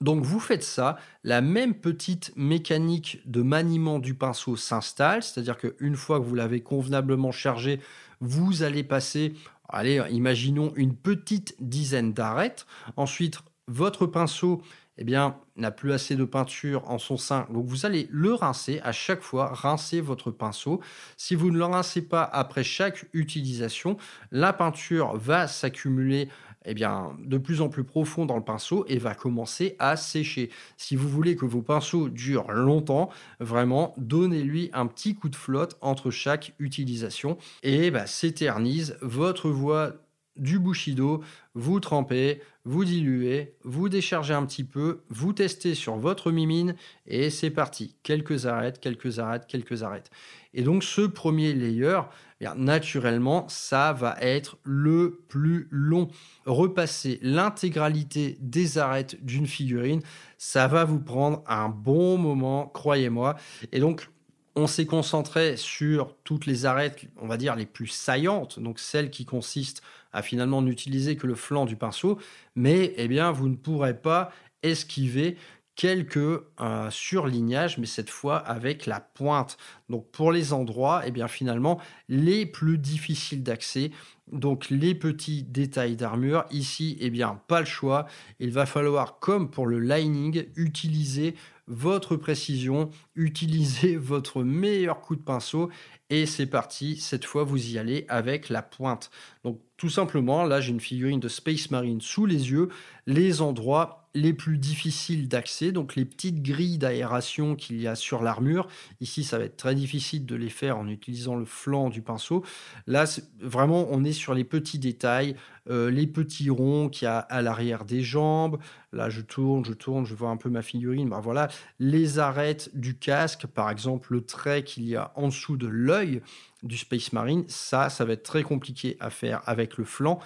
Donc 0.01 0.23
vous 0.23 0.39
faites 0.39 0.63
ça, 0.63 0.97
la 1.23 1.41
même 1.41 1.75
petite 1.75 2.33
mécanique 2.35 3.21
de 3.27 3.43
maniement 3.43 3.99
du 3.99 4.15
pinceau 4.15 4.55
s'installe, 4.55 5.21
c'est-à-dire 5.21 5.57
qu'une 5.57 5.95
fois 5.95 6.19
que 6.19 6.25
vous 6.25 6.33
l'avez 6.33 6.61
convenablement 6.61 7.31
chargé, 7.31 7.79
vous 8.19 8.63
allez 8.63 8.83
passer, 8.83 9.33
allez, 9.69 10.01
imaginons 10.09 10.73
une 10.75 10.95
petite 10.95 11.55
dizaine 11.59 12.13
d'arêtes. 12.13 12.65
Ensuite, 12.97 13.41
votre 13.67 14.07
pinceau 14.07 14.63
eh 15.01 15.03
bien, 15.03 15.35
n'a 15.55 15.71
plus 15.71 15.93
assez 15.93 16.15
de 16.15 16.25
peinture 16.25 16.87
en 16.87 16.99
son 16.99 17.17
sein. 17.17 17.47
Donc, 17.49 17.65
vous 17.65 17.87
allez 17.87 18.07
le 18.11 18.35
rincer 18.35 18.79
à 18.83 18.91
chaque 18.91 19.23
fois, 19.23 19.47
rincer 19.47 19.99
votre 19.99 20.29
pinceau. 20.29 20.79
Si 21.17 21.33
vous 21.33 21.49
ne 21.49 21.57
le 21.57 21.65
rincez 21.65 22.03
pas 22.03 22.21
après 22.21 22.63
chaque 22.63 23.07
utilisation, 23.11 23.97
la 24.29 24.53
peinture 24.53 25.17
va 25.17 25.47
s'accumuler 25.47 26.29
eh 26.65 26.75
bien, 26.75 27.17
de 27.17 27.39
plus 27.39 27.61
en 27.61 27.69
plus 27.69 27.83
profond 27.83 28.27
dans 28.27 28.37
le 28.37 28.43
pinceau 28.43 28.85
et 28.87 28.99
va 28.99 29.15
commencer 29.15 29.75
à 29.79 29.95
sécher. 29.95 30.51
Si 30.77 30.95
vous 30.95 31.09
voulez 31.09 31.35
que 31.35 31.45
vos 31.45 31.63
pinceaux 31.63 32.07
durent 32.07 32.51
longtemps, 32.51 33.09
vraiment, 33.39 33.95
donnez-lui 33.97 34.69
un 34.71 34.85
petit 34.85 35.15
coup 35.15 35.29
de 35.29 35.35
flotte 35.35 35.79
entre 35.81 36.11
chaque 36.11 36.53
utilisation 36.59 37.39
et 37.63 37.89
bah, 37.89 38.05
s'éternise 38.05 38.99
votre 39.01 39.49
voix 39.49 39.93
du 40.37 40.59
Bushido, 40.59 41.23
vous 41.55 41.79
trempez, 41.79 42.41
vous 42.63 42.85
diluez, 42.85 43.55
vous 43.63 43.89
déchargez 43.89 44.33
un 44.33 44.45
petit 44.45 44.63
peu, 44.63 45.01
vous 45.09 45.33
testez 45.33 45.73
sur 45.73 45.95
votre 45.95 46.31
mimine 46.31 46.75
et 47.07 47.29
c'est 47.29 47.49
parti. 47.49 47.95
Quelques 48.03 48.45
arêtes, 48.45 48.79
quelques 48.79 49.19
arêtes, 49.19 49.47
quelques 49.47 49.83
arêtes. 49.83 50.11
Et 50.53 50.63
donc 50.63 50.83
ce 50.83 51.01
premier 51.01 51.53
layer, 51.53 52.01
eh 52.39 52.47
naturellement, 52.55 53.47
ça 53.49 53.93
va 53.93 54.17
être 54.21 54.57
le 54.63 55.23
plus 55.27 55.67
long. 55.71 56.09
Repasser 56.45 57.19
l'intégralité 57.21 58.37
des 58.41 58.77
arêtes 58.77 59.23
d'une 59.23 59.47
figurine, 59.47 60.01
ça 60.37 60.67
va 60.67 60.85
vous 60.85 60.99
prendre 60.99 61.43
un 61.47 61.69
bon 61.69 62.17
moment, 62.17 62.67
croyez-moi. 62.67 63.37
Et 63.71 63.79
donc 63.79 64.09
on 64.55 64.67
s'est 64.67 64.85
concentré 64.85 65.55
sur 65.55 66.15
toutes 66.23 66.45
les 66.45 66.65
arêtes, 66.65 67.05
on 67.17 67.27
va 67.27 67.37
dire, 67.37 67.55
les 67.55 67.65
plus 67.65 67.87
saillantes, 67.87 68.59
donc 68.59 68.79
celles 68.79 69.09
qui 69.09 69.25
consistent 69.25 69.81
à 70.13 70.21
finalement 70.21 70.61
n'utiliser 70.61 71.15
que 71.15 71.27
le 71.27 71.35
flanc 71.35 71.65
du 71.65 71.75
pinceau, 71.75 72.19
mais 72.55 72.93
eh 72.97 73.07
bien, 73.07 73.31
vous 73.31 73.49
ne 73.49 73.55
pourrez 73.55 73.93
pas 73.93 74.31
esquiver 74.63 75.37
quelques 75.75 76.17
euh, 76.17 76.89
surlignages, 76.89 77.77
mais 77.77 77.85
cette 77.85 78.09
fois 78.09 78.37
avec 78.37 78.85
la 78.85 78.99
pointe. 78.99 79.57
Donc 79.89 80.11
pour 80.11 80.31
les 80.31 80.53
endroits, 80.53 81.01
eh 81.05 81.11
bien 81.11 81.27
finalement, 81.27 81.79
les 82.07 82.45
plus 82.45 82.77
difficiles 82.77 83.41
d'accès, 83.41 83.91
donc 84.31 84.69
les 84.69 84.93
petits 84.95 85.43
détails 85.43 85.95
d'armure, 85.95 86.45
ici, 86.51 86.97
eh 87.01 87.09
bien 87.09 87.41
pas 87.47 87.61
le 87.61 87.65
choix, 87.65 88.05
il 88.39 88.51
va 88.51 88.65
falloir, 88.65 89.19
comme 89.19 89.49
pour 89.49 89.65
le 89.65 89.79
lining, 89.79 90.45
utiliser 90.55 91.35
votre 91.71 92.17
précision, 92.17 92.89
utiliser 93.15 93.95
votre 93.97 94.43
meilleur 94.43 95.01
coup 95.01 95.15
de 95.15 95.21
pinceau 95.21 95.69
et 96.09 96.25
c'est 96.25 96.45
parti, 96.45 96.97
cette 96.97 97.25
fois 97.25 97.43
vous 97.43 97.71
y 97.71 97.77
allez 97.77 98.05
avec 98.09 98.49
la 98.49 98.61
pointe. 98.61 99.09
Donc 99.43 99.61
tout 99.77 99.89
simplement, 99.89 100.43
là 100.43 100.59
j'ai 100.59 100.71
une 100.71 100.81
figurine 100.81 101.21
de 101.21 101.29
Space 101.29 101.71
Marine 101.71 102.01
sous 102.01 102.25
les 102.25 102.51
yeux, 102.51 102.69
les 103.07 103.41
endroits 103.41 104.00
les 104.13 104.33
plus 104.33 104.57
difficiles 104.57 105.27
d'accès, 105.27 105.71
donc 105.71 105.95
les 105.95 106.05
petites 106.05 106.41
grilles 106.41 106.77
d'aération 106.77 107.55
qu'il 107.55 107.81
y 107.81 107.87
a 107.87 107.95
sur 107.95 108.21
l'armure. 108.21 108.67
Ici, 108.99 109.23
ça 109.23 109.37
va 109.37 109.45
être 109.45 109.57
très 109.57 109.75
difficile 109.75 110.25
de 110.25 110.35
les 110.35 110.49
faire 110.49 110.77
en 110.77 110.87
utilisant 110.87 111.35
le 111.35 111.45
flanc 111.45 111.89
du 111.89 112.01
pinceau. 112.01 112.43
Là, 112.87 113.05
vraiment, 113.39 113.87
on 113.89 114.03
est 114.03 114.11
sur 114.11 114.33
les 114.33 114.43
petits 114.43 114.79
détails, 114.79 115.35
euh, 115.69 115.89
les 115.89 116.07
petits 116.07 116.49
ronds 116.49 116.89
qu'il 116.89 117.05
y 117.05 117.09
a 117.09 117.19
à 117.19 117.41
l'arrière 117.41 117.85
des 117.85 118.01
jambes. 118.01 118.59
Là, 118.91 119.09
je 119.09 119.21
tourne, 119.21 119.63
je 119.63 119.73
tourne, 119.73 120.05
je 120.05 120.15
vois 120.15 120.29
un 120.29 120.37
peu 120.37 120.49
ma 120.49 120.61
figurine. 120.61 121.09
Ben 121.09 121.21
voilà, 121.21 121.47
les 121.79 122.19
arêtes 122.19 122.69
du 122.73 122.97
casque, 122.97 123.47
par 123.47 123.69
exemple, 123.69 124.11
le 124.11 124.25
trait 124.25 124.63
qu'il 124.63 124.85
y 124.87 124.95
a 124.95 125.13
en 125.15 125.27
dessous 125.27 125.55
de 125.55 125.67
l'œil 125.67 126.21
du 126.63 126.77
Space 126.77 127.13
Marine, 127.13 127.45
ça, 127.47 127.89
ça 127.89 128.05
va 128.05 128.13
être 128.13 128.23
très 128.23 128.43
compliqué 128.43 128.97
à 128.99 129.09
faire 129.09 129.41
avec 129.45 129.77
le 129.77 129.85
flanc. 129.85 130.19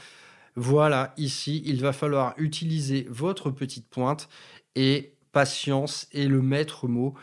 Voilà, 0.56 1.14
ici, 1.18 1.62
il 1.66 1.82
va 1.82 1.92
falloir 1.92 2.34
utiliser 2.38 3.06
votre 3.10 3.52
petite 3.52 3.90
pointe 3.90 4.30
et 4.76 5.14
patience 5.34 6.08
est 6.14 6.28
le 6.28 6.42
maître 6.42 6.88
mot. 6.88 7.14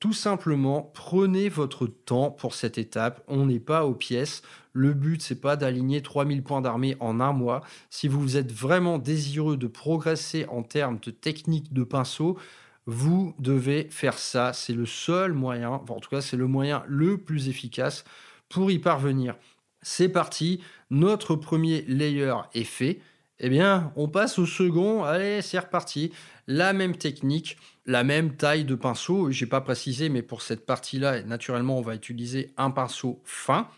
Tout 0.00 0.14
simplement, 0.14 0.90
prenez 0.94 1.48
votre 1.50 1.86
temps 1.86 2.30
pour 2.30 2.54
cette 2.54 2.78
étape. 2.78 3.22
On 3.28 3.46
n'est 3.46 3.60
pas 3.60 3.84
aux 3.84 3.94
pièces. 3.94 4.42
Le 4.72 4.94
but, 4.94 5.20
c'est 5.20 5.40
pas 5.40 5.56
d'aligner 5.56 6.02
3000 6.02 6.42
points 6.42 6.62
d'armée 6.62 6.96
en 7.00 7.20
un 7.20 7.32
mois. 7.32 7.62
Si 7.90 8.08
vous 8.08 8.36
êtes 8.36 8.52
vraiment 8.52 8.98
désireux 8.98 9.56
de 9.56 9.66
progresser 9.66 10.46
en 10.46 10.62
termes 10.62 10.98
de 11.00 11.10
technique 11.10 11.72
de 11.74 11.84
pinceau, 11.84 12.38
vous 12.86 13.34
devez 13.38 13.88
faire 13.90 14.18
ça. 14.18 14.52
C'est 14.54 14.72
le 14.72 14.86
seul 14.86 15.32
moyen, 15.34 15.72
en 15.72 16.00
tout 16.00 16.08
cas, 16.10 16.22
c'est 16.22 16.36
le 16.38 16.46
moyen 16.46 16.84
le 16.86 17.18
plus 17.18 17.48
efficace 17.48 18.04
pour 18.48 18.70
y 18.70 18.78
parvenir. 18.78 19.34
C'est 19.82 20.08
parti, 20.08 20.60
notre 20.90 21.36
premier 21.36 21.82
layer 21.82 22.34
est 22.54 22.64
fait. 22.64 23.00
Eh 23.40 23.48
bien, 23.48 23.92
on 23.96 24.08
passe 24.08 24.38
au 24.38 24.46
second. 24.46 25.04
Allez, 25.04 25.42
c'est 25.42 25.58
reparti. 25.58 26.12
La 26.48 26.72
même 26.72 26.96
technique, 26.96 27.56
la 27.86 28.02
même 28.02 28.34
taille 28.36 28.64
de 28.64 28.74
pinceau. 28.74 29.30
J'ai 29.30 29.46
pas 29.46 29.60
précisé, 29.60 30.08
mais 30.08 30.22
pour 30.22 30.42
cette 30.42 30.66
partie-là, 30.66 31.22
naturellement, 31.22 31.78
on 31.78 31.82
va 31.82 31.94
utiliser 31.94 32.52
un 32.56 32.70
pinceau 32.70 33.20
fin. 33.24 33.68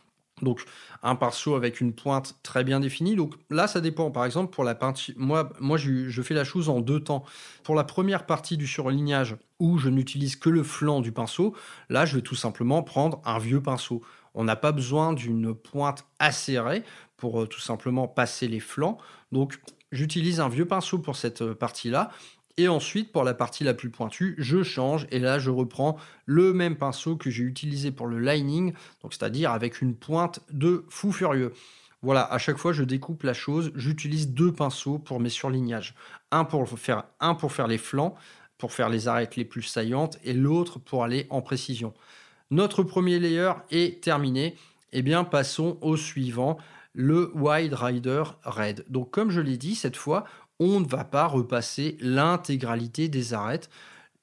Donc, 0.43 0.65
un 1.03 1.15
pinceau 1.17 1.55
avec 1.55 1.83
une 1.83 1.93
pointe 1.93 2.37
très 2.43 2.65
bien 2.65 2.81
définie. 2.81 3.17
Donc 3.17 3.35
là, 3.51 3.67
ça 3.67 3.83
dépend. 3.83 4.11
Par 4.11 4.25
exemple, 4.25 4.51
pour 4.55 4.65
la 4.65 4.75
partie, 4.75 5.13
moi, 5.19 5.53
moi 5.61 5.77
je, 5.77 6.09
je, 6.09 6.23
fais 6.23 6.33
la 6.33 6.45
chose 6.45 6.71
en 6.71 6.81
deux 6.81 7.01
temps. 7.01 7.25
Pour 7.63 7.75
la 7.75 7.85
première 7.85 8.25
partie 8.25 8.57
du 8.57 8.67
surlignage, 8.67 9.37
où 9.59 9.77
je 9.77 9.91
n'utilise 9.91 10.37
que 10.37 10.49
le 10.49 10.63
flanc 10.63 11.01
du 11.01 11.13
pinceau, 11.13 11.55
là, 11.91 12.07
je 12.07 12.17
vais 12.17 12.23
tout 12.23 12.35
simplement 12.35 12.83
prendre 12.83 13.21
un 13.27 13.39
vieux 13.39 13.63
pinceau. 13.63 14.03
On 14.35 14.45
n'a 14.45 14.57
pas 14.57 14.73
besoin 14.73 15.13
d'une 15.13 15.55
pointe 15.55 16.07
acérée 16.19 16.83
pour 17.17 17.43
euh, 17.43 17.47
tout 17.47 17.61
simplement 17.61 18.09
passer 18.09 18.49
les 18.49 18.61
flancs. 18.61 18.99
Donc 19.33 19.61
j'utilise 19.93 20.41
un 20.41 20.49
vieux 20.49 20.67
pinceau 20.67 20.99
pour 20.99 21.17
cette 21.17 21.43
euh, 21.43 21.55
partie-là. 21.55 22.11
Et 22.57 22.69
ensuite, 22.69 23.13
pour 23.13 23.25
la 23.25 23.33
partie 23.33 23.65
la 23.65 23.75
plus 23.75 23.91
pointue, 23.91 24.35
je 24.37 24.63
change 24.63 25.07
et 25.11 25.19
là, 25.19 25.39
je 25.39 25.51
reprends 25.51 25.97
le 26.27 26.53
même 26.53 26.77
pinceau 26.77 27.17
que 27.17 27.31
j'ai 27.31 27.45
utilisé 27.45 27.91
pour 27.91 28.07
le 28.07 28.19
lining, 28.19 28.75
donc 29.03 29.15
c'est-à-dire 29.15 29.53
avec 29.53 29.81
une 29.81 29.95
pointe 29.95 30.41
de 30.51 30.85
fou 30.91 31.11
furieux. 31.11 31.55
Voilà, 32.03 32.23
à 32.23 32.39
chaque 32.39 32.59
fois, 32.59 32.73
je 32.73 32.83
découpe 32.83 33.23
la 33.23 33.35
chose. 33.35 33.73
J'utilise 33.75 34.31
deux 34.31 34.53
pinceaux 34.53 34.99
pour 34.99 35.21
mes 35.21 35.29
surlignages. 35.29 35.95
Un 36.31 36.45
pour 36.45 36.69
faire, 36.79 37.05
un 37.21 37.35
pour 37.35 37.53
faire 37.53 37.67
les 37.67 37.79
flancs, 37.79 38.15
pour 38.59 38.73
faire 38.73 38.89
les 38.89 39.07
arêtes 39.07 39.37
les 39.37 39.45
plus 39.45 39.63
saillantes, 39.63 40.19
et 40.25 40.33
l'autre 40.33 40.79
pour 40.79 41.05
aller 41.05 41.27
en 41.31 41.43
précision. 41.43 41.95
Notre 42.51 42.83
premier 42.83 43.21
layer 43.21 43.53
est 43.71 44.03
terminé. 44.03 44.57
Eh 44.93 45.03
bien, 45.03 45.23
passons 45.23 45.79
au 45.83 45.97
suivant, 45.97 46.59
le 46.95 47.31
Wide 47.37 47.75
Rider 47.75 48.25
Red. 48.43 48.85
Donc, 48.89 49.13
comme 49.13 49.31
je 49.31 49.41
l'ai 49.41 49.57
dit, 49.57 49.77
cette 49.77 49.97
fois, 49.97 50.25
on 50.59 50.81
ne 50.81 50.87
va 50.87 51.05
pas 51.05 51.27
repasser 51.27 51.97
l'intégralité 52.01 53.09
des 53.09 53.35
arêtes. 53.35 53.71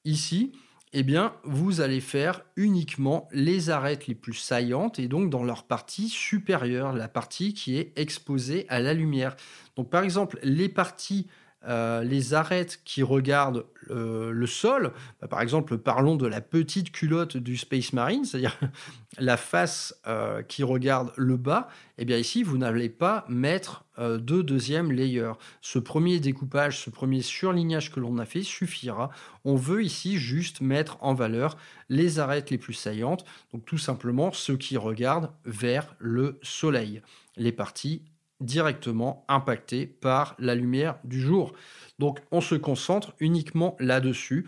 Ici, 0.04 0.52
eh 0.92 1.04
bien, 1.04 1.34
vous 1.44 1.80
allez 1.80 2.02
faire 2.02 2.44
uniquement 2.58 3.30
les 3.32 3.70
arêtes 3.70 4.08
les 4.08 4.16
plus 4.16 4.34
saillantes 4.34 5.00
et 5.00 5.08
donc 5.08 5.30
dans 5.30 5.44
leur 5.44 5.64
partie 5.64 6.10
supérieure, 6.10 6.94
la 6.94 7.08
partie 7.08 7.54
qui 7.54 7.78
est 7.78 7.98
exposée 7.98 8.66
à 8.68 8.80
la 8.80 8.94
lumière. 8.94 9.36
Donc, 9.78 9.90
par 9.90 10.04
exemple, 10.04 10.38
les 10.44 10.70
parties 10.70 11.28
euh, 11.68 12.04
les 12.04 12.34
arêtes 12.34 12.80
qui 12.86 13.04
regardent 13.04 13.66
euh, 13.90 14.32
le 14.32 14.48
sol, 14.48 14.94
bah, 15.22 15.28
par 15.28 15.42
exemple, 15.42 15.78
parlons 15.78 16.16
de 16.16 16.26
la 16.26 16.40
petite 16.40 16.92
culotte 16.92 17.36
du 17.36 17.58
Space 17.58 17.92
Marine, 17.94 18.24
c'est-à-dire 18.24 18.58
la 19.20 19.36
face 19.36 19.94
euh, 20.08 20.44
qui 20.44 20.64
regarde 20.64 21.12
le 21.18 21.36
bas, 21.36 21.68
eh 21.98 22.06
bien 22.06 22.18
ici, 22.18 22.44
vous 22.44 22.58
n'allez 22.58 22.90
pas 22.90 23.26
mettre 23.28 23.84
de 23.98 24.44
deuxième 24.44 24.92
layer. 24.92 25.32
Ce 25.62 25.80
premier 25.80 26.20
découpage, 26.20 26.80
ce 26.82 26.92
premier 26.92 27.24
surlignage 27.24 27.92
que 27.92 28.00
l'on 28.00 28.20
a 28.20 28.26
fait 28.26 28.44
suffira. 28.44 29.10
On 29.44 29.56
veut 29.56 29.84
ici 29.84 30.20
juste 30.20 30.62
mettre 30.62 30.98
en 31.02 31.16
valeur 31.16 31.58
les 31.90 32.20
arêtes 32.20 32.52
les 32.52 32.60
plus 32.60 32.76
saillantes, 32.76 33.26
donc 33.52 33.66
tout 33.66 33.80
simplement 33.80 34.32
ceux 34.32 34.56
qui 34.56 34.78
regardent 34.78 35.32
vers 35.46 35.96
le 35.98 36.38
soleil, 36.44 37.02
les 37.38 37.52
parties 37.52 38.04
directement 38.42 39.26
impacté 39.28 39.86
par 39.86 40.36
la 40.40 40.56
lumière 40.56 41.00
du 41.04 41.20
jour. 41.20 41.54
Donc 42.00 42.20
on 42.32 42.42
se 42.42 42.56
concentre 42.56 43.14
uniquement 43.20 43.76
là-dessus. 43.80 44.48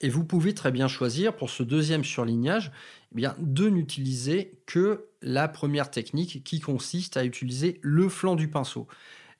Et 0.00 0.08
vous 0.08 0.24
pouvez 0.24 0.52
très 0.54 0.72
bien 0.72 0.88
choisir 0.88 1.34
pour 1.34 1.48
ce 1.48 1.62
deuxième 1.62 2.04
surlignage 2.04 2.70
eh 3.16 3.26
de 3.38 3.68
n'utiliser 3.68 4.58
que 4.66 5.06
la 5.22 5.48
première 5.48 5.90
technique 5.90 6.44
qui 6.44 6.60
consiste 6.60 7.16
à 7.16 7.24
utiliser 7.24 7.78
le 7.82 8.08
flanc 8.08 8.36
du 8.36 8.48
pinceau. 8.48 8.86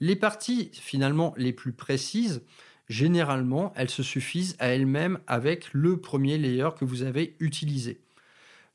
Les 0.01 0.17
parties 0.17 0.71
finalement 0.73 1.35
les 1.37 1.53
plus 1.53 1.73
précises, 1.73 2.43
généralement, 2.89 3.73
elles 3.77 3.91
se 3.91 4.03
suffisent 4.03 4.57
à 4.59 4.69
elles-mêmes 4.69 5.19
avec 5.27 5.69
le 5.73 5.99
premier 5.99 6.39
layer 6.39 6.71
que 6.79 6.85
vous 6.85 7.03
avez 7.03 7.37
utilisé. 7.41 8.01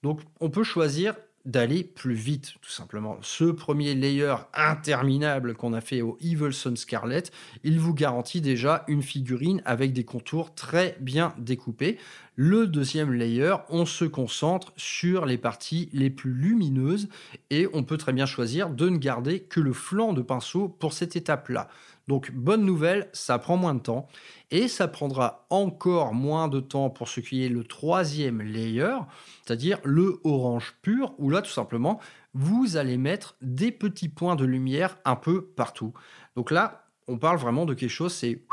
Donc 0.03 0.21
on 0.39 0.49
peut 0.49 0.63
choisir 0.63 1.15
d'aller 1.45 1.83
plus 1.83 2.13
vite, 2.13 2.53
tout 2.61 2.69
simplement. 2.69 3.17
Ce 3.21 3.45
premier 3.45 3.95
layer 3.95 4.35
interminable 4.53 5.55
qu'on 5.55 5.73
a 5.73 5.81
fait 5.81 6.01
au 6.01 6.17
Evil 6.21 6.53
Sun 6.53 6.77
Scarlet, 6.77 7.23
il 7.63 7.79
vous 7.79 7.93
garantit 7.93 8.41
déjà 8.41 8.83
une 8.87 9.01
figurine 9.01 9.61
avec 9.65 9.93
des 9.93 10.03
contours 10.03 10.53
très 10.53 10.97
bien 10.99 11.33
découpés. 11.37 11.97
Le 12.35 12.65
deuxième 12.65 13.13
layer, 13.13 13.55
on 13.69 13.85
se 13.85 14.05
concentre 14.05 14.71
sur 14.77 15.25
les 15.25 15.37
parties 15.37 15.89
les 15.93 16.09
plus 16.09 16.33
lumineuses 16.33 17.09
et 17.49 17.67
on 17.73 17.83
peut 17.83 17.97
très 17.97 18.13
bien 18.13 18.25
choisir 18.25 18.69
de 18.69 18.89
ne 18.89 18.97
garder 18.97 19.41
que 19.41 19.59
le 19.59 19.73
flanc 19.73 20.13
de 20.13 20.21
pinceau 20.21 20.69
pour 20.69 20.93
cette 20.93 21.15
étape-là. 21.15 21.67
Donc 22.07 22.31
bonne 22.31 22.65
nouvelle, 22.65 23.09
ça 23.13 23.39
prend 23.39 23.57
moins 23.57 23.75
de 23.75 23.79
temps 23.79 24.07
et 24.49 24.67
ça 24.67 24.87
prendra 24.87 25.45
encore 25.49 26.13
moins 26.13 26.47
de 26.47 26.59
temps 26.59 26.89
pour 26.89 27.07
ce 27.07 27.19
qui 27.19 27.45
est 27.45 27.49
le 27.49 27.63
troisième 27.63 28.41
layer, 28.41 28.97
c'est-à-dire 29.45 29.79
le 29.83 30.19
orange 30.23 30.75
pur, 30.81 31.13
où 31.17 31.29
là 31.29 31.41
tout 31.41 31.51
simplement 31.51 31.99
vous 32.33 32.77
allez 32.77 32.97
mettre 32.97 33.35
des 33.41 33.71
petits 33.71 34.09
points 34.09 34.35
de 34.35 34.45
lumière 34.45 34.97
un 35.05 35.15
peu 35.15 35.45
partout. 35.45 35.93
Donc 36.35 36.51
là, 36.51 36.85
on 37.07 37.17
parle 37.17 37.37
vraiment 37.37 37.65
de 37.65 37.73
quelque 37.73 37.89
chose, 37.89 38.13
c'est 38.13 38.43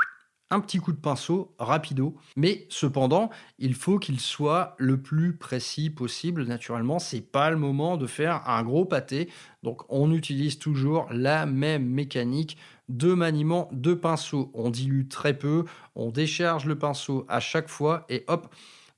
un 0.51 0.61
petit 0.61 0.79
coup 0.79 0.93
de 0.93 1.01
pinceau 1.01 1.55
rapido, 1.59 2.17
mais 2.37 2.67
cependant, 2.71 3.31
il 3.59 3.75
faut 3.75 3.99
qu'il 3.99 4.19
soit 4.19 4.75
le 4.79 5.01
plus 5.01 5.37
précis 5.37 5.91
possible. 5.91 6.45
Naturellement, 6.45 6.99
c'est 6.99 7.21
pas 7.21 7.51
le 7.51 7.59
moment 7.59 7.97
de 7.97 8.07
faire 8.07 8.49
un 8.49 8.63
gros 8.63 8.87
pâté, 8.87 9.29
donc 9.63 9.83
on 9.91 10.13
utilise 10.13 10.59
toujours 10.59 11.07
la 11.11 11.45
même 11.45 11.87
mécanique 11.87 12.57
de 12.89 13.15
maniement 13.15 13.69
de 13.73 13.95
pinceau. 13.95 14.51
On 14.55 14.71
dilue 14.71 15.09
très 15.09 15.37
peu, 15.37 15.65
on 15.95 16.11
décharge 16.11 16.67
le 16.67 16.79
pinceau 16.79 17.25
à 17.29 17.41
chaque 17.41 17.69
fois 17.69 18.05
et 18.09 18.25
hop. 18.29 18.55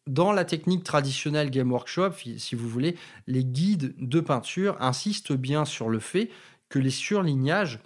Dans 0.07 0.33
la 0.33 0.45
technique 0.45 0.83
traditionnelle 0.83 1.51
Game 1.51 1.71
Workshop, 1.71 2.13
si 2.37 2.55
vous 2.55 2.69
voulez, 2.69 2.97
les 3.27 3.45
guides 3.45 3.95
de 3.99 4.21
peinture 4.21 4.77
insistent 4.81 5.35
bien 5.35 5.65
sur 5.65 5.89
le 5.89 6.01
fait 6.01 6.31
que 6.69 6.79
les 6.79 6.91
surlignages 6.91 7.81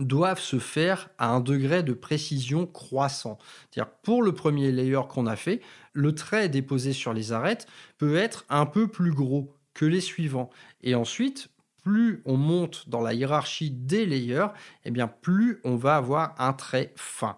doivent 0.00 0.40
se 0.40 0.58
faire 0.58 1.10
à 1.18 1.28
un 1.28 1.40
degré 1.40 1.82
de 1.82 1.92
précision 1.92 2.66
croissant. 2.66 3.38
C'est-à-dire 3.70 3.92
pour 4.02 4.22
le 4.22 4.32
premier 4.32 4.72
layer 4.72 5.02
qu'on 5.08 5.26
a 5.26 5.36
fait, 5.36 5.60
le 5.92 6.14
trait 6.14 6.48
déposé 6.48 6.92
sur 6.92 7.12
les 7.12 7.32
arêtes 7.32 7.66
peut 7.98 8.16
être 8.16 8.44
un 8.48 8.66
peu 8.66 8.88
plus 8.88 9.12
gros 9.12 9.54
que 9.74 9.84
les 9.84 10.00
suivants. 10.00 10.50
Et 10.82 10.94
ensuite, 10.94 11.48
plus 11.82 12.22
on 12.24 12.36
monte 12.36 12.88
dans 12.88 13.00
la 13.00 13.14
hiérarchie 13.14 13.70
des 13.70 14.06
layers, 14.06 14.48
eh 14.84 14.90
bien 14.90 15.08
plus 15.08 15.60
on 15.64 15.76
va 15.76 15.96
avoir 15.96 16.34
un 16.38 16.52
trait 16.52 16.92
fin. 16.96 17.36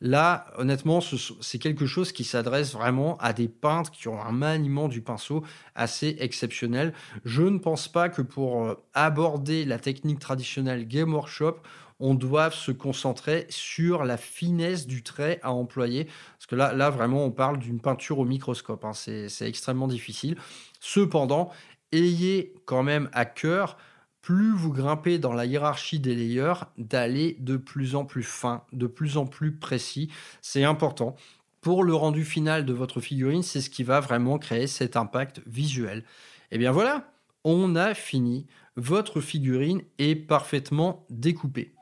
Là, 0.00 0.48
honnêtement, 0.58 1.00
c'est 1.40 1.58
quelque 1.58 1.86
chose 1.86 2.12
qui 2.12 2.24
s'adresse 2.24 2.74
vraiment 2.74 3.16
à 3.18 3.32
des 3.32 3.48
peintres 3.48 3.90
qui 3.90 4.08
ont 4.08 4.20
un 4.20 4.32
maniement 4.32 4.88
du 4.88 5.00
pinceau 5.00 5.44
assez 5.74 6.16
exceptionnel. 6.20 6.92
Je 7.24 7.42
ne 7.42 7.58
pense 7.58 7.88
pas 7.88 8.10
que 8.10 8.20
pour 8.20 8.64
euh, 8.64 8.74
aborder 8.92 9.64
la 9.64 9.78
technique 9.78 10.18
traditionnelle 10.18 10.86
Game 10.86 11.14
Workshop, 11.14 11.56
on 12.00 12.14
doit 12.14 12.50
se 12.50 12.70
concentrer 12.70 13.46
sur 13.48 14.04
la 14.04 14.18
finesse 14.18 14.86
du 14.86 15.02
trait 15.02 15.38
à 15.42 15.52
employer. 15.52 16.04
Parce 16.04 16.46
que 16.48 16.56
là, 16.56 16.74
là 16.74 16.90
vraiment, 16.90 17.24
on 17.24 17.30
parle 17.30 17.58
d'une 17.58 17.80
peinture 17.80 18.18
au 18.18 18.26
microscope. 18.26 18.84
Hein. 18.84 18.92
C'est 18.92 19.48
extrêmement 19.48 19.88
difficile. 19.88 20.36
Cependant, 20.80 21.50
ayez 21.94 22.54
quand 22.64 22.82
même 22.82 23.08
à 23.12 23.24
cœur, 23.24 23.76
plus 24.22 24.52
vous 24.52 24.72
grimpez 24.72 25.18
dans 25.18 25.34
la 25.34 25.44
hiérarchie 25.44 26.00
des 26.00 26.14
layers, 26.14 26.64
d'aller 26.78 27.36
de 27.40 27.56
plus 27.56 27.94
en 27.94 28.04
plus 28.04 28.22
fin, 28.22 28.64
de 28.72 28.86
plus 28.86 29.16
en 29.16 29.26
plus 29.26 29.52
précis. 29.52 30.10
C'est 30.40 30.64
important. 30.64 31.14
Pour 31.60 31.84
le 31.84 31.94
rendu 31.94 32.24
final 32.24 32.64
de 32.64 32.72
votre 32.72 33.00
figurine, 33.00 33.42
c'est 33.42 33.60
ce 33.60 33.70
qui 33.70 33.82
va 33.82 34.00
vraiment 34.00 34.38
créer 34.38 34.66
cet 34.66 34.96
impact 34.96 35.42
visuel. 35.46 35.98
Et 35.98 36.56
eh 36.56 36.58
bien 36.58 36.72
voilà, 36.72 37.12
on 37.44 37.76
a 37.76 37.94
fini. 37.94 38.46
Votre 38.76 39.20
figurine 39.20 39.82
est 39.98 40.14
parfaitement 40.14 41.06
découpée. 41.10 41.74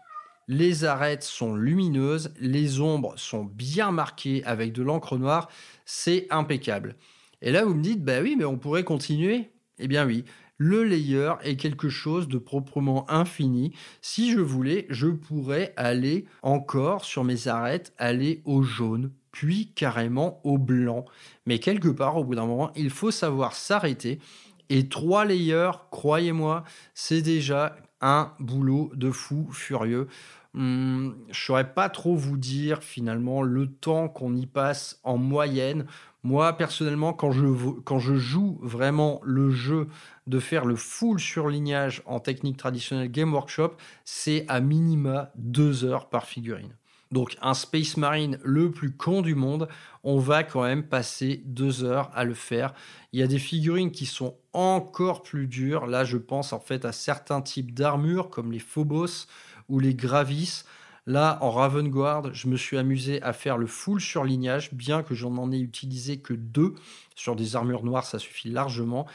Les 0.49 0.85
arêtes 0.85 1.23
sont 1.23 1.55
lumineuses, 1.55 2.35
les 2.41 2.81
ombres 2.81 3.15
sont 3.17 3.45
bien 3.45 3.93
marquées 3.93 4.43
avec 4.45 4.73
de 4.73 4.83
l'encre 4.83 5.17
noire, 5.17 5.49
c'est 5.85 6.27
impeccable. 6.31 6.97
Et 7.41 7.53
là, 7.53 7.65
vous 7.65 7.75
me 7.75 7.83
dites, 7.83 8.05
bah 8.05 8.21
oui, 8.21 8.35
mais 8.37 8.45
on 8.45 8.59
pourrait 8.59 8.85
continuer. 8.85 9.51
Eh 9.83 9.89
bien 9.89 10.07
oui, 10.07 10.25
le 10.59 10.85
layer 10.85 11.33
est 11.43 11.57
quelque 11.57 11.89
chose 11.89 12.29
de 12.29 12.39
proprement 12.39 13.11
infini. 13.11 13.75
Si 14.01 14.31
je 14.31 14.39
voulais, 14.39 14.87
je 14.91 15.09
pourrais 15.09 15.75
aller 15.77 16.25
encore 16.43 17.05
sur 17.05 17.25
mes 17.25 17.49
arêtes, 17.49 17.93
aller 17.99 18.43
au 18.45 18.63
jaune, 18.63 19.11
puis 19.33 19.73
carrément 19.75 20.41
au 20.45 20.59
blanc. 20.59 21.05
Mais 21.47 21.59
quelque 21.59 21.89
part, 21.89 22.17
au 22.17 22.23
bout 22.23 22.37
d'un 22.37 22.47
moment, 22.47 22.71
il 22.77 22.91
faut 22.91 23.11
savoir 23.11 23.55
s'arrêter. 23.55 24.21
Et 24.69 24.89
trois 24.89 25.25
layers, 25.25 25.73
croyez-moi, 25.91 26.63
c'est 26.95 27.23
déjà 27.23 27.75
un 28.01 28.33
boulot 28.39 28.93
de 28.95 29.11
fou 29.11 29.49
furieux. 29.51 30.07
Hum, 30.55 31.17
je 31.27 31.31
ne 31.31 31.35
saurais 31.35 31.73
pas 31.73 31.89
trop 31.89 32.15
vous 32.15 32.37
dire 32.37 32.83
finalement 32.83 33.43
le 33.43 33.67
temps 33.67 34.09
qu'on 34.09 34.37
y 34.37 34.47
passe 34.47 35.01
en 35.03 35.17
moyenne. 35.17 35.87
Moi, 36.25 36.53
personnellement, 36.57 37.15
quand 37.15 37.33
je, 37.33 37.47
quand 37.81 37.99
je 37.99 38.15
joue 38.17 38.59
vraiment 38.63 39.21
le 39.25 39.51
jeu 39.51 39.89
de 40.27 40.39
faire 40.39 40.67
le 40.67 40.77
full 40.77 41.19
surlignage 41.19 42.03
en 42.05 42.21
technique 42.21 42.59
traditionnelle 42.59 43.11
Game 43.11 43.33
Workshop, 43.33 43.73
c'est 44.05 44.45
à 44.49 44.61
minima 44.61 45.33
deux 45.37 45.85
heures 45.85 46.11
par 46.11 46.27
figurine. 46.27 46.77
Donc 47.13 47.37
un 47.43 47.55
Space 47.55 47.97
Marine 47.99 48.39
le 48.43 48.71
plus 48.71 48.91
con 48.91 49.21
du 49.21 49.35
monde, 49.35 49.69
on 50.03 50.19
va 50.19 50.45
quand 50.45 50.63
même 50.63 50.83
passer 50.83 51.43
deux 51.45 51.85
heures 51.85 52.11
à 52.15 52.25
le 52.25 52.35
faire. 52.35 52.73
Il 53.13 53.21
y 53.21 53.23
a 53.23 53.27
des 53.27 53.39
figurines 53.39 53.91
qui 53.91 54.07
sont 54.07 54.37
encore 54.55 55.23
plus 55.23 55.47
dures. 55.47 55.87
Là, 55.87 56.05
je 56.05 56.17
pense 56.17 56.55
en 56.55 56.61
fait 56.61 56.87
à 56.87 56.93
certains 56.93 57.43
types 57.43 57.75
d'armures 57.75 58.31
comme 58.31 58.51
les 58.51 58.59
Phobos 58.59 59.27
ou 59.69 59.79
les 59.79 59.95
Gravis. 59.95 60.65
Là, 61.07 61.39
en 61.41 61.51
Ravenguard, 61.51 62.33
je 62.33 62.47
me 62.47 62.57
suis 62.57 62.79
amusé 62.79 63.21
à 63.23 63.33
faire 63.33 63.59
le 63.59 63.67
full 63.67 64.01
surlignage, 64.01 64.73
bien 64.73 65.03
que 65.03 65.17
j'en 65.17 65.37
en 65.37 65.51
ai 65.51 65.59
utilisé 65.59 66.19
que 66.19 66.33
deux. 66.33 66.75
Sur 67.17 67.35
des 67.35 67.57
armures 67.57 67.83
noires, 67.83 68.05
ça 68.05 68.21
suffit 68.21 68.51
largement. 68.51 69.07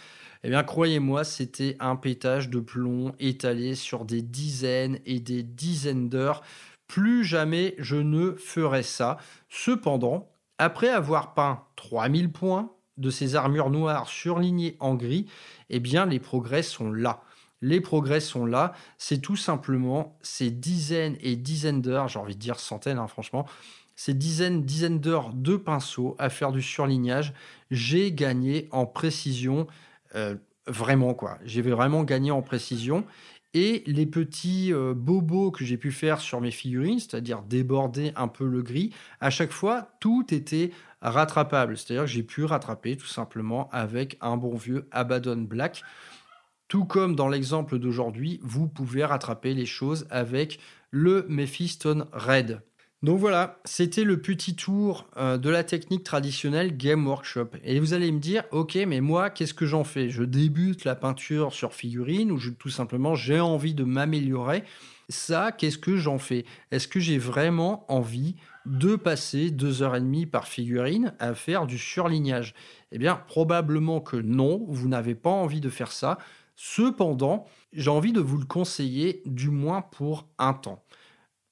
Eh 0.44 0.50
bien, 0.50 0.64
croyez-moi, 0.64 1.24
c'était 1.24 1.78
un 1.80 1.96
pétage 1.96 2.50
de 2.50 2.60
plomb 2.60 3.14
étalé 3.20 3.74
sur 3.74 4.04
des 4.04 4.22
dizaines 4.22 5.00
et 5.06 5.20
des 5.22 5.44
dizaines 5.44 6.10
d'heures. 6.10 6.42
Plus 6.88 7.24
jamais 7.24 7.76
je 7.78 7.96
ne 7.96 8.34
ferai 8.34 8.84
ça. 8.84 9.18
Cependant, 9.50 10.30
après 10.58 10.90
avoir 10.90 11.34
peint 11.34 11.64
3000 11.78 12.32
points 12.32 12.72
de 12.98 13.10
ces 13.10 13.36
armures 13.36 13.70
noires 13.70 14.10
surlignées 14.10 14.76
en 14.80 14.96
gris, 14.96 15.28
eh 15.70 15.80
bien, 15.80 16.06
les 16.06 16.20
progrès 16.20 16.64
sont 16.64 16.92
là 16.92 17.22
les 17.62 17.82
progrès 17.82 18.20
sont 18.20 18.46
là. 18.46 18.74
C'est 18.98 19.20
tout 19.20 19.36
simplement 19.36 20.18
ces 20.22 20.52
dizaines 20.52 21.18
et 21.22 21.36
dizaines 21.36 21.82
d'heures, 21.82 22.08
j'ai 22.08 22.20
envie 22.20 22.36
de 22.36 22.40
dire 22.40 22.60
centaines, 22.60 22.98
hein, 23.00 23.08
franchement, 23.08 23.46
ces 23.96 24.14
dizaines, 24.14 24.64
dizaines 24.64 25.00
d'heures 25.00 25.34
de 25.34 25.58
pinceau 25.58 26.16
à 26.20 26.30
faire 26.30 26.52
du 26.52 26.62
surlignage. 26.62 27.34
J'ai 27.72 28.12
gagné 28.12 28.68
en 28.72 28.86
précision, 28.86 29.68
euh, 30.16 30.36
vraiment 30.68 31.14
quoi. 31.14 31.40
J'ai 31.44 31.64
vraiment 31.64 32.04
gagné 32.04 32.32
en 32.32 32.44
précision. 32.44 33.06
Et 33.54 33.82
les 33.88 34.06
petits 34.06 34.72
euh, 34.72 34.94
bobos 34.94 35.50
que 35.50 35.66
j'ai 35.66 35.78
pu 35.78 35.92
faire 35.92 36.20
sur 36.20 36.42
mes 36.42 36.52
figurines, 36.52 37.00
c'est-à-dire 37.00 37.42
déborder 37.42 38.12
un 38.16 38.28
peu 38.28 38.46
le 38.46 38.62
gris, 38.62 38.94
à 39.20 39.32
chaque 39.32 39.52
fois, 39.52 39.90
tout 40.00 40.28
était 40.32 40.70
rattrapable. 41.02 41.76
C'est-à-dire 41.76 42.04
que 42.04 42.12
j'ai 42.12 42.24
pu 42.24 42.44
rattraper 42.44 42.98
tout 42.98 43.08
simplement 43.08 43.68
avec 43.72 44.18
un 44.22 44.38
bon 44.38 44.56
vieux 44.56 44.88
Abaddon 44.92 45.38
Black. 45.38 45.84
Tout 46.68 46.86
comme 46.86 47.16
dans 47.16 47.30
l'exemple 47.30 47.80
d'aujourd'hui, 47.80 48.40
vous 48.44 48.68
pouvez 48.68 49.06
rattraper 49.06 49.54
les 49.54 49.66
choses 49.66 50.06
avec 50.10 50.60
le 50.92 51.26
Mephiston 51.30 52.08
Red. 52.12 52.62
Donc 53.04 53.20
voilà, 53.20 53.60
c'était 53.64 54.04
le 54.04 54.20
petit 54.20 54.56
tour 54.56 55.08
euh, 55.18 55.38
de 55.38 55.50
la 55.52 55.64
technique 55.64 56.04
traditionnelle 56.04 56.76
Game 56.76 57.06
Workshop. 57.06 57.50
Et 57.64 57.80
vous 57.80 57.94
allez 57.94 58.12
me 58.12 58.20
dire, 58.20 58.44
ok, 58.52 58.76
mais 58.88 59.02
moi, 59.02 59.30
qu'est-ce 59.30 59.54
que 59.54 59.68
j'en 59.68 59.84
fais? 59.84 60.10
Je 60.10 60.24
débute 60.24 60.84
la 60.84 60.96
peinture 60.96 61.54
sur 61.54 61.74
figurine 61.74 62.32
ou 62.32 62.40
tout 62.40 62.70
simplement 62.70 63.14
j'ai 63.14 63.40
envie 63.40 63.76
de 63.76 63.84
m'améliorer? 63.84 64.64
Ça, 65.10 65.52
qu'est-ce 65.52 65.78
que 65.78 65.96
j'en 65.96 66.18
fais? 66.18 66.44
Est-ce 66.72 66.88
que 66.88 67.00
j'ai 67.00 67.18
vraiment 67.18 67.86
envie 67.88 68.36
de 68.66 68.98
passer 68.98 69.52
deux 69.52 69.84
heures 69.84 69.96
et 69.96 70.02
demie 70.02 70.26
par 70.26 70.48
figurine 70.48 71.14
à 71.20 71.34
faire 71.34 71.68
du 71.68 71.78
surlignage? 71.78 72.56
Eh 72.92 72.98
bien, 72.98 73.16
probablement 73.28 74.02
que 74.02 74.18
non, 74.18 74.66
vous 74.68 74.90
n'avez 74.90 75.16
pas 75.16 75.30
envie 75.30 75.62
de 75.62 75.70
faire 75.70 75.92
ça. 75.92 76.18
Cependant, 76.60 77.46
j'ai 77.72 77.92
envie 77.92 78.12
de 78.12 78.20
vous 78.20 78.40
le 78.40 78.46
conseiller 78.46 79.22
du 79.28 79.52
moins 79.52 79.84
pour 79.84 80.28
un 80.40 80.54
temps. 80.54 80.84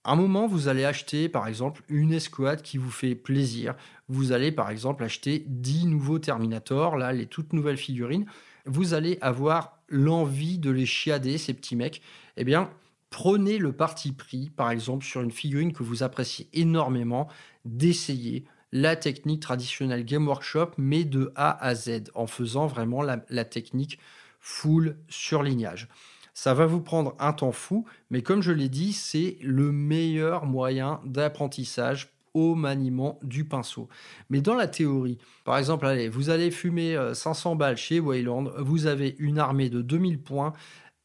un 0.03 0.15
moment, 0.15 0.47
vous 0.47 0.67
allez 0.67 0.83
acheter 0.83 1.29
par 1.29 1.47
exemple 1.47 1.83
une 1.89 2.11
escouade 2.11 2.63
qui 2.63 2.79
vous 2.79 2.89
fait 2.89 3.13
plaisir. 3.13 3.75
Vous 4.09 4.31
allez 4.31 4.51
par 4.51 4.71
exemple 4.71 5.03
acheter 5.03 5.45
10 5.47 5.85
nouveaux 5.85 6.17
Terminators, 6.17 6.97
là, 6.97 7.13
les 7.13 7.27
toutes 7.27 7.53
nouvelles 7.53 7.77
figurines. 7.77 8.25
Vous 8.65 8.95
allez 8.95 9.19
avoir 9.21 9.79
l'envie 9.89 10.57
de 10.57 10.71
les 10.71 10.87
chiader, 10.87 11.37
ces 11.37 11.53
petits 11.53 11.75
mecs. 11.75 12.01
Eh 12.35 12.43
bien, 12.43 12.71
prenez 13.11 13.59
le 13.59 13.73
parti 13.73 14.11
pris, 14.11 14.49
par 14.49 14.71
exemple, 14.71 15.05
sur 15.05 15.21
une 15.21 15.31
figurine 15.31 15.71
que 15.71 15.83
vous 15.83 16.01
appréciez 16.01 16.49
énormément, 16.53 17.27
d'essayer 17.63 18.45
la 18.71 18.95
technique 18.95 19.43
traditionnelle 19.43 20.03
Game 20.03 20.27
Workshop, 20.27 20.71
mais 20.79 21.03
de 21.03 21.31
A 21.35 21.63
à 21.63 21.75
Z, 21.75 22.05
en 22.15 22.25
faisant 22.25 22.65
vraiment 22.65 23.03
la 23.03 23.45
technique 23.45 23.99
full 24.45 24.95
surlignage. 25.09 25.87
Ça 26.35 26.53
va 26.53 26.67
vous 26.67 26.79
prendre 26.79 27.15
un 27.17 27.33
temps 27.33 27.51
fou, 27.51 27.85
mais 28.11 28.21
comme 28.21 28.43
je 28.43 28.51
l'ai 28.51 28.69
dit, 28.69 28.93
c'est 28.93 29.37
le 29.41 29.71
meilleur 29.71 30.45
moyen 30.45 31.01
d'apprentissage 31.03 32.13
au 32.35 32.53
maniement 32.53 33.17
du 33.23 33.45
pinceau. 33.45 33.89
Mais 34.29 34.41
dans 34.41 34.53
la 34.53 34.67
théorie, 34.67 35.17
par 35.45 35.57
exemple, 35.57 35.87
allez, 35.87 36.09
vous 36.09 36.29
allez 36.29 36.51
fumer 36.51 36.95
500 37.13 37.53
euh, 37.53 37.55
balles 37.55 37.77
chez 37.77 37.99
Wayland, 37.99 38.51
vous 38.59 38.85
avez 38.85 39.15
une 39.17 39.39
armée 39.39 39.69
de 39.69 39.81
2000 39.81 40.21
points, 40.21 40.53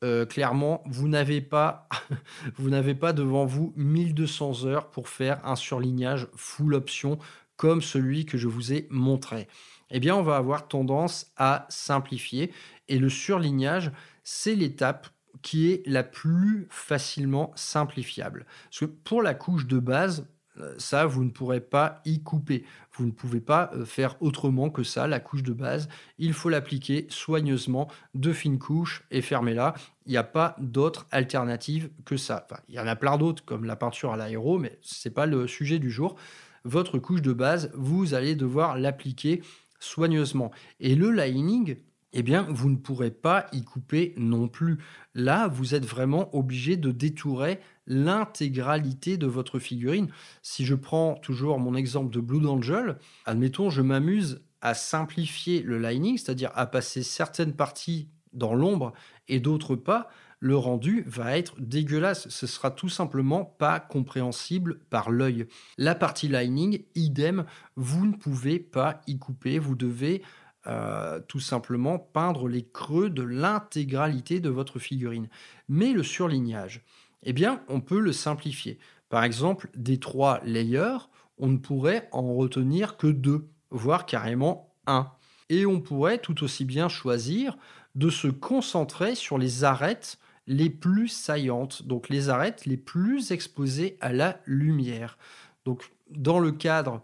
euh, 0.04 0.26
clairement, 0.26 0.82
vous 0.86 1.08
n'avez 1.08 1.40
pas, 1.40 1.88
vous 2.56 2.68
n'avez 2.68 2.94
pas 2.94 3.14
devant 3.14 3.46
vous 3.46 3.72
1200 3.76 4.66
heures 4.66 4.90
pour 4.90 5.08
faire 5.08 5.40
un 5.46 5.56
surlignage 5.56 6.28
full 6.36 6.74
option 6.74 7.18
comme 7.56 7.80
celui 7.80 8.26
que 8.26 8.36
je 8.36 8.48
vous 8.48 8.74
ai 8.74 8.86
montré. 8.90 9.48
Eh 9.90 9.98
bien, 9.98 10.14
on 10.14 10.22
va 10.22 10.36
avoir 10.36 10.68
tendance 10.68 11.32
à 11.36 11.66
simplifier 11.68 12.52
et 12.90 12.98
le 12.98 13.08
surlignage, 13.08 13.90
c'est 14.24 14.54
l'étape 14.54 15.08
qui 15.42 15.70
est 15.70 15.82
la 15.86 16.02
plus 16.02 16.66
facilement 16.68 17.52
simplifiable. 17.54 18.44
Parce 18.64 18.80
que 18.80 18.84
pour 18.84 19.22
la 19.22 19.32
couche 19.32 19.66
de 19.66 19.78
base, 19.78 20.28
euh, 20.58 20.74
ça, 20.78 21.06
vous 21.06 21.24
ne 21.24 21.30
pourrez 21.30 21.60
pas 21.60 22.02
y 22.04 22.22
couper. 22.22 22.64
Vous 22.96 23.06
ne 23.06 23.12
pouvez 23.12 23.40
pas 23.40 23.70
euh, 23.74 23.84
faire 23.84 24.20
autrement 24.20 24.68
que 24.68 24.82
ça, 24.82 25.06
la 25.06 25.20
couche 25.20 25.42
de 25.42 25.52
base. 25.52 25.88
Il 26.18 26.32
faut 26.32 26.48
l'appliquer 26.48 27.06
soigneusement, 27.08 27.88
de 28.14 28.32
fines 28.32 28.58
couches 28.58 29.04
et 29.10 29.22
fermez-la. 29.22 29.74
Il 30.06 30.10
n'y 30.10 30.18
a 30.18 30.24
pas 30.24 30.56
d'autre 30.58 31.06
alternative 31.12 31.90
que 32.04 32.16
ça. 32.16 32.46
il 32.68 32.74
y 32.74 32.80
en 32.80 32.86
a 32.86 32.96
plein 32.96 33.16
d'autres, 33.16 33.44
comme 33.44 33.64
la 33.64 33.76
peinture 33.76 34.12
à 34.12 34.16
l'aéro, 34.16 34.58
mais 34.58 34.78
ce 34.82 35.08
n'est 35.08 35.14
pas 35.14 35.26
le 35.26 35.46
sujet 35.46 35.78
du 35.78 35.90
jour. 35.90 36.16
Votre 36.64 36.98
couche 36.98 37.22
de 37.22 37.32
base, 37.32 37.70
vous 37.74 38.12
allez 38.12 38.34
devoir 38.34 38.76
l'appliquer 38.76 39.42
soigneusement. 39.78 40.50
Et 40.80 40.94
le 40.94 41.10
lining, 41.10 41.76
eh 42.12 42.22
bien, 42.22 42.46
vous 42.50 42.70
ne 42.70 42.76
pourrez 42.76 43.10
pas 43.10 43.46
y 43.52 43.62
couper 43.62 44.14
non 44.16 44.48
plus. 44.48 44.78
Là, 45.14 45.48
vous 45.48 45.74
êtes 45.74 45.86
vraiment 45.86 46.34
obligé 46.34 46.76
de 46.76 46.90
détourer 46.90 47.60
l'intégralité 47.86 49.16
de 49.16 49.26
votre 49.26 49.58
figurine. 49.58 50.08
Si 50.42 50.64
je 50.64 50.74
prends 50.74 51.14
toujours 51.14 51.58
mon 51.58 51.74
exemple 51.74 52.12
de 52.12 52.20
Blue 52.20 52.46
Angel, 52.46 52.98
admettons, 53.26 53.70
je 53.70 53.82
m'amuse 53.82 54.42
à 54.60 54.74
simplifier 54.74 55.62
le 55.62 55.78
lining, 55.78 56.18
c'est-à-dire 56.18 56.50
à 56.54 56.66
passer 56.66 57.02
certaines 57.02 57.54
parties 57.54 58.08
dans 58.32 58.54
l'ombre 58.54 58.92
et 59.28 59.40
d'autres 59.40 59.76
pas, 59.76 60.08
le 60.40 60.56
rendu 60.56 61.04
va 61.06 61.36
être 61.36 61.54
dégueulasse. 61.60 62.28
Ce 62.28 62.46
sera 62.46 62.70
tout 62.70 62.88
simplement 62.88 63.44
pas 63.44 63.78
compréhensible 63.78 64.80
par 64.90 65.10
l'œil. 65.10 65.46
La 65.76 65.94
partie 65.94 66.28
lining, 66.28 66.84
idem, 66.94 67.44
vous 67.76 68.06
ne 68.06 68.16
pouvez 68.16 68.58
pas 68.58 69.02
y 69.06 69.18
couper. 69.18 69.58
Vous 69.58 69.74
devez 69.74 70.22
euh, 70.66 71.20
tout 71.26 71.40
simplement 71.40 71.98
peindre 71.98 72.48
les 72.48 72.62
creux 72.62 73.08
de 73.08 73.22
l'intégralité 73.22 74.40
de 74.40 74.50
votre 74.50 74.78
figurine. 74.78 75.28
Mais 75.68 75.92
le 75.92 76.02
surlignage, 76.02 76.84
eh 77.22 77.32
bien, 77.32 77.62
on 77.68 77.80
peut 77.80 78.00
le 78.00 78.12
simplifier. 78.12 78.78
Par 79.08 79.24
exemple, 79.24 79.70
des 79.74 79.98
trois 79.98 80.40
layers, 80.44 81.08
on 81.38 81.48
ne 81.48 81.56
pourrait 81.56 82.08
en 82.12 82.34
retenir 82.34 82.96
que 82.96 83.06
deux, 83.06 83.48
voire 83.70 84.06
carrément 84.06 84.74
un. 84.86 85.10
Et 85.48 85.66
on 85.66 85.80
pourrait 85.80 86.18
tout 86.18 86.44
aussi 86.44 86.64
bien 86.64 86.88
choisir 86.88 87.56
de 87.94 88.10
se 88.10 88.28
concentrer 88.28 89.14
sur 89.14 89.38
les 89.38 89.64
arêtes 89.64 90.18
les 90.46 90.70
plus 90.70 91.08
saillantes, 91.08 91.86
donc 91.86 92.08
les 92.08 92.28
arêtes 92.28 92.66
les 92.66 92.76
plus 92.76 93.30
exposées 93.30 93.96
à 94.00 94.12
la 94.12 94.40
lumière. 94.46 95.18
Donc, 95.64 95.90
dans 96.10 96.38
le 96.38 96.52
cadre 96.52 97.02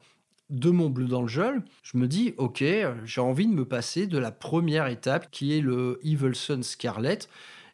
de 0.51 0.71
mon 0.71 0.91
bleu 0.91 1.07
dans 1.07 1.23
le 1.23 1.29
gel, 1.29 1.63
je 1.83 1.99
me 1.99 2.07
dis, 2.07 2.35
ok, 2.37 2.65
j'ai 3.05 3.21
envie 3.21 3.47
de 3.47 3.53
me 3.53 3.65
passer 3.65 4.07
de 4.07 4.19
la 4.19 4.31
première 4.31 4.87
étape 4.87 5.31
qui 5.31 5.57
est 5.57 5.61
le 5.61 5.99
Evil 6.05 6.35
Sun 6.35 6.63
Scarlet. 6.63 7.19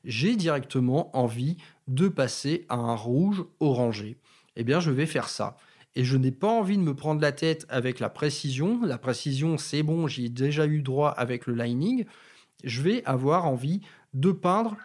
J'ai 0.04 0.36
directement 0.36 1.16
envie 1.16 1.58
de 1.88 2.08
passer 2.08 2.64
à 2.68 2.76
un 2.76 2.94
rouge 2.94 3.44
orangé. 3.60 4.16
Eh 4.56 4.64
bien, 4.64 4.80
je 4.80 4.90
vais 4.90 5.06
faire 5.06 5.28
ça. 5.28 5.56
Et 5.94 6.04
je 6.04 6.16
n'ai 6.16 6.30
pas 6.30 6.48
envie 6.48 6.78
de 6.78 6.82
me 6.82 6.94
prendre 6.94 7.20
la 7.20 7.32
tête 7.32 7.66
avec 7.68 8.00
la 8.00 8.08
précision. 8.08 8.80
La 8.84 8.98
précision, 8.98 9.58
c'est 9.58 9.82
bon, 9.82 10.06
j'y 10.06 10.26
ai 10.26 10.28
déjà 10.30 10.66
eu 10.66 10.80
droit 10.80 11.10
avec 11.10 11.46
le 11.46 11.54
lining. 11.54 12.06
Je 12.64 12.80
vais 12.80 13.04
avoir 13.04 13.46
envie 13.46 13.82
de 14.14 14.32
peindre 14.32 14.76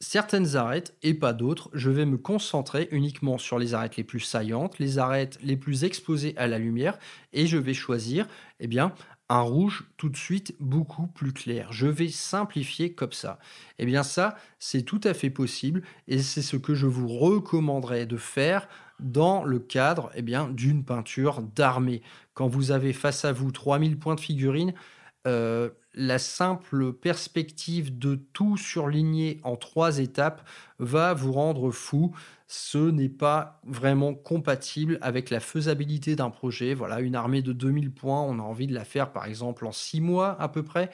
certaines 0.00 0.56
arêtes 0.56 0.96
et 1.02 1.14
pas 1.14 1.32
d'autres. 1.32 1.70
Je 1.72 1.90
vais 1.90 2.06
me 2.06 2.18
concentrer 2.18 2.88
uniquement 2.90 3.38
sur 3.38 3.58
les 3.58 3.74
arêtes 3.74 3.96
les 3.96 4.04
plus 4.04 4.20
saillantes, 4.20 4.78
les 4.78 4.98
arêtes 4.98 5.38
les 5.42 5.56
plus 5.56 5.84
exposées 5.84 6.34
à 6.36 6.46
la 6.46 6.58
lumière 6.58 6.98
et 7.32 7.46
je 7.46 7.58
vais 7.58 7.74
choisir 7.74 8.26
eh 8.60 8.66
bien, 8.66 8.92
un 9.28 9.40
rouge 9.40 9.88
tout 9.96 10.08
de 10.08 10.16
suite 10.16 10.54
beaucoup 10.60 11.06
plus 11.08 11.32
clair. 11.32 11.72
Je 11.72 11.86
vais 11.86 12.08
simplifier 12.08 12.92
comme 12.92 13.12
ça. 13.12 13.38
Eh 13.78 13.86
bien 13.86 14.02
ça, 14.02 14.36
c'est 14.58 14.82
tout 14.82 15.00
à 15.04 15.14
fait 15.14 15.30
possible 15.30 15.82
et 16.06 16.18
c'est 16.18 16.42
ce 16.42 16.56
que 16.56 16.74
je 16.74 16.86
vous 16.86 17.08
recommanderais 17.08 18.06
de 18.06 18.16
faire 18.16 18.68
dans 19.00 19.44
le 19.44 19.58
cadre 19.58 20.10
eh 20.14 20.22
bien, 20.22 20.48
d'une 20.48 20.84
peinture 20.84 21.42
d'armée. 21.42 22.02
Quand 22.34 22.48
vous 22.48 22.70
avez 22.70 22.92
face 22.92 23.24
à 23.24 23.32
vous 23.32 23.50
3000 23.50 23.98
points 23.98 24.14
de 24.14 24.20
figurine, 24.20 24.74
euh, 25.26 25.70
la 25.96 26.18
simple 26.18 26.92
perspective 26.92 27.98
de 27.98 28.14
tout 28.14 28.56
surligner 28.56 29.40
en 29.42 29.56
trois 29.56 29.98
étapes 29.98 30.46
va 30.78 31.14
vous 31.14 31.32
rendre 31.32 31.70
fou. 31.70 32.14
Ce 32.46 32.78
n'est 32.78 33.08
pas 33.08 33.60
vraiment 33.64 34.14
compatible 34.14 34.98
avec 35.00 35.30
la 35.30 35.40
faisabilité 35.40 36.14
d'un 36.14 36.30
projet. 36.30 36.74
Voilà, 36.74 37.00
une 37.00 37.16
armée 37.16 37.42
de 37.42 37.52
2000 37.52 37.90
points, 37.92 38.20
on 38.20 38.38
a 38.38 38.42
envie 38.42 38.66
de 38.66 38.74
la 38.74 38.84
faire 38.84 39.10
par 39.10 39.24
exemple 39.24 39.66
en 39.66 39.72
six 39.72 40.00
mois 40.00 40.40
à 40.40 40.48
peu 40.48 40.62
près. 40.62 40.90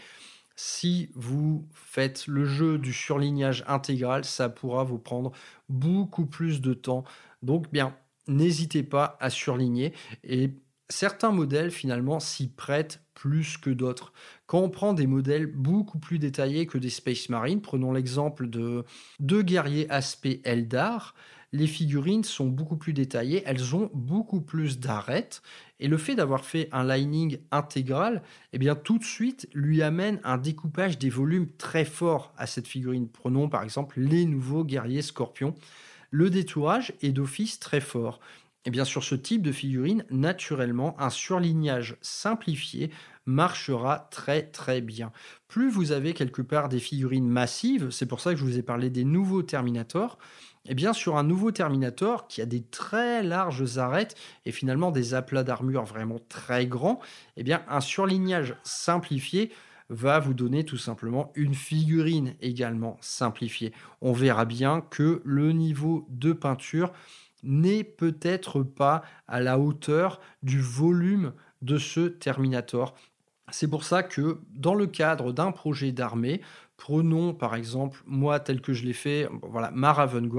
Si 0.54 1.10
vous 1.14 1.66
faites 1.72 2.26
le 2.28 2.44
jeu 2.44 2.78
du 2.78 2.92
surlignage 2.92 3.64
intégral, 3.66 4.24
ça 4.24 4.48
pourra 4.48 4.84
vous 4.84 4.98
prendre 4.98 5.32
beaucoup 5.68 6.26
plus 6.26 6.60
de 6.60 6.74
temps. 6.74 7.04
Donc 7.42 7.72
bien, 7.72 7.96
n'hésitez 8.28 8.84
pas 8.84 9.16
à 9.20 9.30
surligner 9.30 9.92
et 10.22 10.54
certains 10.88 11.32
modèles 11.32 11.70
finalement 11.70 12.20
s'y 12.20 12.48
prêtent 12.48 13.02
plus 13.22 13.56
que 13.56 13.70
d'autres. 13.70 14.12
Quand 14.46 14.58
on 14.58 14.68
prend 14.68 14.94
des 14.94 15.06
modèles 15.06 15.46
beaucoup 15.46 16.00
plus 16.00 16.18
détaillés 16.18 16.66
que 16.66 16.76
des 16.76 16.90
Space 16.90 17.28
Marines, 17.28 17.62
prenons 17.62 17.92
l'exemple 17.92 18.48
de 18.48 18.84
deux 19.20 19.42
guerriers 19.42 19.88
aspect 19.90 20.40
Eldar, 20.42 21.14
les 21.52 21.68
figurines 21.68 22.24
sont 22.24 22.48
beaucoup 22.48 22.76
plus 22.76 22.92
détaillées, 22.92 23.44
elles 23.46 23.76
ont 23.76 23.90
beaucoup 23.94 24.40
plus 24.40 24.80
d'arêtes, 24.80 25.40
et 25.78 25.86
le 25.86 25.98
fait 25.98 26.16
d'avoir 26.16 26.44
fait 26.44 26.68
un 26.72 26.82
lining 26.82 27.38
intégral, 27.52 28.22
eh 28.52 28.58
bien 28.58 28.74
tout 28.74 28.98
de 28.98 29.04
suite 29.04 29.48
lui 29.54 29.82
amène 29.82 30.18
un 30.24 30.36
découpage 30.36 30.98
des 30.98 31.10
volumes 31.10 31.46
très 31.58 31.84
fort 31.84 32.34
à 32.36 32.48
cette 32.48 32.66
figurine. 32.66 33.08
Prenons 33.08 33.48
par 33.48 33.62
exemple 33.62 34.00
les 34.00 34.24
nouveaux 34.24 34.64
guerriers 34.64 35.02
scorpions. 35.02 35.54
Le 36.10 36.28
détourage 36.28 36.92
est 37.02 37.12
d'office 37.12 37.60
très 37.60 37.80
fort. 37.80 38.18
Et 38.64 38.68
eh 38.68 38.70
bien 38.70 38.84
sur 38.84 39.02
ce 39.02 39.16
type 39.16 39.42
de 39.42 39.50
figurine, 39.50 40.04
naturellement, 40.10 40.94
un 41.00 41.10
surlignage 41.10 41.96
simplifié 42.00 42.92
marchera 43.26 44.08
très 44.12 44.42
très 44.42 44.80
bien. 44.80 45.10
Plus 45.48 45.68
vous 45.68 45.90
avez 45.90 46.14
quelque 46.14 46.42
part 46.42 46.68
des 46.68 46.78
figurines 46.78 47.28
massives, 47.28 47.90
c'est 47.90 48.06
pour 48.06 48.20
ça 48.20 48.32
que 48.32 48.38
je 48.38 48.44
vous 48.44 48.58
ai 48.58 48.62
parlé 48.62 48.88
des 48.88 49.02
nouveaux 49.02 49.42
Terminator, 49.42 50.16
et 50.64 50.70
eh 50.70 50.74
bien 50.76 50.92
sur 50.92 51.16
un 51.16 51.24
nouveau 51.24 51.50
Terminator 51.50 52.28
qui 52.28 52.40
a 52.40 52.46
des 52.46 52.62
très 52.62 53.24
larges 53.24 53.78
arêtes 53.78 54.14
et 54.46 54.52
finalement 54.52 54.92
des 54.92 55.14
aplats 55.14 55.42
d'armure 55.42 55.82
vraiment 55.84 56.20
très 56.28 56.66
grands, 56.66 57.00
et 57.36 57.40
eh 57.40 57.42
bien 57.42 57.64
un 57.68 57.80
surlignage 57.80 58.54
simplifié 58.62 59.50
va 59.88 60.20
vous 60.20 60.34
donner 60.34 60.64
tout 60.64 60.78
simplement 60.78 61.32
une 61.34 61.54
figurine 61.54 62.34
également 62.40 62.96
simplifiée. 63.00 63.72
On 64.00 64.12
verra 64.12 64.44
bien 64.44 64.80
que 64.80 65.20
le 65.24 65.50
niveau 65.50 66.06
de 66.10 66.32
peinture 66.32 66.92
n'est 67.42 67.84
peut-être 67.84 68.62
pas 68.62 69.02
à 69.26 69.40
la 69.40 69.58
hauteur 69.58 70.20
du 70.42 70.60
volume 70.60 71.32
de 71.60 71.78
ce 71.78 72.00
Terminator. 72.00 72.94
C'est 73.50 73.68
pour 73.68 73.84
ça 73.84 74.02
que 74.02 74.40
dans 74.50 74.74
le 74.74 74.86
cadre 74.86 75.32
d'un 75.32 75.52
projet 75.52 75.92
d'armée, 75.92 76.40
prenons 76.76 77.34
par 77.34 77.54
exemple 77.54 78.02
moi 78.06 78.40
tel 78.40 78.60
que 78.60 78.72
je 78.72 78.84
l'ai 78.84 78.92
fait, 78.92 79.28
voilà, 79.42 79.70
ma 79.72 79.92
Raven 79.92 80.30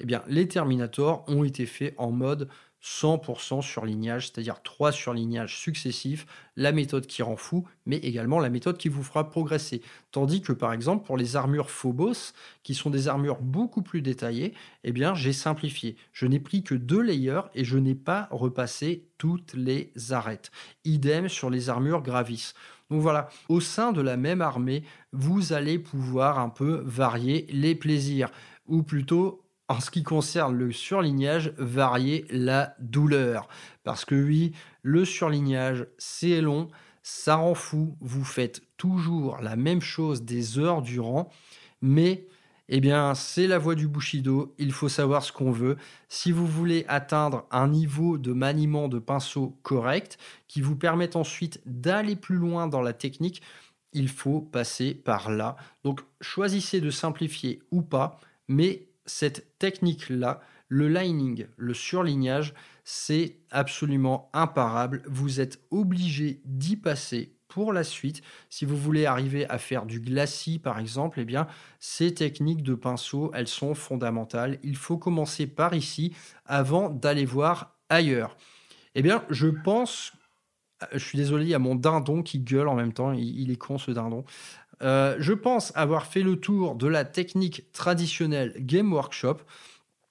eh 0.00 0.06
bien 0.06 0.22
les 0.28 0.46
Terminators 0.48 1.24
ont 1.28 1.44
été 1.44 1.66
faits 1.66 1.94
en 1.98 2.10
mode 2.10 2.48
100% 2.84 3.62
surlignage, 3.62 4.28
c'est-à-dire 4.28 4.62
trois 4.62 4.92
surlignages 4.92 5.56
successifs, 5.58 6.26
la 6.56 6.70
méthode 6.70 7.06
qui 7.06 7.22
rend 7.22 7.36
fou, 7.36 7.64
mais 7.86 7.96
également 7.96 8.40
la 8.40 8.50
méthode 8.50 8.76
qui 8.76 8.90
vous 8.90 9.02
fera 9.02 9.30
progresser. 9.30 9.80
Tandis 10.12 10.42
que 10.42 10.52
par 10.52 10.74
exemple 10.74 11.06
pour 11.06 11.16
les 11.16 11.34
armures 11.34 11.70
Phobos, 11.70 12.34
qui 12.62 12.74
sont 12.74 12.90
des 12.90 13.08
armures 13.08 13.40
beaucoup 13.40 13.80
plus 13.80 14.02
détaillées, 14.02 14.52
eh 14.84 14.92
bien 14.92 15.14
j'ai 15.14 15.32
simplifié. 15.32 15.96
Je 16.12 16.26
n'ai 16.26 16.40
pris 16.40 16.62
que 16.62 16.74
deux 16.74 17.00
layers 17.00 17.48
et 17.54 17.64
je 17.64 17.78
n'ai 17.78 17.94
pas 17.94 18.28
repassé 18.30 19.06
toutes 19.16 19.54
les 19.54 19.90
arêtes. 20.10 20.50
Idem 20.84 21.30
sur 21.30 21.48
les 21.48 21.70
armures 21.70 22.02
Gravis. 22.02 22.52
Donc 22.90 23.00
voilà, 23.00 23.30
au 23.48 23.60
sein 23.60 23.92
de 23.92 24.02
la 24.02 24.18
même 24.18 24.42
armée, 24.42 24.84
vous 25.12 25.54
allez 25.54 25.78
pouvoir 25.78 26.38
un 26.38 26.50
peu 26.50 26.82
varier 26.84 27.46
les 27.48 27.74
plaisirs, 27.74 28.30
ou 28.66 28.82
plutôt 28.82 29.43
en 29.68 29.80
ce 29.80 29.90
qui 29.90 30.02
concerne 30.02 30.56
le 30.56 30.72
surlignage, 30.72 31.52
varier 31.56 32.26
la 32.30 32.74
douleur. 32.80 33.48
Parce 33.82 34.04
que 34.04 34.14
oui, 34.14 34.52
le 34.82 35.04
surlignage, 35.04 35.86
c'est 35.98 36.40
long, 36.40 36.68
ça 37.02 37.36
rend 37.36 37.54
fou, 37.54 37.96
vous 38.00 38.24
faites 38.24 38.62
toujours 38.76 39.38
la 39.40 39.56
même 39.56 39.80
chose 39.80 40.22
des 40.22 40.58
heures 40.58 40.82
durant, 40.82 41.30
mais 41.80 42.26
eh 42.68 42.80
bien, 42.80 43.14
c'est 43.14 43.46
la 43.46 43.58
voie 43.58 43.74
du 43.74 43.88
Bushido, 43.88 44.54
il 44.58 44.72
faut 44.72 44.88
savoir 44.88 45.22
ce 45.22 45.32
qu'on 45.32 45.50
veut. 45.50 45.76
Si 46.08 46.32
vous 46.32 46.46
voulez 46.46 46.86
atteindre 46.88 47.46
un 47.50 47.68
niveau 47.68 48.16
de 48.16 48.32
maniement 48.32 48.88
de 48.88 48.98
pinceau 48.98 49.58
correct, 49.62 50.16
qui 50.48 50.62
vous 50.62 50.76
permette 50.76 51.14
ensuite 51.14 51.60
d'aller 51.66 52.16
plus 52.16 52.36
loin 52.36 52.66
dans 52.66 52.80
la 52.80 52.94
technique, 52.94 53.42
il 53.92 54.08
faut 54.08 54.40
passer 54.40 54.94
par 54.94 55.30
là. 55.30 55.56
Donc, 55.84 56.00
choisissez 56.22 56.80
de 56.80 56.90
simplifier 56.90 57.62
ou 57.70 57.82
pas, 57.82 58.18
mais 58.48 58.88
cette 59.06 59.58
technique-là, 59.58 60.40
le 60.68 60.88
lining, 60.88 61.46
le 61.56 61.74
surlignage, 61.74 62.54
c'est 62.84 63.38
absolument 63.50 64.30
imparable. 64.32 65.02
Vous 65.06 65.40
êtes 65.40 65.60
obligé 65.70 66.40
d'y 66.44 66.76
passer 66.76 67.36
pour 67.48 67.72
la 67.72 67.84
suite. 67.84 68.22
Si 68.50 68.64
vous 68.64 68.76
voulez 68.76 69.06
arriver 69.06 69.48
à 69.48 69.58
faire 69.58 69.86
du 69.86 70.00
glacis, 70.00 70.58
par 70.58 70.78
exemple, 70.78 71.20
eh 71.20 71.24
bien, 71.24 71.46
ces 71.78 72.12
techniques 72.12 72.62
de 72.62 72.74
pinceau, 72.74 73.30
elles 73.34 73.48
sont 73.48 73.74
fondamentales. 73.74 74.58
Il 74.62 74.76
faut 74.76 74.98
commencer 74.98 75.46
par 75.46 75.74
ici 75.74 76.14
avant 76.46 76.90
d'aller 76.90 77.24
voir 77.24 77.78
ailleurs. 77.88 78.36
Eh 78.96 79.02
bien, 79.02 79.24
je 79.30 79.46
pense 79.46 80.12
je 80.92 80.98
suis 80.98 81.18
désolé, 81.18 81.44
il 81.44 81.50
y 81.50 81.54
a 81.54 81.58
mon 81.58 81.74
dindon 81.74 82.22
qui 82.22 82.38
gueule 82.40 82.68
en 82.68 82.74
même 82.74 82.92
temps. 82.92 83.12
Il, 83.12 83.50
est 83.50 83.56
con 83.56 83.78
ce 83.78 83.90
dindon. 83.90 84.24
Euh, 84.82 85.16
je 85.18 85.32
pense 85.32 85.72
avoir 85.74 86.06
fait 86.06 86.22
le 86.22 86.36
tour 86.36 86.74
de 86.74 86.86
la 86.86 87.04
technique 87.04 87.70
traditionnelle 87.72 88.54
Game 88.58 88.92
Workshop. 88.92 89.38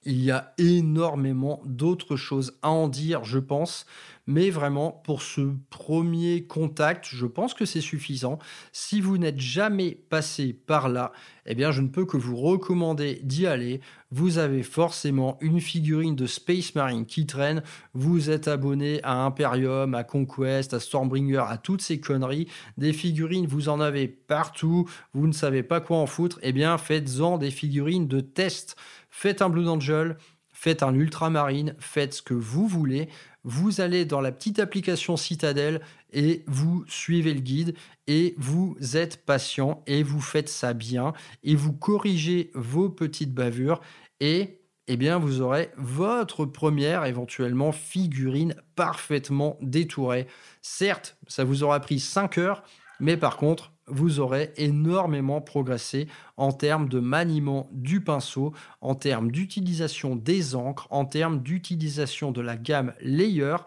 Il 0.06 0.24
y 0.24 0.32
a 0.32 0.54
énormément 0.58 1.62
d'autres 1.66 2.16
choses 2.16 2.58
à 2.62 2.70
en 2.70 2.88
dire, 2.88 3.24
je 3.24 3.40
pense. 3.40 3.86
Mais 4.26 4.50
vraiment, 4.50 5.02
pour 5.04 5.22
ce 5.22 5.42
premier 5.70 6.46
contact, 6.46 7.06
je 7.10 7.26
pense 7.26 7.54
que 7.54 7.66
c'est 7.66 7.82
suffisant. 7.82 8.40
Si 8.72 9.02
vous 9.02 9.18
n'êtes 9.18 9.40
jamais 9.40 9.92
passé 10.10 10.54
par 10.54 10.88
là, 10.88 11.12
eh 11.46 11.56
bien, 11.56 11.72
je 11.72 11.82
ne 11.82 11.90
peux 11.90 12.06
que 12.06 12.16
vous 12.16 12.38
recommander 12.38 13.20
d'y 13.24 13.48
aller. 13.48 13.82
Vous 14.12 14.38
avez 14.38 14.64
forcément 14.64 15.38
une 15.42 15.60
figurine 15.60 16.16
de 16.16 16.26
Space 16.26 16.74
Marine 16.74 17.06
qui 17.06 17.26
traîne. 17.26 17.64
Vous 17.94 18.30
êtes 18.30 18.48
abonné 18.48 19.02
à 19.04 19.26
Imperium, 19.26 19.94
à 19.94 20.06
Conquest, 20.06 20.74
à 20.74 20.80
Stormbringer, 20.80 21.44
à 21.46 21.58
toutes 21.58 21.82
ces 21.82 22.00
conneries. 22.00 22.48
Des 22.78 22.94
figurines, 22.94 23.48
vous 23.48 23.68
en 23.68 23.82
avez 23.82 24.08
partout. 24.08 24.88
Vous 25.14 25.28
ne 25.28 25.34
savez 25.34 25.64
pas 25.64 25.82
quoi 25.82 25.98
en 25.98 26.06
foutre. 26.06 26.40
Eh 26.44 26.54
bien, 26.54 26.78
faites-en 26.78 27.38
des 27.38 27.52
figurines 27.52 28.08
de 28.08 28.22
test. 28.22 28.78
Faites 29.16 29.42
un 29.44 29.50
Blue 29.50 29.68
Angel, 29.68 30.18
faites 30.52 30.84
un 30.84 30.94
Ultramarine, 30.94 31.76
faites 31.80 32.16
ce 32.16 32.22
que 32.22 32.34
vous 32.34 32.68
voulez 32.68 33.10
vous 33.44 33.82
allez 33.82 34.06
dans 34.06 34.22
la 34.22 34.32
petite 34.32 34.60
application 34.60 35.18
Citadel 35.18 35.82
et 36.12 36.44
vous 36.48 36.86
suivez 36.88 37.34
le 37.34 37.42
guide 37.42 37.76
et 38.08 38.36
vous 38.38 38.78
êtes 38.96 39.26
patient 39.26 39.84
et 39.86 40.04
vous 40.04 40.22
faites 40.22 40.50
ça 40.50 40.74
bien 40.74 41.14
et 41.44 41.56
vous 41.56 41.74
corrigez 41.74 42.52
vos 42.54 42.90
petites 42.90 43.34
bavures 43.34 43.82
et 44.20 44.62
eh 44.88 44.98
bien 44.98 45.18
vous 45.18 45.42
aurez 45.42 45.72
votre 45.78 46.46
première 46.46 47.06
éventuellement 47.06 47.72
figurine 47.72 48.56
parfaitement 48.76 49.58
détourée. 49.62 50.28
Certes, 50.62 51.18
ça 51.28 51.44
vous 51.44 51.64
aura 51.64 51.80
pris 51.80 52.00
5 52.00 52.38
heures, 52.38 52.64
mais 53.00 53.18
par 53.18 53.38
contre, 53.38 53.73
vous 53.88 54.20
aurez 54.20 54.54
énormément 54.58 55.42
progressé 55.42 56.08
en 56.38 56.52
termes 56.52 56.88
de 56.88 57.00
maniement 57.00 57.70
du 57.72 58.02
pinceau, 58.02 58.54
en 58.82 58.96
termes 58.96 59.32
d'utilisation 59.32 60.16
des 60.16 60.56
encres, 60.56 60.88
en 60.90 61.06
termes 61.06 61.42
d'utilisation 61.42 62.32
de 62.32 62.42
la 62.42 62.56
gamme 62.56 62.94
Layer. 63.02 63.58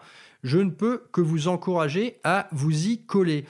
Je 0.43 0.59
ne 0.59 0.69
peux 0.69 1.03
que 1.11 1.21
vous 1.21 1.47
encourager 1.47 2.19
à 2.23 2.47
vous 2.51 2.87
y 2.87 3.03
coller. 3.05 3.45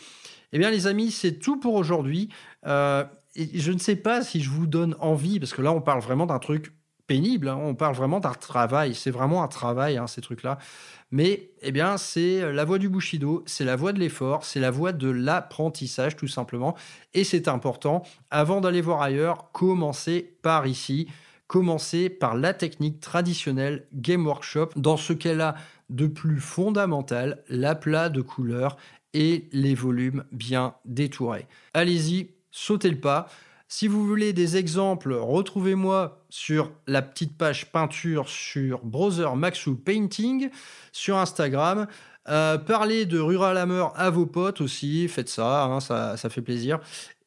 Eh 0.54 0.60
bien 0.60 0.72
les 0.72 0.88
amis, 0.88 1.12
c'est 1.12 1.40
tout 1.40 1.60
pour 1.60 1.76
aujourd'hui. 1.76 2.30
Euh, 2.66 3.04
je 3.36 3.72
ne 3.72 3.78
sais 3.78 3.96
pas 3.96 4.24
si 4.24 4.42
je 4.42 4.50
vous 4.50 4.68
donne 4.68 4.96
envie, 5.00 5.40
parce 5.40 5.54
que 5.54 5.62
là 5.62 5.72
on 5.72 5.82
parle 5.82 6.02
vraiment 6.02 6.26
d'un 6.26 6.40
truc 6.40 6.72
pénible, 7.08 7.48
hein. 7.48 7.58
on 7.60 7.74
parle 7.74 7.96
vraiment 7.96 8.20
d'un 8.20 8.34
travail, 8.34 8.94
c'est 8.94 9.12
vraiment 9.12 9.44
un 9.44 9.48
travail 9.48 9.98
hein, 9.98 10.08
ces 10.08 10.22
trucs-là. 10.22 10.58
Mais 11.10 11.52
eh 11.62 11.72
bien, 11.72 11.98
c'est 11.98 12.52
la 12.52 12.66
voie 12.66 12.80
du 12.80 12.90
Bushido, 12.90 13.44
c'est 13.46 13.64
la 13.64 13.78
voie 13.78 13.94
de 13.94 14.00
l'effort, 14.00 14.44
c'est 14.44 14.60
la 14.60 14.72
voie 14.72 14.92
de 14.92 15.10
l'apprentissage 15.10 16.18
tout 16.18 16.28
simplement. 16.28 16.76
Et 17.14 17.24
c'est 17.24 17.48
important, 17.48 18.04
avant 18.30 18.60
d'aller 18.60 18.82
voir 18.82 19.02
ailleurs, 19.02 19.52
commencez 19.54 20.36
par 20.42 20.68
ici. 20.68 21.08
Commencez 21.48 22.10
par 22.10 22.36
la 22.36 22.54
technique 22.54 23.00
traditionnelle 23.00 23.88
Game 23.94 24.26
Workshop, 24.26 24.72
dans 24.76 24.98
ce 24.98 25.14
qu'elle 25.14 25.40
a 25.40 25.56
de 25.90 26.06
plus 26.06 26.42
fondamental, 26.42 27.42
l'aplat 27.48 28.10
de 28.10 28.22
couleurs 28.22 28.76
et 29.14 29.48
les 29.54 29.74
volumes 29.74 30.26
bien 30.34 30.76
détourés. 30.84 31.48
Allez-y, 31.74 32.32
sautez 32.52 32.90
le 32.90 33.00
pas. 33.00 33.30
Si 33.70 33.90
vous 33.90 34.08
voulez 34.08 34.32
des 34.32 34.56
exemples, 34.56 35.14
retrouvez-moi 35.14 36.24
sur 36.30 36.72
la 36.88 37.02
petite 37.02 37.38
page 37.38 37.70
peinture 37.70 38.30
sur 38.30 38.86
Browser 38.86 39.28
Maxu 39.36 39.76
Painting 39.76 40.50
sur 40.94 41.18
Instagram. 41.18 41.86
Euh, 42.30 42.58
parlez 42.58 43.06
de 43.06 43.20
Rural 43.20 43.58
Hammer 43.58 43.88
à 43.96 44.10
vos 44.10 44.26
potes 44.26 44.62
aussi, 44.62 45.10
faites 45.10 45.28
ça, 45.28 45.66
hein, 45.66 45.82
ça, 45.82 46.30
fait 46.30 46.42
plaisir. 46.42 46.80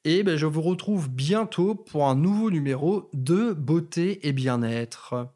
Et 0.05 0.23
ben, 0.23 0.37
je 0.37 0.47
vous 0.47 0.63
retrouve 0.63 1.11
bientôt 1.11 1.75
pour 1.75 2.09
un 2.09 2.15
nouveau 2.15 2.51
numéro 2.51 3.11
de 3.13 3.53
beauté 3.53 4.27
et 4.27 4.33
bien-être. 4.33 5.29